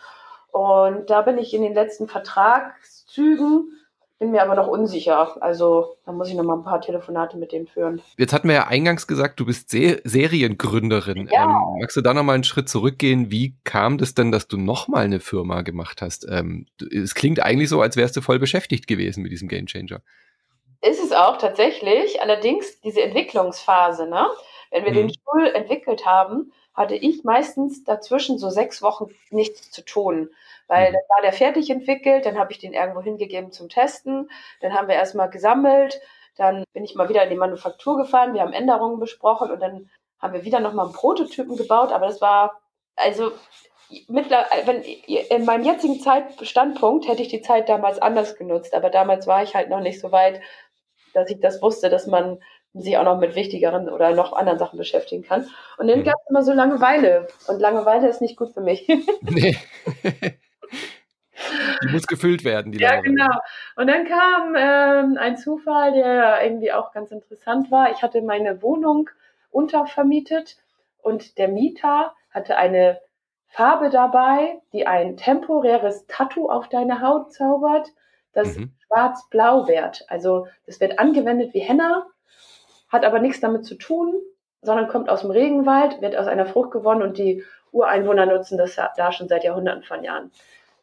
Und 0.52 1.08
da 1.08 1.22
bin 1.22 1.38
ich 1.38 1.54
in 1.54 1.62
den 1.62 1.74
letzten 1.74 2.08
Vertragszügen 2.08 3.79
bin 4.20 4.32
mir 4.32 4.42
aber 4.42 4.54
noch 4.54 4.68
unsicher. 4.68 5.42
Also 5.42 5.96
da 6.04 6.12
muss 6.12 6.28
ich 6.28 6.34
noch 6.34 6.44
mal 6.44 6.54
ein 6.54 6.62
paar 6.62 6.82
Telefonate 6.82 7.38
mit 7.38 7.52
denen 7.52 7.66
führen. 7.66 8.02
Jetzt 8.18 8.34
hatten 8.34 8.48
wir 8.48 8.54
ja 8.54 8.66
eingangs 8.66 9.06
gesagt, 9.06 9.40
du 9.40 9.46
bist 9.46 9.70
Se 9.70 10.00
Seriengründerin. 10.04 11.28
Ja. 11.32 11.44
Ähm, 11.44 11.80
magst 11.80 11.96
du 11.96 12.02
da 12.02 12.12
noch 12.12 12.22
mal 12.22 12.34
einen 12.34 12.44
Schritt 12.44 12.68
zurückgehen? 12.68 13.30
Wie 13.30 13.56
kam 13.64 13.96
das 13.96 14.14
denn, 14.14 14.30
dass 14.30 14.46
du 14.46 14.58
noch 14.58 14.88
mal 14.88 15.04
eine 15.04 15.20
Firma 15.20 15.62
gemacht 15.62 16.02
hast? 16.02 16.26
Ähm, 16.30 16.66
es 16.92 17.14
klingt 17.14 17.40
eigentlich 17.40 17.70
so, 17.70 17.80
als 17.80 17.96
wärst 17.96 18.14
du 18.14 18.20
voll 18.20 18.38
beschäftigt 18.38 18.86
gewesen 18.86 19.22
mit 19.22 19.32
diesem 19.32 19.48
Gamechanger. 19.48 20.02
Ist 20.82 21.02
es 21.02 21.12
auch 21.12 21.38
tatsächlich. 21.38 22.20
Allerdings 22.20 22.78
diese 22.82 23.00
Entwicklungsphase, 23.00 24.06
ne? 24.06 24.26
Wenn 24.70 24.84
wir 24.84 24.90
hm. 24.90 24.96
den 24.98 25.06
mhm. 25.06 25.12
Stuhl 25.14 25.46
entwickelt 25.54 26.04
haben, 26.04 26.52
hatte 26.74 26.94
ich 26.94 27.24
meistens 27.24 27.84
dazwischen 27.84 28.38
so 28.38 28.50
sechs 28.50 28.82
Wochen 28.82 29.06
nichts 29.30 29.70
zu 29.70 29.82
tun. 29.82 30.28
Weil 30.70 30.90
mhm. 30.90 30.94
dann 30.94 31.02
war 31.08 31.22
der 31.22 31.32
fertig 31.32 31.68
entwickelt, 31.68 32.24
dann 32.24 32.38
habe 32.38 32.52
ich 32.52 32.58
den 32.58 32.72
irgendwo 32.72 33.02
hingegeben 33.02 33.50
zum 33.50 33.68
Testen, 33.68 34.30
dann 34.60 34.72
haben 34.72 34.86
wir 34.86 34.94
erstmal 34.94 35.28
gesammelt, 35.28 36.00
dann 36.36 36.62
bin 36.72 36.84
ich 36.84 36.94
mal 36.94 37.08
wieder 37.08 37.24
in 37.24 37.30
die 37.30 37.36
Manufaktur 37.36 37.96
gefahren, 37.96 38.34
wir 38.34 38.42
haben 38.42 38.52
Änderungen 38.52 39.00
besprochen 39.00 39.50
und 39.50 39.60
dann 39.60 39.90
haben 40.20 40.32
wir 40.32 40.44
wieder 40.44 40.60
nochmal 40.60 40.86
einen 40.86 40.94
Prototypen 40.94 41.56
gebaut, 41.56 41.90
aber 41.90 42.06
das 42.06 42.20
war, 42.20 42.60
also 42.94 43.32
wenn, 44.06 44.82
in 44.82 45.44
meinem 45.44 45.64
jetzigen 45.64 45.98
Zeitstandpunkt 45.98 47.08
hätte 47.08 47.22
ich 47.22 47.28
die 47.28 47.42
Zeit 47.42 47.68
damals 47.68 47.98
anders 47.98 48.36
genutzt, 48.36 48.72
aber 48.72 48.90
damals 48.90 49.26
war 49.26 49.42
ich 49.42 49.56
halt 49.56 49.70
noch 49.70 49.80
nicht 49.80 50.00
so 50.00 50.12
weit, 50.12 50.40
dass 51.14 51.28
ich 51.30 51.40
das 51.40 51.60
wusste, 51.60 51.90
dass 51.90 52.06
man 52.06 52.38
sich 52.74 52.96
auch 52.96 53.02
noch 53.02 53.18
mit 53.18 53.34
wichtigeren 53.34 53.88
oder 53.88 54.14
noch 54.14 54.32
anderen 54.32 54.60
Sachen 54.60 54.78
beschäftigen 54.78 55.24
kann. 55.24 55.50
Und 55.78 55.88
dann 55.88 55.98
mhm. 55.98 56.04
gab 56.04 56.14
es 56.14 56.30
immer 56.30 56.44
so 56.44 56.52
Langeweile. 56.52 57.26
Und 57.48 57.58
Langeweile 57.58 58.08
ist 58.08 58.20
nicht 58.20 58.36
gut 58.36 58.54
für 58.54 58.60
mich. 58.60 58.86
Nee. 59.22 59.56
Die 61.82 61.88
muss 61.88 62.06
gefüllt 62.06 62.44
werden, 62.44 62.72
die 62.72 62.78
Ja, 62.78 62.94
Laube. 62.94 63.02
genau. 63.02 63.38
Und 63.76 63.86
dann 63.86 64.06
kam 64.06 64.54
ähm, 64.56 65.18
ein 65.18 65.36
Zufall, 65.36 65.92
der 65.92 66.42
irgendwie 66.42 66.72
auch 66.72 66.92
ganz 66.92 67.10
interessant 67.10 67.70
war. 67.70 67.90
Ich 67.90 68.02
hatte 68.02 68.22
meine 68.22 68.62
Wohnung 68.62 69.10
untervermietet 69.50 70.56
und 71.02 71.38
der 71.38 71.48
Mieter 71.48 72.14
hatte 72.30 72.56
eine 72.56 73.00
Farbe 73.48 73.90
dabei, 73.90 74.60
die 74.72 74.86
ein 74.86 75.16
temporäres 75.16 76.06
Tattoo 76.06 76.48
auf 76.48 76.68
deine 76.68 77.00
Haut 77.00 77.32
zaubert. 77.32 77.88
das 78.32 78.56
mhm. 78.56 78.72
schwarz-blau-Wert. 78.86 80.04
Also 80.08 80.46
das 80.66 80.80
wird 80.80 80.98
angewendet 81.00 81.52
wie 81.52 81.60
Henna, 81.60 82.06
hat 82.88 83.04
aber 83.04 83.18
nichts 83.18 83.40
damit 83.40 83.64
zu 83.64 83.74
tun, 83.74 84.14
sondern 84.62 84.88
kommt 84.88 85.08
aus 85.08 85.22
dem 85.22 85.30
Regenwald, 85.30 86.00
wird 86.00 86.16
aus 86.16 86.28
einer 86.28 86.46
Frucht 86.46 86.70
gewonnen 86.70 87.02
und 87.02 87.18
die 87.18 87.44
Ureinwohner 87.72 88.26
nutzen 88.26 88.58
das 88.58 88.76
da 88.96 89.12
schon 89.12 89.28
seit 89.28 89.44
Jahrhunderten 89.44 89.82
von 89.82 90.04
Jahren. 90.04 90.30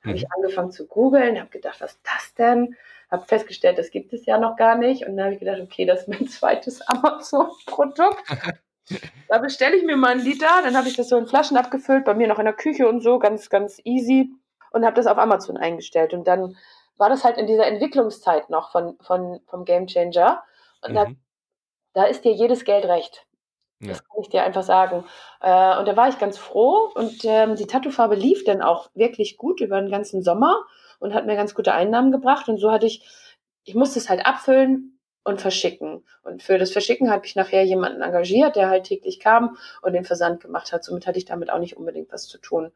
Mhm. 0.04 0.10
Habe 0.10 0.18
ich 0.18 0.32
angefangen 0.32 0.72
zu 0.72 0.88
googeln, 0.88 1.40
habe 1.40 1.50
gedacht, 1.50 1.82
was 1.82 1.94
ist 1.94 2.02
das 2.04 2.34
denn? 2.36 2.76
Habe 3.10 3.26
festgestellt, 3.26 3.78
das 3.78 3.92
gibt 3.92 4.14
es 4.14 4.26
ja 4.26 4.38
noch 4.38 4.58
gar 4.58 4.76
nicht. 4.76 5.06
Und 5.06 5.16
dann 5.16 5.26
habe 5.26 5.34
ich 5.34 5.40
gedacht, 5.40 5.60
okay, 5.62 5.86
das 5.86 6.02
ist 6.02 6.08
mein 6.08 6.28
zweites 6.28 6.82
Amazon-Produkt. 6.88 8.24
da 9.28 9.38
bestelle 9.38 9.76
ich 9.76 9.84
mir 9.84 9.98
mal 9.98 10.12
einen 10.12 10.22
Liter, 10.22 10.62
dann 10.64 10.78
habe 10.78 10.88
ich 10.88 10.96
das 10.96 11.10
so 11.10 11.18
in 11.18 11.28
Flaschen 11.28 11.58
abgefüllt, 11.58 12.06
bei 12.06 12.14
mir 12.14 12.28
noch 12.28 12.40
in 12.40 12.46
der 12.46 12.54
Küche 12.54 12.88
und 12.88 13.02
so, 13.02 13.20
ganz, 13.20 13.50
ganz 13.50 13.80
easy. 13.84 14.32
Und 14.72 14.86
habe 14.86 14.96
das 14.96 15.08
auf 15.08 15.18
Amazon 15.18 15.58
eingestellt. 15.58 16.14
Und 16.14 16.28
dann 16.28 16.58
war 16.98 17.10
das 17.10 17.24
halt 17.24 17.38
in 17.38 17.48
dieser 17.48 17.68
Entwicklungszeit 17.68 18.50
noch 18.50 18.72
von, 18.72 18.98
von, 19.00 19.40
vom 19.48 19.66
Game 19.66 19.88
Changer. 19.88 20.44
Und 20.82 20.92
mhm. 20.92 20.96
da, 20.96 21.08
da 21.94 22.04
ist 22.04 22.26
dir 22.26 22.34
jedes 22.34 22.66
Geld 22.66 22.86
recht. 22.86 23.27
Ja. 23.80 23.90
Das 23.90 24.04
kann 24.04 24.22
ich 24.22 24.30
dir 24.30 24.44
einfach 24.44 24.64
sagen. 24.64 25.04
Äh, 25.42 25.78
und 25.78 25.88
da 25.88 25.96
war 25.96 26.10
ich 26.10 26.18
ganz 26.18 26.38
froh 26.38 26.90
und 26.96 27.24
ähm, 27.26 27.56
die 27.56 27.68
Tattoofarbe 27.68 28.16
lief 28.16 28.44
dann 28.44 28.62
auch 28.62 28.90
wirklich 28.96 29.38
gut 29.38 29.62
über 29.62 29.80
den 29.80 29.92
ganzen 29.92 30.24
Sommer 30.24 30.64
und 31.00 31.14
hat 31.14 31.26
mir 31.26 31.36
ganz 31.36 31.54
gute 31.54 31.74
Einnahmen 31.74 32.12
gebracht. 32.12 32.50
Und 32.50 32.58
so 32.58 32.72
hatte 32.72 32.88
ich, 32.88 33.06
ich 33.66 33.76
musste 33.76 34.00
es 34.00 34.10
halt 34.10 34.26
abfüllen 34.26 35.00
und 35.24 35.42
verschicken. 35.42 36.06
Und 36.24 36.42
für 36.42 36.58
das 36.58 36.72
Verschicken 36.72 37.12
habe 37.12 37.26
ich 37.26 37.36
nachher 37.36 37.64
jemanden 37.64 38.02
engagiert, 38.02 38.56
der 38.56 38.70
halt 38.70 38.86
täglich 38.86 39.20
kam 39.20 39.58
und 39.82 39.94
den 39.94 40.06
Versand 40.06 40.42
gemacht 40.42 40.72
hat. 40.72 40.84
Somit 40.84 41.06
hatte 41.06 41.20
ich 41.20 41.26
damit 41.26 41.52
auch 41.52 41.60
nicht 41.60 41.78
unbedingt 41.78 42.12
was 42.12 42.28
zu 42.28 42.40
tun. 42.40 42.72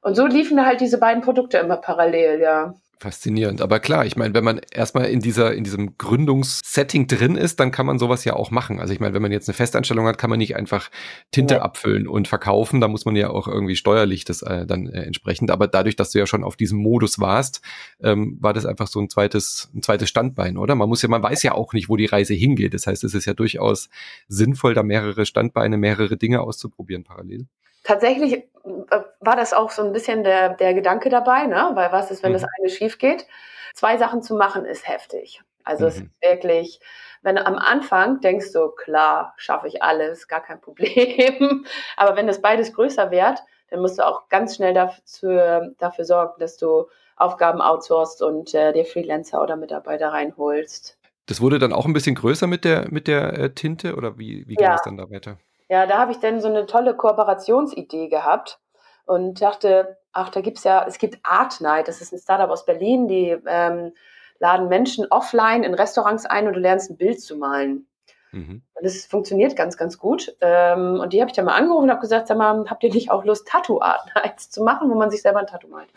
Und 0.00 0.16
so 0.16 0.26
liefen 0.26 0.64
halt 0.66 0.80
diese 0.80 0.98
beiden 0.98 1.22
Produkte 1.22 1.58
immer 1.58 1.76
parallel, 1.76 2.40
ja. 2.40 2.74
Faszinierend. 2.98 3.60
Aber 3.60 3.80
klar, 3.80 4.06
ich 4.06 4.16
meine, 4.16 4.34
wenn 4.34 4.44
man 4.44 4.60
erstmal 4.72 5.06
in 5.06 5.20
dieser, 5.20 5.54
in 5.54 5.64
diesem 5.64 5.98
Gründungssetting 5.98 7.06
drin 7.06 7.36
ist, 7.36 7.60
dann 7.60 7.70
kann 7.70 7.86
man 7.86 7.98
sowas 7.98 8.24
ja 8.24 8.34
auch 8.34 8.50
machen. 8.50 8.80
Also 8.80 8.92
ich 8.92 9.00
meine, 9.00 9.14
wenn 9.14 9.22
man 9.22 9.32
jetzt 9.32 9.48
eine 9.48 9.54
Festanstellung 9.54 10.06
hat, 10.06 10.16
kann 10.16 10.30
man 10.30 10.38
nicht 10.38 10.56
einfach 10.56 10.90
Tinte 11.30 11.54
ja. 11.54 11.62
abfüllen 11.62 12.06
und 12.06 12.28
verkaufen. 12.28 12.80
Da 12.80 12.88
muss 12.88 13.04
man 13.04 13.16
ja 13.16 13.30
auch 13.30 13.48
irgendwie 13.48 13.76
steuerlich 13.76 14.24
das 14.24 14.42
äh, 14.42 14.64
dann 14.66 14.86
äh, 14.86 15.02
entsprechend. 15.02 15.50
Aber 15.50 15.66
dadurch, 15.66 15.96
dass 15.96 16.12
du 16.12 16.18
ja 16.18 16.26
schon 16.26 16.44
auf 16.44 16.56
diesem 16.56 16.78
Modus 16.78 17.18
warst, 17.18 17.62
ähm, 18.00 18.38
war 18.40 18.52
das 18.52 18.64
einfach 18.64 18.86
so 18.86 19.00
ein 19.00 19.10
zweites, 19.10 19.70
ein 19.74 19.82
zweites 19.82 20.08
Standbein, 20.08 20.56
oder? 20.56 20.74
Man 20.74 20.88
muss 20.88 21.02
ja, 21.02 21.08
man 21.08 21.22
weiß 21.22 21.42
ja 21.42 21.52
auch 21.52 21.72
nicht, 21.72 21.88
wo 21.88 21.96
die 21.96 22.06
Reise 22.06 22.34
hingeht. 22.34 22.74
Das 22.74 22.86
heißt, 22.86 23.02
es 23.04 23.14
ist 23.14 23.24
ja 23.26 23.34
durchaus 23.34 23.88
sinnvoll, 24.28 24.74
da 24.74 24.82
mehrere 24.82 25.26
Standbeine, 25.26 25.76
mehrere 25.76 26.16
Dinge 26.16 26.40
auszuprobieren 26.40 27.04
parallel 27.04 27.46
tatsächlich 27.84 28.34
äh, 28.34 29.00
war 29.20 29.36
das 29.36 29.52
auch 29.52 29.70
so 29.70 29.82
ein 29.82 29.92
bisschen 29.92 30.24
der, 30.24 30.50
der 30.54 30.74
Gedanke 30.74 31.10
dabei, 31.10 31.46
ne? 31.46 31.70
weil 31.74 31.92
was 31.92 32.10
ist, 32.10 32.22
wenn 32.22 32.32
mhm. 32.32 32.40
das 32.40 32.46
eine 32.58 32.68
schief 32.70 32.98
geht? 32.98 33.26
Zwei 33.74 33.96
Sachen 33.96 34.22
zu 34.22 34.34
machen 34.34 34.64
ist 34.64 34.88
heftig. 34.88 35.42
Also 35.62 35.84
mhm. 35.84 35.88
es 35.88 35.96
ist 35.96 36.06
wirklich, 36.20 36.80
wenn 37.22 37.36
du 37.36 37.46
am 37.46 37.56
Anfang 37.56 38.20
denkst 38.20 38.52
du, 38.52 38.70
klar, 38.70 39.34
schaffe 39.36 39.68
ich 39.68 39.82
alles, 39.82 40.28
gar 40.28 40.42
kein 40.42 40.60
Problem. 40.60 41.66
Aber 41.96 42.16
wenn 42.16 42.26
das 42.26 42.42
beides 42.42 42.72
größer 42.74 43.10
wird, 43.10 43.38
dann 43.70 43.80
musst 43.80 43.98
du 43.98 44.06
auch 44.06 44.28
ganz 44.28 44.56
schnell 44.56 44.74
dafür, 44.74 45.72
dafür 45.78 46.04
sorgen, 46.04 46.34
dass 46.38 46.56
du 46.56 46.88
Aufgaben 47.16 47.60
outsourcest 47.60 48.22
und 48.22 48.54
äh, 48.54 48.72
dir 48.72 48.84
Freelancer 48.84 49.42
oder 49.42 49.56
Mitarbeiter 49.56 50.08
reinholst. 50.08 50.98
Das 51.26 51.40
wurde 51.40 51.58
dann 51.58 51.72
auch 51.72 51.86
ein 51.86 51.92
bisschen 51.92 52.14
größer 52.14 52.46
mit 52.46 52.64
der, 52.64 52.90
mit 52.90 53.08
der 53.08 53.38
äh, 53.38 53.50
Tinte 53.54 53.96
oder 53.96 54.18
wie, 54.18 54.46
wie 54.46 54.56
ging 54.56 54.66
ja. 54.66 54.74
es 54.74 54.82
dann 54.82 54.96
da 54.96 55.08
weiter? 55.10 55.38
Ja, 55.68 55.86
da 55.86 55.98
habe 55.98 56.12
ich 56.12 56.18
dann 56.18 56.40
so 56.40 56.48
eine 56.48 56.66
tolle 56.66 56.94
Kooperationsidee 56.94 58.08
gehabt 58.08 58.60
und 59.06 59.40
dachte, 59.40 59.98
ach, 60.12 60.30
da 60.30 60.40
gibt's 60.40 60.64
ja, 60.64 60.84
es 60.86 60.98
gibt 60.98 61.18
Art 61.22 61.60
Night, 61.60 61.88
das 61.88 62.00
ist 62.00 62.12
ein 62.12 62.18
Startup 62.18 62.50
aus 62.50 62.64
Berlin, 62.64 63.08
die 63.08 63.36
ähm, 63.46 63.92
laden 64.38 64.68
Menschen 64.68 65.06
offline 65.10 65.62
in 65.62 65.74
Restaurants 65.74 66.26
ein 66.26 66.46
und 66.46 66.54
du 66.54 66.60
lernst 66.60 66.90
ein 66.90 66.96
Bild 66.96 67.20
zu 67.20 67.36
malen. 67.36 67.86
Mhm. 68.32 68.62
Und 68.74 68.84
das 68.84 69.06
funktioniert 69.06 69.56
ganz, 69.56 69.76
ganz 69.76 69.98
gut. 69.98 70.36
Ähm, 70.40 70.98
und 71.00 71.12
die 71.12 71.20
habe 71.20 71.30
ich 71.30 71.36
dann 71.36 71.44
mal 71.44 71.54
angerufen 71.54 71.84
und 71.84 71.90
habe 71.90 72.00
gesagt, 72.00 72.26
sag 72.26 72.36
mal, 72.36 72.64
habt 72.68 72.82
ihr 72.82 72.92
nicht 72.92 73.10
auch 73.10 73.24
Lust, 73.24 73.46
Tattoo-Art 73.46 74.10
Nights 74.14 74.50
zu 74.50 74.62
machen, 74.62 74.90
wo 74.90 74.94
man 74.94 75.10
sich 75.10 75.22
selber 75.22 75.38
ein 75.38 75.46
Tattoo 75.46 75.68
malt? 75.68 75.88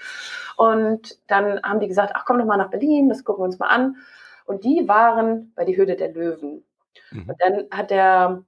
Und 0.55 1.19
dann 1.27 1.61
haben 1.63 1.79
die 1.79 1.87
gesagt, 1.87 2.13
ach, 2.15 2.25
komm 2.25 2.39
doch 2.39 2.45
mal 2.45 2.57
nach 2.57 2.69
Berlin, 2.69 3.09
das 3.09 3.23
gucken 3.23 3.41
wir 3.41 3.45
uns 3.45 3.59
mal 3.59 3.67
an. 3.67 3.97
Und 4.45 4.63
die 4.63 4.87
waren 4.87 5.51
bei 5.55 5.65
die 5.65 5.75
Hürde 5.75 5.95
der 5.95 6.13
Löwen. 6.13 6.63
Mhm. 7.11 7.29
Und 7.29 7.41
dann 7.41 7.65
hat 7.71 7.91
der 7.91 8.43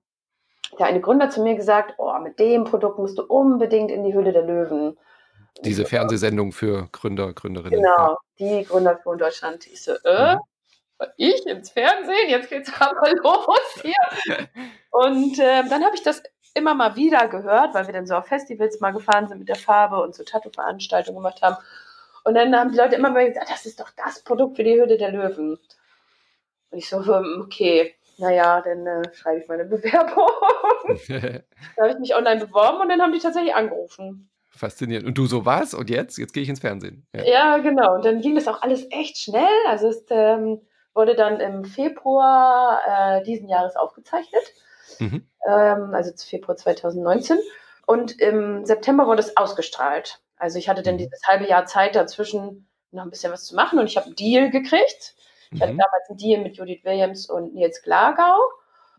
der 0.77 0.85
eine 0.85 1.01
Gründer 1.01 1.29
zu 1.29 1.41
mir 1.41 1.55
gesagt, 1.55 1.95
oh, 1.97 2.17
mit 2.19 2.39
dem 2.39 2.63
Produkt 2.63 2.99
musst 2.99 3.17
du 3.17 3.23
unbedingt 3.23 3.91
in 3.91 4.03
die 4.03 4.13
Höhle 4.13 4.31
der 4.31 4.43
Löwen. 4.43 4.97
Diese 5.63 5.85
Fernsehsendung 5.85 6.51
für 6.51 6.87
Gründer, 6.91 7.33
Gründerinnen. 7.33 7.81
Genau, 7.81 8.17
die 8.37 8.63
Gründer 8.63 8.97
von 8.97 9.17
Deutschland. 9.17 9.67
Ich 9.67 9.83
so, 9.83 9.93
äh, 10.05 10.35
mhm. 10.35 10.39
ich 11.17 11.45
ins 11.47 11.71
Fernsehen, 11.71 12.29
jetzt 12.29 12.49
geht's 12.49 12.71
aber 12.79 13.11
los 13.23 13.81
hier. 13.81 14.47
und 14.91 15.39
äh, 15.39 15.63
dann 15.67 15.83
habe 15.83 15.95
ich 15.95 16.03
das 16.03 16.21
immer 16.53 16.73
mal 16.73 16.95
wieder 16.95 17.27
gehört, 17.27 17.73
weil 17.73 17.87
wir 17.87 17.93
dann 17.93 18.07
so 18.07 18.15
auf 18.15 18.27
Festivals 18.27 18.79
mal 18.79 18.91
gefahren 18.91 19.27
sind 19.27 19.39
mit 19.39 19.49
der 19.49 19.55
Farbe 19.55 20.01
und 20.01 20.15
so 20.15 20.23
Tattoo-Veranstaltungen 20.23 21.17
gemacht 21.17 21.41
haben. 21.41 21.57
Und 22.23 22.35
dann 22.35 22.55
haben 22.55 22.71
die 22.71 22.77
Leute 22.77 22.95
immer 22.95 23.11
mal 23.11 23.27
gesagt, 23.27 23.49
das 23.49 23.65
ist 23.65 23.79
doch 23.79 23.89
das 23.95 24.21
Produkt 24.23 24.57
für 24.57 24.63
die 24.63 24.75
Höhle 24.75 24.97
der 24.97 25.11
Löwen. 25.11 25.57
Und 26.71 26.77
ich 26.77 26.87
so, 26.87 27.05
hm, 27.05 27.41
okay, 27.45 27.95
naja, 28.19 28.61
dann 28.61 28.85
äh, 28.85 29.01
schreibe 29.13 29.41
ich 29.41 29.47
meine 29.47 29.65
Bewerbung. 29.65 30.29
da 31.75 31.81
habe 31.81 31.91
ich 31.91 31.99
mich 31.99 32.15
online 32.15 32.45
beworben 32.45 32.81
und 32.81 32.89
dann 32.89 33.01
haben 33.01 33.13
die 33.13 33.19
tatsächlich 33.19 33.55
angerufen. 33.55 34.29
Faszinierend. 34.49 35.07
Und 35.07 35.17
du 35.17 35.25
so 35.25 35.45
was? 35.45 35.73
Und 35.73 35.89
jetzt? 35.89 36.17
Jetzt 36.17 36.33
gehe 36.33 36.43
ich 36.43 36.49
ins 36.49 36.59
Fernsehen. 36.59 37.07
Ja. 37.15 37.23
ja. 37.23 37.57
genau. 37.57 37.95
Und 37.95 38.05
dann 38.05 38.21
ging 38.21 38.35
das 38.35 38.47
auch 38.47 38.61
alles 38.61 38.87
echt 38.91 39.17
schnell. 39.17 39.47
Also 39.67 39.87
es 39.87 40.05
ähm, 40.09 40.61
wurde 40.93 41.15
dann 41.15 41.39
im 41.39 41.63
Februar 41.65 42.81
äh, 42.87 43.23
diesen 43.23 43.47
Jahres 43.47 43.75
aufgezeichnet. 43.75 44.43
Mhm. 44.99 45.27
Ähm, 45.47 45.93
also 45.93 46.11
Februar 46.17 46.57
2019. 46.57 47.37
Und 47.85 48.19
im 48.19 48.65
September 48.65 49.07
wurde 49.07 49.21
es 49.21 49.37
ausgestrahlt. 49.37 50.19
Also 50.37 50.57
ich 50.57 50.67
hatte 50.67 50.83
dann 50.83 50.95
mhm. 50.95 50.99
dieses 50.99 51.23
halbe 51.27 51.47
Jahr 51.47 51.65
Zeit 51.65 51.95
dazwischen 51.95 52.67
noch 52.91 53.03
ein 53.03 53.09
bisschen 53.09 53.31
was 53.31 53.45
zu 53.45 53.55
machen 53.55 53.79
und 53.79 53.85
ich 53.85 53.97
habe 53.97 54.07
einen 54.07 54.15
Deal 54.15 54.49
gekriegt 54.49 55.15
ich 55.51 55.61
hatte 55.61 55.73
mhm. 55.73 55.79
damals 55.79 56.09
einen 56.09 56.17
Deal 56.17 56.41
mit 56.41 56.57
Judith 56.57 56.83
Williams 56.83 57.29
und 57.29 57.53
Nils 57.53 57.81
Glagau. 57.81 58.37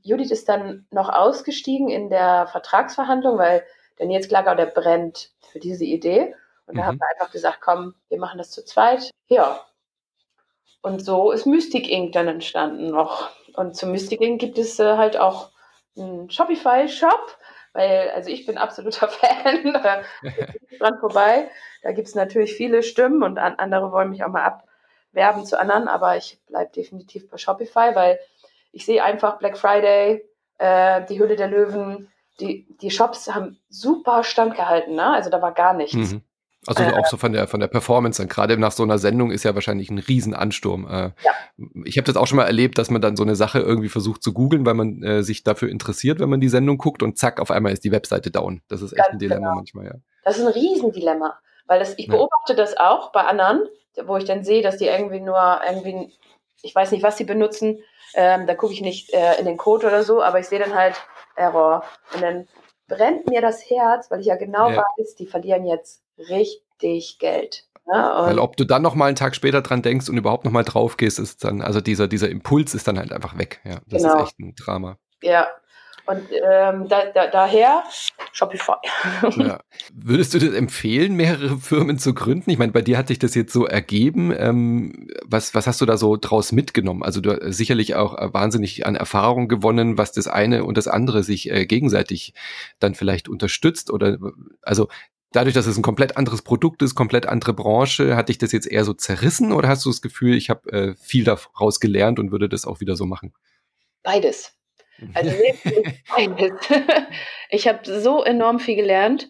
Judith 0.02 0.30
ist 0.30 0.48
dann 0.48 0.86
noch 0.90 1.08
ausgestiegen 1.08 1.88
in 1.88 2.10
der 2.10 2.46
Vertragsverhandlung, 2.48 3.38
weil 3.38 3.64
der 3.98 4.06
Nils 4.06 4.28
Glagau, 4.28 4.54
der 4.54 4.66
brennt 4.66 5.30
für 5.52 5.60
diese 5.60 5.84
Idee. 5.84 6.34
Und 6.66 6.76
da 6.76 6.82
mhm. 6.82 6.86
haben 6.86 6.98
wir 6.98 7.08
einfach 7.10 7.32
gesagt, 7.32 7.58
komm, 7.60 7.94
wir 8.08 8.18
machen 8.18 8.38
das 8.38 8.50
zu 8.50 8.64
zweit. 8.64 9.10
Ja. 9.28 9.60
Und 10.82 11.04
so 11.04 11.30
ist 11.30 11.46
Mystic 11.46 11.88
Inc. 11.90 12.12
dann 12.12 12.28
entstanden 12.28 12.90
noch. 12.90 13.30
Und 13.54 13.76
zu 13.76 13.86
Mystic 13.86 14.20
Inc. 14.20 14.40
gibt 14.40 14.58
es 14.58 14.78
äh, 14.78 14.96
halt 14.96 15.18
auch 15.18 15.50
einen 15.96 16.30
Shopify-Shop, 16.30 17.36
weil, 17.74 18.10
also 18.10 18.30
ich 18.30 18.46
bin 18.46 18.56
absoluter 18.56 19.08
Fan, 19.08 19.72
da 19.74 20.02
dran 20.78 20.98
vorbei. 20.98 21.50
Da 21.82 21.92
gibt 21.92 22.08
es 22.08 22.14
natürlich 22.14 22.54
viele 22.54 22.82
Stimmen 22.82 23.22
und 23.22 23.38
andere 23.38 23.92
wollen 23.92 24.10
mich 24.10 24.24
auch 24.24 24.28
mal 24.28 24.44
ab, 24.44 24.64
werben 25.12 25.44
zu 25.44 25.58
anderen, 25.58 25.88
aber 25.88 26.16
ich 26.16 26.38
bleibe 26.46 26.70
definitiv 26.72 27.28
bei 27.28 27.36
Shopify, 27.36 27.94
weil 27.94 28.18
ich 28.72 28.84
sehe 28.84 29.02
einfach 29.02 29.38
Black 29.38 29.58
Friday, 29.58 30.24
äh, 30.58 31.04
die 31.06 31.18
Hülle 31.18 31.36
der 31.36 31.48
Löwen, 31.48 32.08
die, 32.40 32.66
die 32.80 32.90
Shops 32.90 33.32
haben 33.34 33.58
super 33.68 34.24
standgehalten, 34.24 34.94
ne? 34.94 35.12
Also 35.12 35.30
da 35.30 35.42
war 35.42 35.52
gar 35.52 35.74
nichts. 35.74 36.12
Mhm. 36.12 36.22
Also 36.66 36.82
äh, 36.82 36.92
auch 36.92 37.06
so 37.06 37.16
von 37.16 37.32
der 37.32 37.48
von 37.48 37.60
der 37.60 37.68
Performance, 37.68 38.20
dann 38.20 38.28
gerade 38.28 38.58
nach 38.58 38.72
so 38.72 38.82
einer 38.82 38.98
Sendung 38.98 39.30
ist 39.30 39.44
ja 39.44 39.54
wahrscheinlich 39.54 39.90
ein 39.90 39.98
Riesenansturm. 39.98 40.86
Äh, 40.86 41.10
ja. 41.24 41.32
Ich 41.84 41.96
habe 41.96 42.04
das 42.04 42.16
auch 42.16 42.26
schon 42.26 42.36
mal 42.36 42.44
erlebt, 42.44 42.76
dass 42.76 42.90
man 42.90 43.00
dann 43.00 43.16
so 43.16 43.22
eine 43.22 43.34
Sache 43.34 43.60
irgendwie 43.60 43.88
versucht 43.88 44.22
zu 44.22 44.34
googeln, 44.34 44.66
weil 44.66 44.74
man 44.74 45.02
äh, 45.02 45.22
sich 45.22 45.42
dafür 45.42 45.70
interessiert, 45.70 46.20
wenn 46.20 46.28
man 46.28 46.40
die 46.40 46.50
Sendung 46.50 46.76
guckt 46.76 47.02
und 47.02 47.16
zack, 47.16 47.40
auf 47.40 47.50
einmal 47.50 47.72
ist 47.72 47.84
die 47.84 47.92
Webseite 47.92 48.30
down. 48.30 48.60
Das 48.68 48.82
ist 48.82 48.92
echt 48.92 48.98
Ganz 48.98 49.12
ein 49.12 49.18
Dilemma 49.18 49.40
genau. 49.40 49.54
manchmal, 49.54 49.86
ja. 49.86 49.94
Das 50.24 50.36
ist 50.36 50.46
ein 50.46 50.52
Riesendilemma, 50.52 51.38
weil 51.66 51.78
das, 51.78 51.94
ich 51.96 52.08
beobachte 52.08 52.52
ja. 52.52 52.56
das 52.56 52.76
auch 52.76 53.10
bei 53.12 53.22
anderen, 53.22 53.62
wo 54.04 54.16
ich 54.16 54.24
dann 54.24 54.44
sehe, 54.44 54.62
dass 54.62 54.76
die 54.76 54.86
irgendwie 54.86 55.20
nur 55.20 55.60
irgendwie, 55.66 56.12
ich 56.62 56.74
weiß 56.74 56.90
nicht, 56.92 57.02
was 57.02 57.16
sie 57.16 57.24
benutzen, 57.24 57.78
ähm, 58.14 58.46
da 58.46 58.54
gucke 58.54 58.72
ich 58.72 58.80
nicht 58.80 59.12
äh, 59.12 59.38
in 59.38 59.46
den 59.46 59.56
Code 59.56 59.86
oder 59.86 60.02
so, 60.02 60.22
aber 60.22 60.40
ich 60.40 60.46
sehe 60.46 60.58
dann 60.58 60.74
halt 60.74 60.96
Error. 61.36 61.84
Und 62.14 62.22
dann 62.22 62.48
brennt 62.88 63.28
mir 63.28 63.40
das 63.40 63.68
Herz, 63.68 64.10
weil 64.10 64.20
ich 64.20 64.26
ja 64.26 64.36
genau 64.36 64.70
ja. 64.70 64.84
weiß, 64.98 65.14
die 65.14 65.26
verlieren 65.26 65.64
jetzt 65.64 66.02
richtig 66.18 67.18
Geld. 67.18 67.64
Ja, 67.92 68.26
weil 68.26 68.38
ob 68.38 68.56
du 68.56 68.64
dann 68.64 68.82
noch 68.82 68.94
mal 68.94 69.06
einen 69.06 69.16
Tag 69.16 69.34
später 69.34 69.62
dran 69.62 69.82
denkst 69.82 70.08
und 70.08 70.16
überhaupt 70.16 70.44
noch 70.44 70.52
mal 70.52 70.64
drauf 70.64 70.96
gehst, 70.96 71.18
ist 71.18 71.42
dann, 71.44 71.60
also 71.60 71.80
dieser, 71.80 72.06
dieser 72.06 72.28
Impuls 72.28 72.74
ist 72.74 72.86
dann 72.86 72.98
halt 72.98 73.12
einfach 73.12 73.36
weg. 73.36 73.60
Ja, 73.64 73.80
das 73.86 74.02
genau. 74.02 74.16
ist 74.16 74.22
echt 74.22 74.38
ein 74.38 74.54
Drama. 74.54 74.96
Ja, 75.22 75.48
und 76.10 76.28
ähm, 76.32 76.88
da, 76.88 77.04
da, 77.14 77.28
daher 77.28 77.84
Shopify. 78.32 78.72
Ja. 79.36 79.60
Würdest 79.94 80.34
du 80.34 80.38
das 80.38 80.52
empfehlen, 80.54 81.14
mehrere 81.14 81.58
Firmen 81.58 81.98
zu 81.98 82.14
gründen? 82.14 82.50
Ich 82.50 82.58
meine, 82.58 82.72
bei 82.72 82.82
dir 82.82 82.98
hat 82.98 83.08
sich 83.08 83.18
das 83.18 83.34
jetzt 83.34 83.52
so 83.52 83.64
ergeben. 83.64 84.34
Ähm, 84.36 85.08
was, 85.24 85.54
was 85.54 85.66
hast 85.68 85.80
du 85.80 85.86
da 85.86 85.96
so 85.96 86.16
draus 86.16 86.50
mitgenommen? 86.50 87.04
Also 87.04 87.20
du 87.20 87.30
hast 87.30 87.56
sicherlich 87.56 87.94
auch 87.94 88.18
äh, 88.18 88.34
wahnsinnig 88.34 88.86
an 88.86 88.96
Erfahrung 88.96 89.46
gewonnen, 89.46 89.98
was 89.98 90.10
das 90.10 90.26
eine 90.26 90.64
und 90.64 90.76
das 90.76 90.88
andere 90.88 91.22
sich 91.22 91.50
äh, 91.50 91.64
gegenseitig 91.66 92.34
dann 92.80 92.94
vielleicht 92.94 93.28
unterstützt 93.28 93.90
oder 93.90 94.18
also 94.62 94.88
dadurch, 95.32 95.54
dass 95.54 95.66
es 95.66 95.76
ein 95.76 95.82
komplett 95.82 96.16
anderes 96.16 96.42
Produkt 96.42 96.82
ist, 96.82 96.96
komplett 96.96 97.26
andere 97.26 97.54
Branche, 97.54 98.16
hat 98.16 98.28
dich 98.28 98.38
das 98.38 98.50
jetzt 98.50 98.66
eher 98.66 98.84
so 98.84 98.94
zerrissen 98.94 99.52
oder 99.52 99.68
hast 99.68 99.84
du 99.84 99.90
das 99.90 100.02
Gefühl, 100.02 100.34
ich 100.34 100.50
habe 100.50 100.72
äh, 100.72 100.94
viel 100.96 101.24
daraus 101.24 101.78
gelernt 101.78 102.18
und 102.18 102.32
würde 102.32 102.48
das 102.48 102.66
auch 102.66 102.80
wieder 102.80 102.96
so 102.96 103.06
machen? 103.06 103.32
Beides. 104.02 104.59
Also 105.14 105.30
ich 107.50 107.68
habe 107.68 108.00
so 108.00 108.24
enorm 108.24 108.60
viel 108.60 108.76
gelernt. 108.76 109.28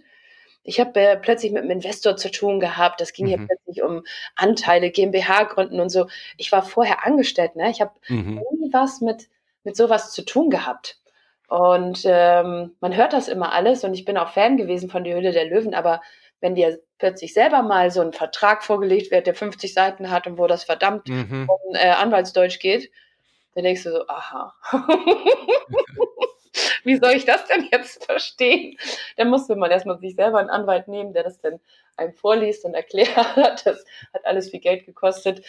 Ich 0.63 0.79
habe 0.79 1.01
äh, 1.01 1.17
plötzlich 1.17 1.53
mit 1.53 1.63
einem 1.63 1.71
Investor 1.71 2.17
zu 2.17 2.31
tun 2.31 2.61
gehabt. 2.61 3.01
Das 3.01 3.13
ging 3.13 3.27
mhm. 3.27 3.29
hier 3.29 3.47
plötzlich 3.47 3.83
um 3.83 4.03
Anteile, 4.37 4.91
GmbH 4.91 5.45
gründen 5.45 5.81
und 5.81 5.89
so. 5.89 6.07
Ich 6.37 6.53
war 6.53 6.63
vorher 6.63 7.07
angestellt, 7.07 7.57
ne? 7.57 7.71
Ich 7.71 7.81
habe 7.81 7.93
mhm. 8.09 8.43
nie 8.61 8.73
was 8.73 9.01
mit, 9.01 9.29
mit 9.65 9.77
sowas 9.77 10.13
zu 10.13 10.23
tun 10.23 10.51
gehabt. 10.51 10.99
Und 11.49 12.03
ähm, 12.05 12.77
man 12.81 12.97
hört 12.97 13.13
das 13.13 13.27
immer 13.27 13.53
alles 13.53 13.83
und 13.83 13.95
ich 13.95 14.05
bin 14.05 14.17
auch 14.17 14.31
Fan 14.31 14.57
gewesen 14.57 14.89
von 14.89 15.03
Die 15.03 15.13
Hülle 15.13 15.33
der 15.33 15.47
Löwen, 15.47 15.75
aber 15.75 16.01
wenn 16.41 16.55
dir 16.55 16.81
plötzlich 16.99 17.35
selber 17.35 17.63
mal 17.63 17.91
so 17.91 18.01
ein 18.01 18.13
Vertrag 18.13 18.63
vorgelegt 18.63 19.11
wird, 19.11 19.27
der 19.27 19.35
50 19.35 19.75
Seiten 19.75 20.11
hat 20.11 20.29
und 20.29 20.39
wo 20.39 20.47
das 20.47 20.63
verdammt 20.63 21.09
mhm. 21.09 21.49
um 21.49 21.75
äh, 21.75 21.91
Anwaltsdeutsch 21.91 22.61
geht, 22.61 22.91
dann 23.55 23.65
denkst 23.65 23.85
du 23.85 23.93
so, 23.93 24.07
aha. 24.09 24.55
Wie 26.85 26.97
soll 26.97 27.13
ich 27.13 27.25
das 27.27 27.47
denn 27.47 27.69
jetzt 27.71 28.05
verstehen? 28.05 28.77
Dann 29.17 29.29
musste 29.29 29.55
man 29.55 29.71
erstmal 29.71 29.99
sich 29.99 30.15
selber 30.15 30.39
einen 30.39 30.51
Anwalt 30.51 30.89
nehmen, 30.89 31.13
der 31.13 31.23
das 31.23 31.41
dann 31.41 31.61
einem 31.97 32.15
vorliest 32.15 32.65
und 32.65 32.75
erklärt. 32.75 33.17
Das 33.65 33.85
hat 34.15 34.25
alles 34.25 34.51
viel 34.51 34.61
Geld 34.61 34.87
gekostet. 34.87 35.45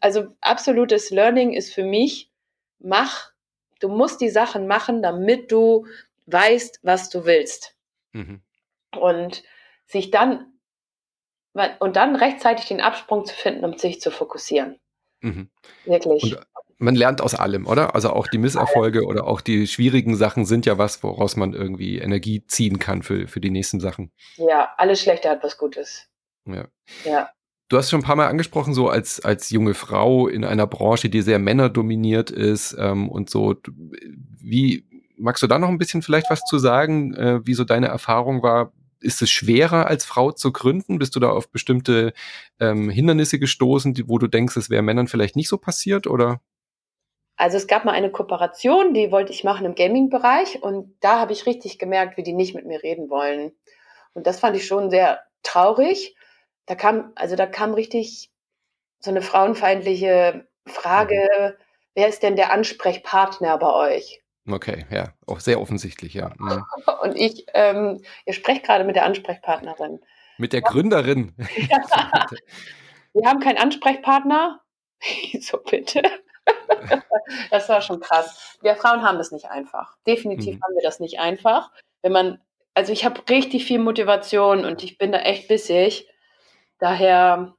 Also 0.00 0.28
absolutes 0.40 1.10
Learning 1.10 1.52
ist 1.52 1.72
für 1.74 1.84
mich, 1.84 2.30
mach 2.78 3.34
Du 3.84 3.90
musst 3.90 4.22
die 4.22 4.30
Sachen 4.30 4.66
machen, 4.66 5.02
damit 5.02 5.52
du 5.52 5.86
weißt, 6.24 6.80
was 6.82 7.10
du 7.10 7.26
willst. 7.26 7.76
Mhm. 8.12 8.40
Und 8.98 9.42
sich 9.86 10.10
dann 10.10 10.52
und 11.78 11.94
dann 11.94 12.16
rechtzeitig 12.16 12.66
den 12.66 12.80
Absprung 12.80 13.26
zu 13.26 13.34
finden, 13.34 13.62
um 13.64 13.76
sich 13.76 14.00
zu 14.00 14.10
fokussieren. 14.10 14.80
Mhm. 15.20 15.50
Wirklich. 15.84 16.34
Und 16.34 16.46
man 16.78 16.94
lernt 16.94 17.20
aus 17.20 17.34
allem, 17.34 17.66
oder? 17.66 17.94
Also 17.94 18.10
auch 18.10 18.26
die 18.26 18.38
Misserfolge 18.38 19.04
oder 19.04 19.26
auch 19.26 19.40
die 19.40 19.66
schwierigen 19.66 20.16
Sachen 20.16 20.44
sind 20.44 20.66
ja 20.66 20.78
was, 20.78 21.02
woraus 21.02 21.36
man 21.36 21.52
irgendwie 21.52 21.98
Energie 21.98 22.44
ziehen 22.46 22.78
kann 22.78 23.02
für, 23.02 23.28
für 23.28 23.40
die 23.40 23.50
nächsten 23.50 23.80
Sachen. 23.80 24.10
Ja, 24.36 24.72
alles 24.76 25.00
Schlechte 25.00 25.28
hat 25.28 25.42
was 25.42 25.58
Gutes. 25.58 26.08
Ja. 26.46 26.66
Ja. 27.04 27.30
Du 27.68 27.78
hast 27.78 27.90
schon 27.90 28.00
ein 28.00 28.04
paar 28.04 28.16
Mal 28.16 28.28
angesprochen, 28.28 28.74
so 28.74 28.88
als, 28.88 29.24
als 29.24 29.50
junge 29.50 29.74
Frau 29.74 30.28
in 30.28 30.44
einer 30.44 30.66
Branche, 30.66 31.08
die 31.08 31.22
sehr 31.22 31.38
männerdominiert 31.38 32.30
ist 32.30 32.76
ähm, 32.78 33.08
und 33.08 33.30
so. 33.30 33.56
Wie 34.40 34.86
magst 35.16 35.42
du 35.42 35.46
da 35.46 35.58
noch 35.58 35.68
ein 35.68 35.78
bisschen 35.78 36.02
vielleicht 36.02 36.30
was 36.30 36.44
zu 36.44 36.58
sagen, 36.58 37.14
äh, 37.14 37.40
wie 37.46 37.54
so 37.54 37.64
deine 37.64 37.88
Erfahrung 37.88 38.42
war? 38.42 38.72
Ist 39.00 39.22
es 39.22 39.30
schwerer 39.30 39.86
als 39.86 40.04
Frau 40.04 40.32
zu 40.32 40.52
gründen? 40.52 40.98
Bist 40.98 41.16
du 41.16 41.20
da 41.20 41.30
auf 41.30 41.50
bestimmte 41.50 42.12
ähm, 42.60 42.90
Hindernisse 42.90 43.38
gestoßen, 43.38 43.94
die, 43.94 44.08
wo 44.08 44.18
du 44.18 44.28
denkst, 44.28 44.56
es 44.56 44.70
wäre 44.70 44.82
Männern 44.82 45.08
vielleicht 45.08 45.36
nicht 45.36 45.48
so 45.48 45.58
passiert 45.58 46.06
oder? 46.06 46.40
Also 47.36 47.56
es 47.56 47.66
gab 47.66 47.84
mal 47.84 47.92
eine 47.92 48.10
Kooperation, 48.10 48.94
die 48.94 49.10
wollte 49.10 49.32
ich 49.32 49.44
machen 49.44 49.66
im 49.66 49.74
Gaming-Bereich 49.74 50.62
und 50.62 50.96
da 51.00 51.18
habe 51.18 51.32
ich 51.32 51.46
richtig 51.46 51.78
gemerkt, 51.78 52.16
wie 52.16 52.22
die 52.22 52.32
nicht 52.32 52.54
mit 52.54 52.66
mir 52.66 52.82
reden 52.82 53.10
wollen. 53.10 53.52
Und 54.12 54.26
das 54.26 54.38
fand 54.38 54.56
ich 54.56 54.66
schon 54.66 54.90
sehr 54.90 55.20
traurig 55.42 56.14
da 56.66 56.74
kam, 56.74 57.12
also 57.14 57.36
da 57.36 57.46
kam 57.46 57.74
richtig 57.74 58.30
so 59.00 59.10
eine 59.10 59.22
frauenfeindliche 59.22 60.48
Frage, 60.66 61.28
mhm. 61.38 61.64
wer 61.94 62.08
ist 62.08 62.22
denn 62.22 62.36
der 62.36 62.52
Ansprechpartner 62.52 63.58
bei 63.58 63.72
euch? 63.72 64.22
Okay, 64.48 64.86
ja, 64.90 65.12
auch 65.26 65.40
sehr 65.40 65.60
offensichtlich, 65.60 66.14
ja. 66.14 66.32
Mhm. 66.38 66.64
Und 67.02 67.16
ich, 67.16 67.46
ähm, 67.54 68.02
ihr 68.24 68.32
sprecht 68.32 68.64
gerade 68.64 68.84
mit 68.84 68.96
der 68.96 69.04
Ansprechpartnerin. 69.04 70.00
Mit 70.38 70.52
der 70.52 70.62
Gründerin. 70.62 71.34
Ja. 71.68 72.26
Wir 73.12 73.28
haben 73.28 73.40
keinen 73.40 73.58
Ansprechpartner. 73.58 74.60
so 75.40 75.58
bitte. 75.58 76.02
das 77.50 77.68
war 77.68 77.80
schon 77.80 78.00
krass. 78.00 78.58
Wir 78.62 78.76
Frauen 78.76 79.02
haben 79.02 79.18
das 79.18 79.32
nicht 79.32 79.50
einfach. 79.50 79.96
Definitiv 80.06 80.56
mhm. 80.56 80.62
haben 80.62 80.74
wir 80.74 80.82
das 80.82 81.00
nicht 81.00 81.20
einfach. 81.20 81.70
Wenn 82.02 82.12
man, 82.12 82.40
also 82.74 82.92
ich 82.92 83.04
habe 83.04 83.22
richtig 83.28 83.64
viel 83.64 83.78
Motivation 83.78 84.64
und 84.64 84.82
ich 84.82 84.98
bin 84.98 85.12
da 85.12 85.18
echt 85.18 85.48
bissig. 85.48 86.08
Daher 86.78 87.54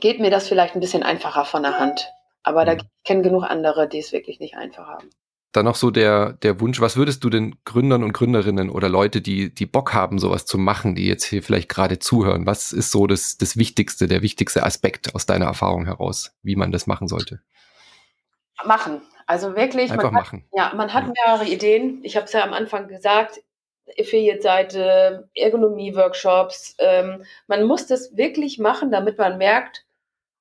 geht 0.00 0.20
mir 0.20 0.30
das 0.30 0.48
vielleicht 0.48 0.74
ein 0.74 0.80
bisschen 0.80 1.02
einfacher 1.02 1.44
von 1.44 1.62
der 1.62 1.78
Hand. 1.78 2.08
Aber 2.42 2.64
da 2.64 2.74
mhm. 2.74 2.82
kenne 3.04 3.22
genug 3.22 3.44
andere, 3.44 3.88
die 3.88 3.98
es 3.98 4.12
wirklich 4.12 4.40
nicht 4.40 4.56
einfach 4.56 4.86
haben. 4.86 5.10
Dann 5.52 5.64
noch 5.64 5.76
so 5.76 5.90
der, 5.90 6.34
der 6.34 6.60
Wunsch, 6.60 6.78
was 6.80 6.96
würdest 6.96 7.24
du 7.24 7.30
den 7.30 7.56
Gründern 7.64 8.04
und 8.04 8.12
Gründerinnen 8.12 8.68
oder 8.68 8.90
Leute, 8.90 9.22
die, 9.22 9.52
die 9.52 9.64
Bock 9.64 9.94
haben, 9.94 10.18
sowas 10.18 10.44
zu 10.44 10.58
machen, 10.58 10.94
die 10.94 11.06
jetzt 11.06 11.24
hier 11.24 11.42
vielleicht 11.42 11.70
gerade 11.70 11.98
zuhören, 11.98 12.44
was 12.44 12.72
ist 12.72 12.90
so 12.90 13.06
das, 13.06 13.38
das 13.38 13.56
Wichtigste, 13.56 14.08
der 14.08 14.20
wichtigste 14.20 14.62
Aspekt 14.62 15.14
aus 15.14 15.24
deiner 15.24 15.46
Erfahrung 15.46 15.86
heraus, 15.86 16.36
wie 16.42 16.54
man 16.54 16.70
das 16.70 16.86
machen 16.86 17.08
sollte? 17.08 17.40
Machen. 18.64 19.02
Also 19.26 19.54
wirklich. 19.54 19.90
Einfach 19.90 20.10
machen. 20.10 20.44
Hat, 20.52 20.58
ja, 20.58 20.76
man 20.76 20.92
hat 20.94 21.04
mehrere 21.06 21.46
Ideen. 21.46 22.00
Ich 22.02 22.16
habe 22.16 22.26
es 22.26 22.32
ja 22.32 22.42
am 22.42 22.52
Anfang 22.52 22.88
gesagt, 22.88 23.40
Affiliate-Seite, 23.98 25.28
Ergonomie-Workshops. 25.34 26.76
Ähm, 26.78 27.24
man 27.46 27.64
muss 27.64 27.86
das 27.86 28.16
wirklich 28.16 28.58
machen, 28.58 28.90
damit 28.90 29.18
man 29.18 29.38
merkt, 29.38 29.84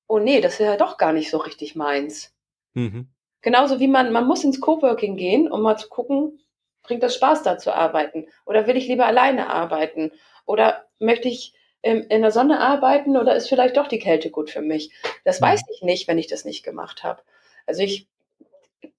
oh 0.08 0.20
nee, 0.20 0.42
das 0.42 0.54
ist 0.54 0.66
ja 0.66 0.78
doch 0.78 0.98
gar 0.98 1.14
nicht 1.14 1.30
so 1.30 1.38
richtig 1.38 1.76
meins. 1.76 2.34
Mhm. 2.74 3.10
Genauso 3.42 3.80
wie 3.80 3.88
man, 3.88 4.12
man 4.12 4.26
muss 4.26 4.44
ins 4.44 4.60
Coworking 4.60 5.16
gehen, 5.16 5.52
um 5.52 5.62
mal 5.62 5.78
zu 5.78 5.90
gucken, 5.90 6.40
bringt 6.84 7.04
das 7.04 7.16
Spaß 7.16 7.44
da 7.44 7.58
zu 7.58 7.74
arbeiten? 7.74 8.28
Oder 8.46 8.68
will 8.68 8.78
ich 8.78 8.88
lieber 8.88 9.06
alleine 9.06 9.50
arbeiten? 9.50 10.12
Oder 10.46 10.86
möchte 11.00 11.28
ich 11.28 11.54
ähm, 11.84 12.06
in 12.10 12.22
der 12.22 12.32
Sonne 12.32 12.60
arbeiten 12.60 13.18
oder 13.18 13.36
ist 13.36 13.50
vielleicht 13.50 13.78
doch 13.78 13.88
die 13.88 14.00
Kälte 14.00 14.32
gut 14.32 14.50
für 14.50 14.62
mich? 14.62 14.94
Das 15.26 15.40
mhm. 15.40 15.46
weiß 15.46 15.62
ich 15.74 15.82
nicht, 15.84 16.08
wenn 16.08 16.18
ich 16.18 16.28
das 16.28 16.46
nicht 16.46 16.64
gemacht 16.64 17.04
habe. 17.04 17.22
Also 17.68 17.84
ich 17.84 18.08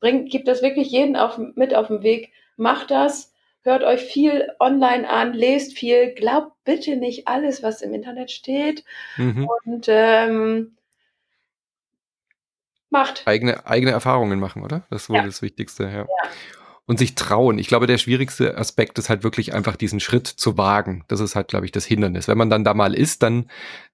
bring, 0.00 0.26
gebe 0.26 0.44
das 0.44 0.62
wirklich 0.62 0.90
jeden 0.90 1.16
auf, 1.16 1.38
mit 1.56 1.74
auf 1.74 1.88
den 1.88 2.02
Weg, 2.02 2.32
mach 2.56 2.86
das, 2.86 3.32
hört 3.62 3.82
euch 3.82 4.02
viel 4.02 4.48
online 4.60 5.08
an, 5.08 5.32
lest 5.32 5.76
viel, 5.76 6.14
glaubt 6.14 6.52
bitte 6.64 6.96
nicht 6.96 7.26
alles, 7.26 7.62
was 7.62 7.82
im 7.82 7.92
Internet 7.92 8.30
steht 8.30 8.84
mhm. 9.16 9.48
und 9.64 9.86
ähm, 9.88 10.76
macht. 12.90 13.26
Eigene, 13.26 13.66
eigene 13.66 13.92
Erfahrungen 13.92 14.38
machen, 14.38 14.62
oder? 14.62 14.86
Das 14.90 15.02
ist 15.02 15.10
wohl 15.10 15.16
ja. 15.16 15.24
das 15.24 15.42
Wichtigste, 15.42 15.84
ja. 15.84 15.90
ja 15.90 16.30
und 16.88 16.98
sich 16.98 17.14
trauen. 17.14 17.58
Ich 17.58 17.68
glaube, 17.68 17.86
der 17.86 17.98
schwierigste 17.98 18.56
Aspekt 18.56 18.98
ist 18.98 19.10
halt 19.10 19.22
wirklich 19.22 19.52
einfach 19.52 19.76
diesen 19.76 20.00
Schritt 20.00 20.26
zu 20.26 20.56
wagen. 20.56 21.04
Das 21.06 21.20
ist 21.20 21.36
halt, 21.36 21.48
glaube 21.48 21.66
ich, 21.66 21.70
das 21.70 21.84
Hindernis. 21.84 22.28
Wenn 22.28 22.38
man 22.38 22.48
dann 22.48 22.64
da 22.64 22.72
mal 22.72 22.94
ist, 22.94 23.22
dann 23.22 23.50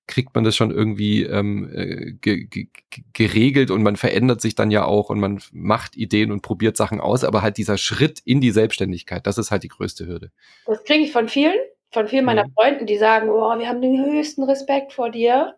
kriegt 0.07 0.32
man 0.36 0.45
das 0.45 0.55
schon 0.55 0.70
irgendwie 0.70 1.24
ähm, 1.24 1.68
äh, 1.74 2.12
ge 2.12 2.45
ge 2.45 2.68
geregelt 3.12 3.72
und 3.72 3.82
man 3.82 3.97
verändert 3.97 4.40
sich 4.40 4.55
dann 4.55 4.70
ja 4.70 4.84
auch 4.84 5.11
und 5.11 5.18
man 5.18 5.42
macht 5.51 5.97
Ideen 5.97 6.30
und 6.30 6.42
probiert 6.42 6.76
Sachen 6.76 7.01
aus. 7.01 7.24
Aber 7.24 7.42
halt 7.42 7.59
dieser 7.59 7.78
Schritt 7.78 8.20
in 8.24 8.40
die 8.40 8.53
Selbstständigkeit, 8.53 9.26
das 9.26 9.38
ist 9.38 9.51
halt 9.51 9.64
die 9.64 9.68
größte 9.68 10.07
Hürde. 10.07 10.30
Das 10.64 10.84
kriege 10.84 11.03
ich 11.03 11.11
von 11.11 11.28
vielen, 11.28 11.59
von 11.90 12.07
vielen 12.07 12.24
meiner 12.24 12.47
mhm. 12.47 12.53
Freunden, 12.53 12.86
die 12.86 12.97
sagen, 12.97 13.28
oh, 13.28 13.59
wir 13.59 13.68
haben 13.68 13.82
den 13.82 14.05
höchsten 14.05 14.45
Respekt 14.45 14.92
vor 14.92 15.11
dir. 15.11 15.57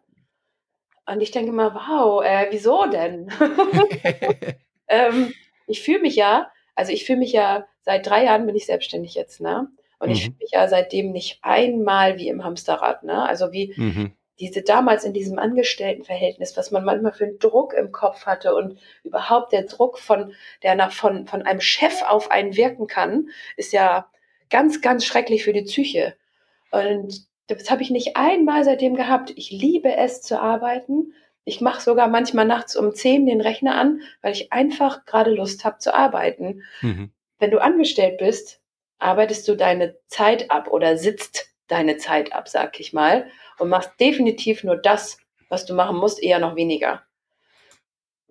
Und 1.05 1.21
ich 1.21 1.33
denke 1.33 1.53
mal, 1.53 1.75
wow, 1.75 2.25
äh, 2.25 2.47
wieso 2.51 2.87
denn? 2.87 3.31
ähm, 4.89 5.35
ich 5.67 5.83
fühle 5.83 6.01
mich 6.01 6.17
ja 6.17 6.49
also 6.77 6.93
ich 6.93 7.05
fühle 7.05 7.19
mich 7.19 7.33
ja, 7.33 7.67
seit 7.83 8.07
drei 8.07 8.25
Jahren 8.25 8.47
bin 8.47 8.55
ich 8.55 8.67
selbstständig 8.67 9.15
jetzt, 9.15 9.41
ne? 9.41 9.69
Und 9.99 10.09
mhm. 10.09 10.15
ich 10.15 10.25
fühle 10.25 10.37
mich 10.41 10.51
ja 10.53 10.69
seitdem 10.69 11.11
nicht 11.11 11.41
einmal 11.43 12.19
wie 12.19 12.29
im 12.29 12.45
Hamsterrad, 12.45 13.03
ne? 13.03 13.27
Also 13.27 13.51
wie 13.51 13.75
mhm. 13.77 14.13
diese 14.39 14.63
damals 14.63 15.05
in 15.05 15.15
diesem 15.15 15.39
Angestelltenverhältnis, 15.39 16.57
was 16.57 16.71
man 16.71 16.85
manchmal 16.85 17.13
für 17.13 17.25
einen 17.25 17.39
Druck 17.39 17.73
im 17.73 17.91
Kopf 17.91 18.27
hatte 18.27 18.55
und 18.55 18.79
überhaupt 19.03 19.53
der 19.53 19.65
Druck 19.65 19.99
von, 19.99 20.35
der 20.63 20.75
nach, 20.75 20.93
von, 20.93 21.27
von 21.27 21.43
einem 21.43 21.61
Chef 21.61 22.03
auf 22.03 22.31
einen 22.31 22.57
wirken 22.57 22.87
kann, 22.87 23.31
ist 23.57 23.73
ja 23.73 24.09
ganz, 24.51 24.83
ganz 24.83 25.05
schrecklich 25.05 25.45
für 25.45 25.55
die 25.55 25.63
Psyche. 25.63 26.15
Und 26.71 27.27
das 27.47 27.71
habe 27.71 27.83
ich 27.83 27.91
nicht 27.91 28.17
einmal 28.17 28.65
seitdem 28.65 28.97
gehabt. 28.97 29.33
Ich 29.37 29.51
liebe 29.51 29.97
es 29.97 30.21
zu 30.21 30.41
arbeiten. 30.41 31.15
Ich 31.49 31.61
mache 31.61 31.81
sogar 31.81 32.09
manchmal 32.09 32.45
nachts 32.45 32.75
um 32.75 32.93
zehn 32.93 33.25
den 33.25 33.41
Rechner 33.41 33.77
an, 33.77 34.03
weil 34.21 34.33
ich 34.33 34.53
einfach 34.53 35.07
gerade 35.07 35.31
Lust 35.31 35.65
habe 35.65 35.79
zu 35.79 35.95
arbeiten. 35.95 36.65
Mhm. 36.81 37.13
Wenn 37.39 37.53
du 37.53 37.63
angestellt 37.63 38.19
bist, 38.19 38.61
arbeitest 38.99 39.47
du 39.47 39.55
deine 39.55 39.97
Zeit 40.09 40.51
ab 40.51 40.67
oder 40.69 40.99
sitzt 40.99 41.53
deine 41.69 41.99
Zeit 41.99 42.33
ab, 42.33 42.49
sag 42.49 42.81
ich 42.81 42.93
mal, 42.93 43.31
und 43.59 43.69
machst 43.69 43.93
definitiv 44.01 44.65
nur 44.65 44.77
das, 44.77 45.19
was 45.49 45.65
du 45.67 45.75
machen 45.75 45.99
musst, 45.99 46.21
eher 46.21 46.41
noch 46.41 46.57
weniger. 46.57 47.05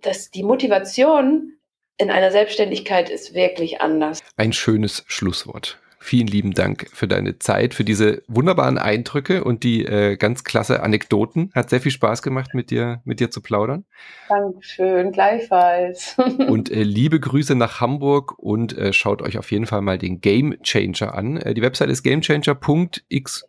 Das, 0.02 0.30
die 0.30 0.44
Motivation 0.44 1.54
in 1.98 2.12
einer 2.12 2.32
Selbstständigkeit 2.32 3.10
ist 3.10 3.34
wirklich 3.34 3.80
anders. 3.80 4.20
Ein 4.36 4.52
schönes 4.52 5.06
Schlusswort. 5.08 5.80
Vielen 6.00 6.28
lieben 6.28 6.54
Dank 6.54 6.88
für 6.94 7.08
deine 7.08 7.40
Zeit, 7.40 7.74
für 7.74 7.84
diese 7.84 8.24
wunderbaren 8.28 8.78
Eindrücke 8.78 9.44
und 9.44 9.64
die 9.64 9.86
äh, 9.86 10.18
ganz 10.18 10.44
klasse 10.44 10.84
Anekdoten. 10.84 11.52
Hat 11.54 11.70
sehr 11.70 11.82
viel 11.82 11.92
Spaß 11.92 12.22
gemacht, 12.22 12.54
mit 12.54 12.72
dir, 12.72 13.02
mit 13.06 13.20
dir 13.20 13.32
zu 13.32 13.42
plaudern. 13.42 13.86
Dankeschön, 14.30 15.12
gleichfalls. 15.12 16.16
und 16.48 16.72
äh, 16.72 16.84
liebe 16.84 17.20
Grüße 17.20 17.56
nach 17.56 17.82
Hamburg 17.82 18.38
und 18.38 18.78
äh, 18.78 18.94
schaut 18.94 19.22
euch 19.22 19.38
auf 19.38 19.52
jeden 19.52 19.66
Fall 19.66 19.82
mal 19.82 19.98
den 19.98 20.22
Game 20.22 20.62
Changer 20.62 21.14
an. 21.14 21.38
Äh, 21.38 21.54
die 21.54 21.62
Website 21.62 21.90
ist 21.90 22.04
gamechanger.xyz. 22.04 23.46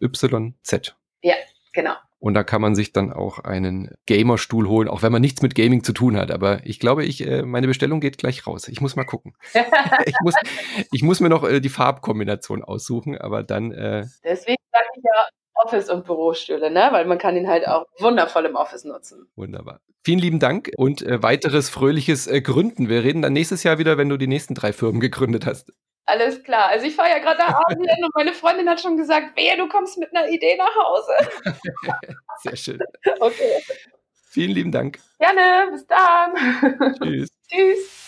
Ja, 1.22 1.34
genau. 1.72 1.94
Und 2.26 2.34
da 2.34 2.42
kann 2.42 2.60
man 2.60 2.74
sich 2.74 2.92
dann 2.92 3.12
auch 3.12 3.38
einen 3.38 3.94
Gamerstuhl 4.06 4.66
holen, 4.66 4.88
auch 4.88 5.02
wenn 5.02 5.12
man 5.12 5.22
nichts 5.22 5.42
mit 5.42 5.54
Gaming 5.54 5.84
zu 5.84 5.92
tun 5.92 6.16
hat. 6.16 6.32
Aber 6.32 6.58
ich 6.64 6.80
glaube, 6.80 7.04
ich, 7.04 7.24
äh, 7.24 7.42
meine 7.42 7.68
Bestellung 7.68 8.00
geht 8.00 8.18
gleich 8.18 8.48
raus. 8.48 8.66
Ich 8.66 8.80
muss 8.80 8.96
mal 8.96 9.04
gucken. 9.04 9.34
ich, 10.06 10.16
muss, 10.24 10.34
ich 10.90 11.02
muss 11.04 11.20
mir 11.20 11.28
noch 11.28 11.44
äh, 11.44 11.60
die 11.60 11.68
Farbkombination 11.68 12.64
aussuchen, 12.64 13.16
aber 13.16 13.44
dann. 13.44 13.70
Äh 13.70 14.06
Deswegen 14.24 14.60
sage 14.72 14.86
ich 14.96 15.04
ja 15.04 15.28
Office- 15.54 15.88
und 15.88 16.04
Bürostühle, 16.04 16.68
ne? 16.68 16.88
weil 16.90 17.04
man 17.04 17.18
kann 17.18 17.36
ihn 17.36 17.46
halt 17.46 17.68
auch 17.68 17.86
wundervoll 18.00 18.46
im 18.46 18.56
Office 18.56 18.82
nutzen. 18.82 19.28
Wunderbar. 19.36 19.78
Vielen 20.04 20.18
lieben 20.18 20.40
Dank 20.40 20.72
und 20.76 21.02
äh, 21.02 21.22
weiteres 21.22 21.70
fröhliches 21.70 22.26
äh, 22.26 22.40
Gründen. 22.40 22.88
Wir 22.88 23.04
reden 23.04 23.22
dann 23.22 23.34
nächstes 23.34 23.62
Jahr 23.62 23.78
wieder, 23.78 23.98
wenn 23.98 24.08
du 24.08 24.16
die 24.16 24.26
nächsten 24.26 24.56
drei 24.56 24.72
Firmen 24.72 25.00
gegründet 25.00 25.46
hast. 25.46 25.72
Alles 26.06 26.42
klar. 26.44 26.68
Also 26.68 26.86
ich 26.86 26.94
fahre 26.94 27.10
ja 27.10 27.18
gerade 27.18 27.38
nach 27.38 27.60
Asien 27.66 28.04
und 28.04 28.14
meine 28.14 28.32
Freundin 28.32 28.68
hat 28.68 28.80
schon 28.80 28.96
gesagt, 28.96 29.36
wehe, 29.36 29.56
du 29.56 29.68
kommst 29.68 29.98
mit 29.98 30.14
einer 30.14 30.28
Idee 30.28 30.56
nach 30.56 30.74
Hause. 30.74 31.12
Sehr 32.42 32.56
schön. 32.56 32.78
Okay. 33.18 33.62
Vielen 34.30 34.52
lieben 34.52 34.72
Dank. 34.72 34.98
Gerne. 35.18 35.70
Bis 35.72 35.86
dann. 35.86 36.94
Tschüss. 37.02 37.30
Tschüss. 37.50 38.05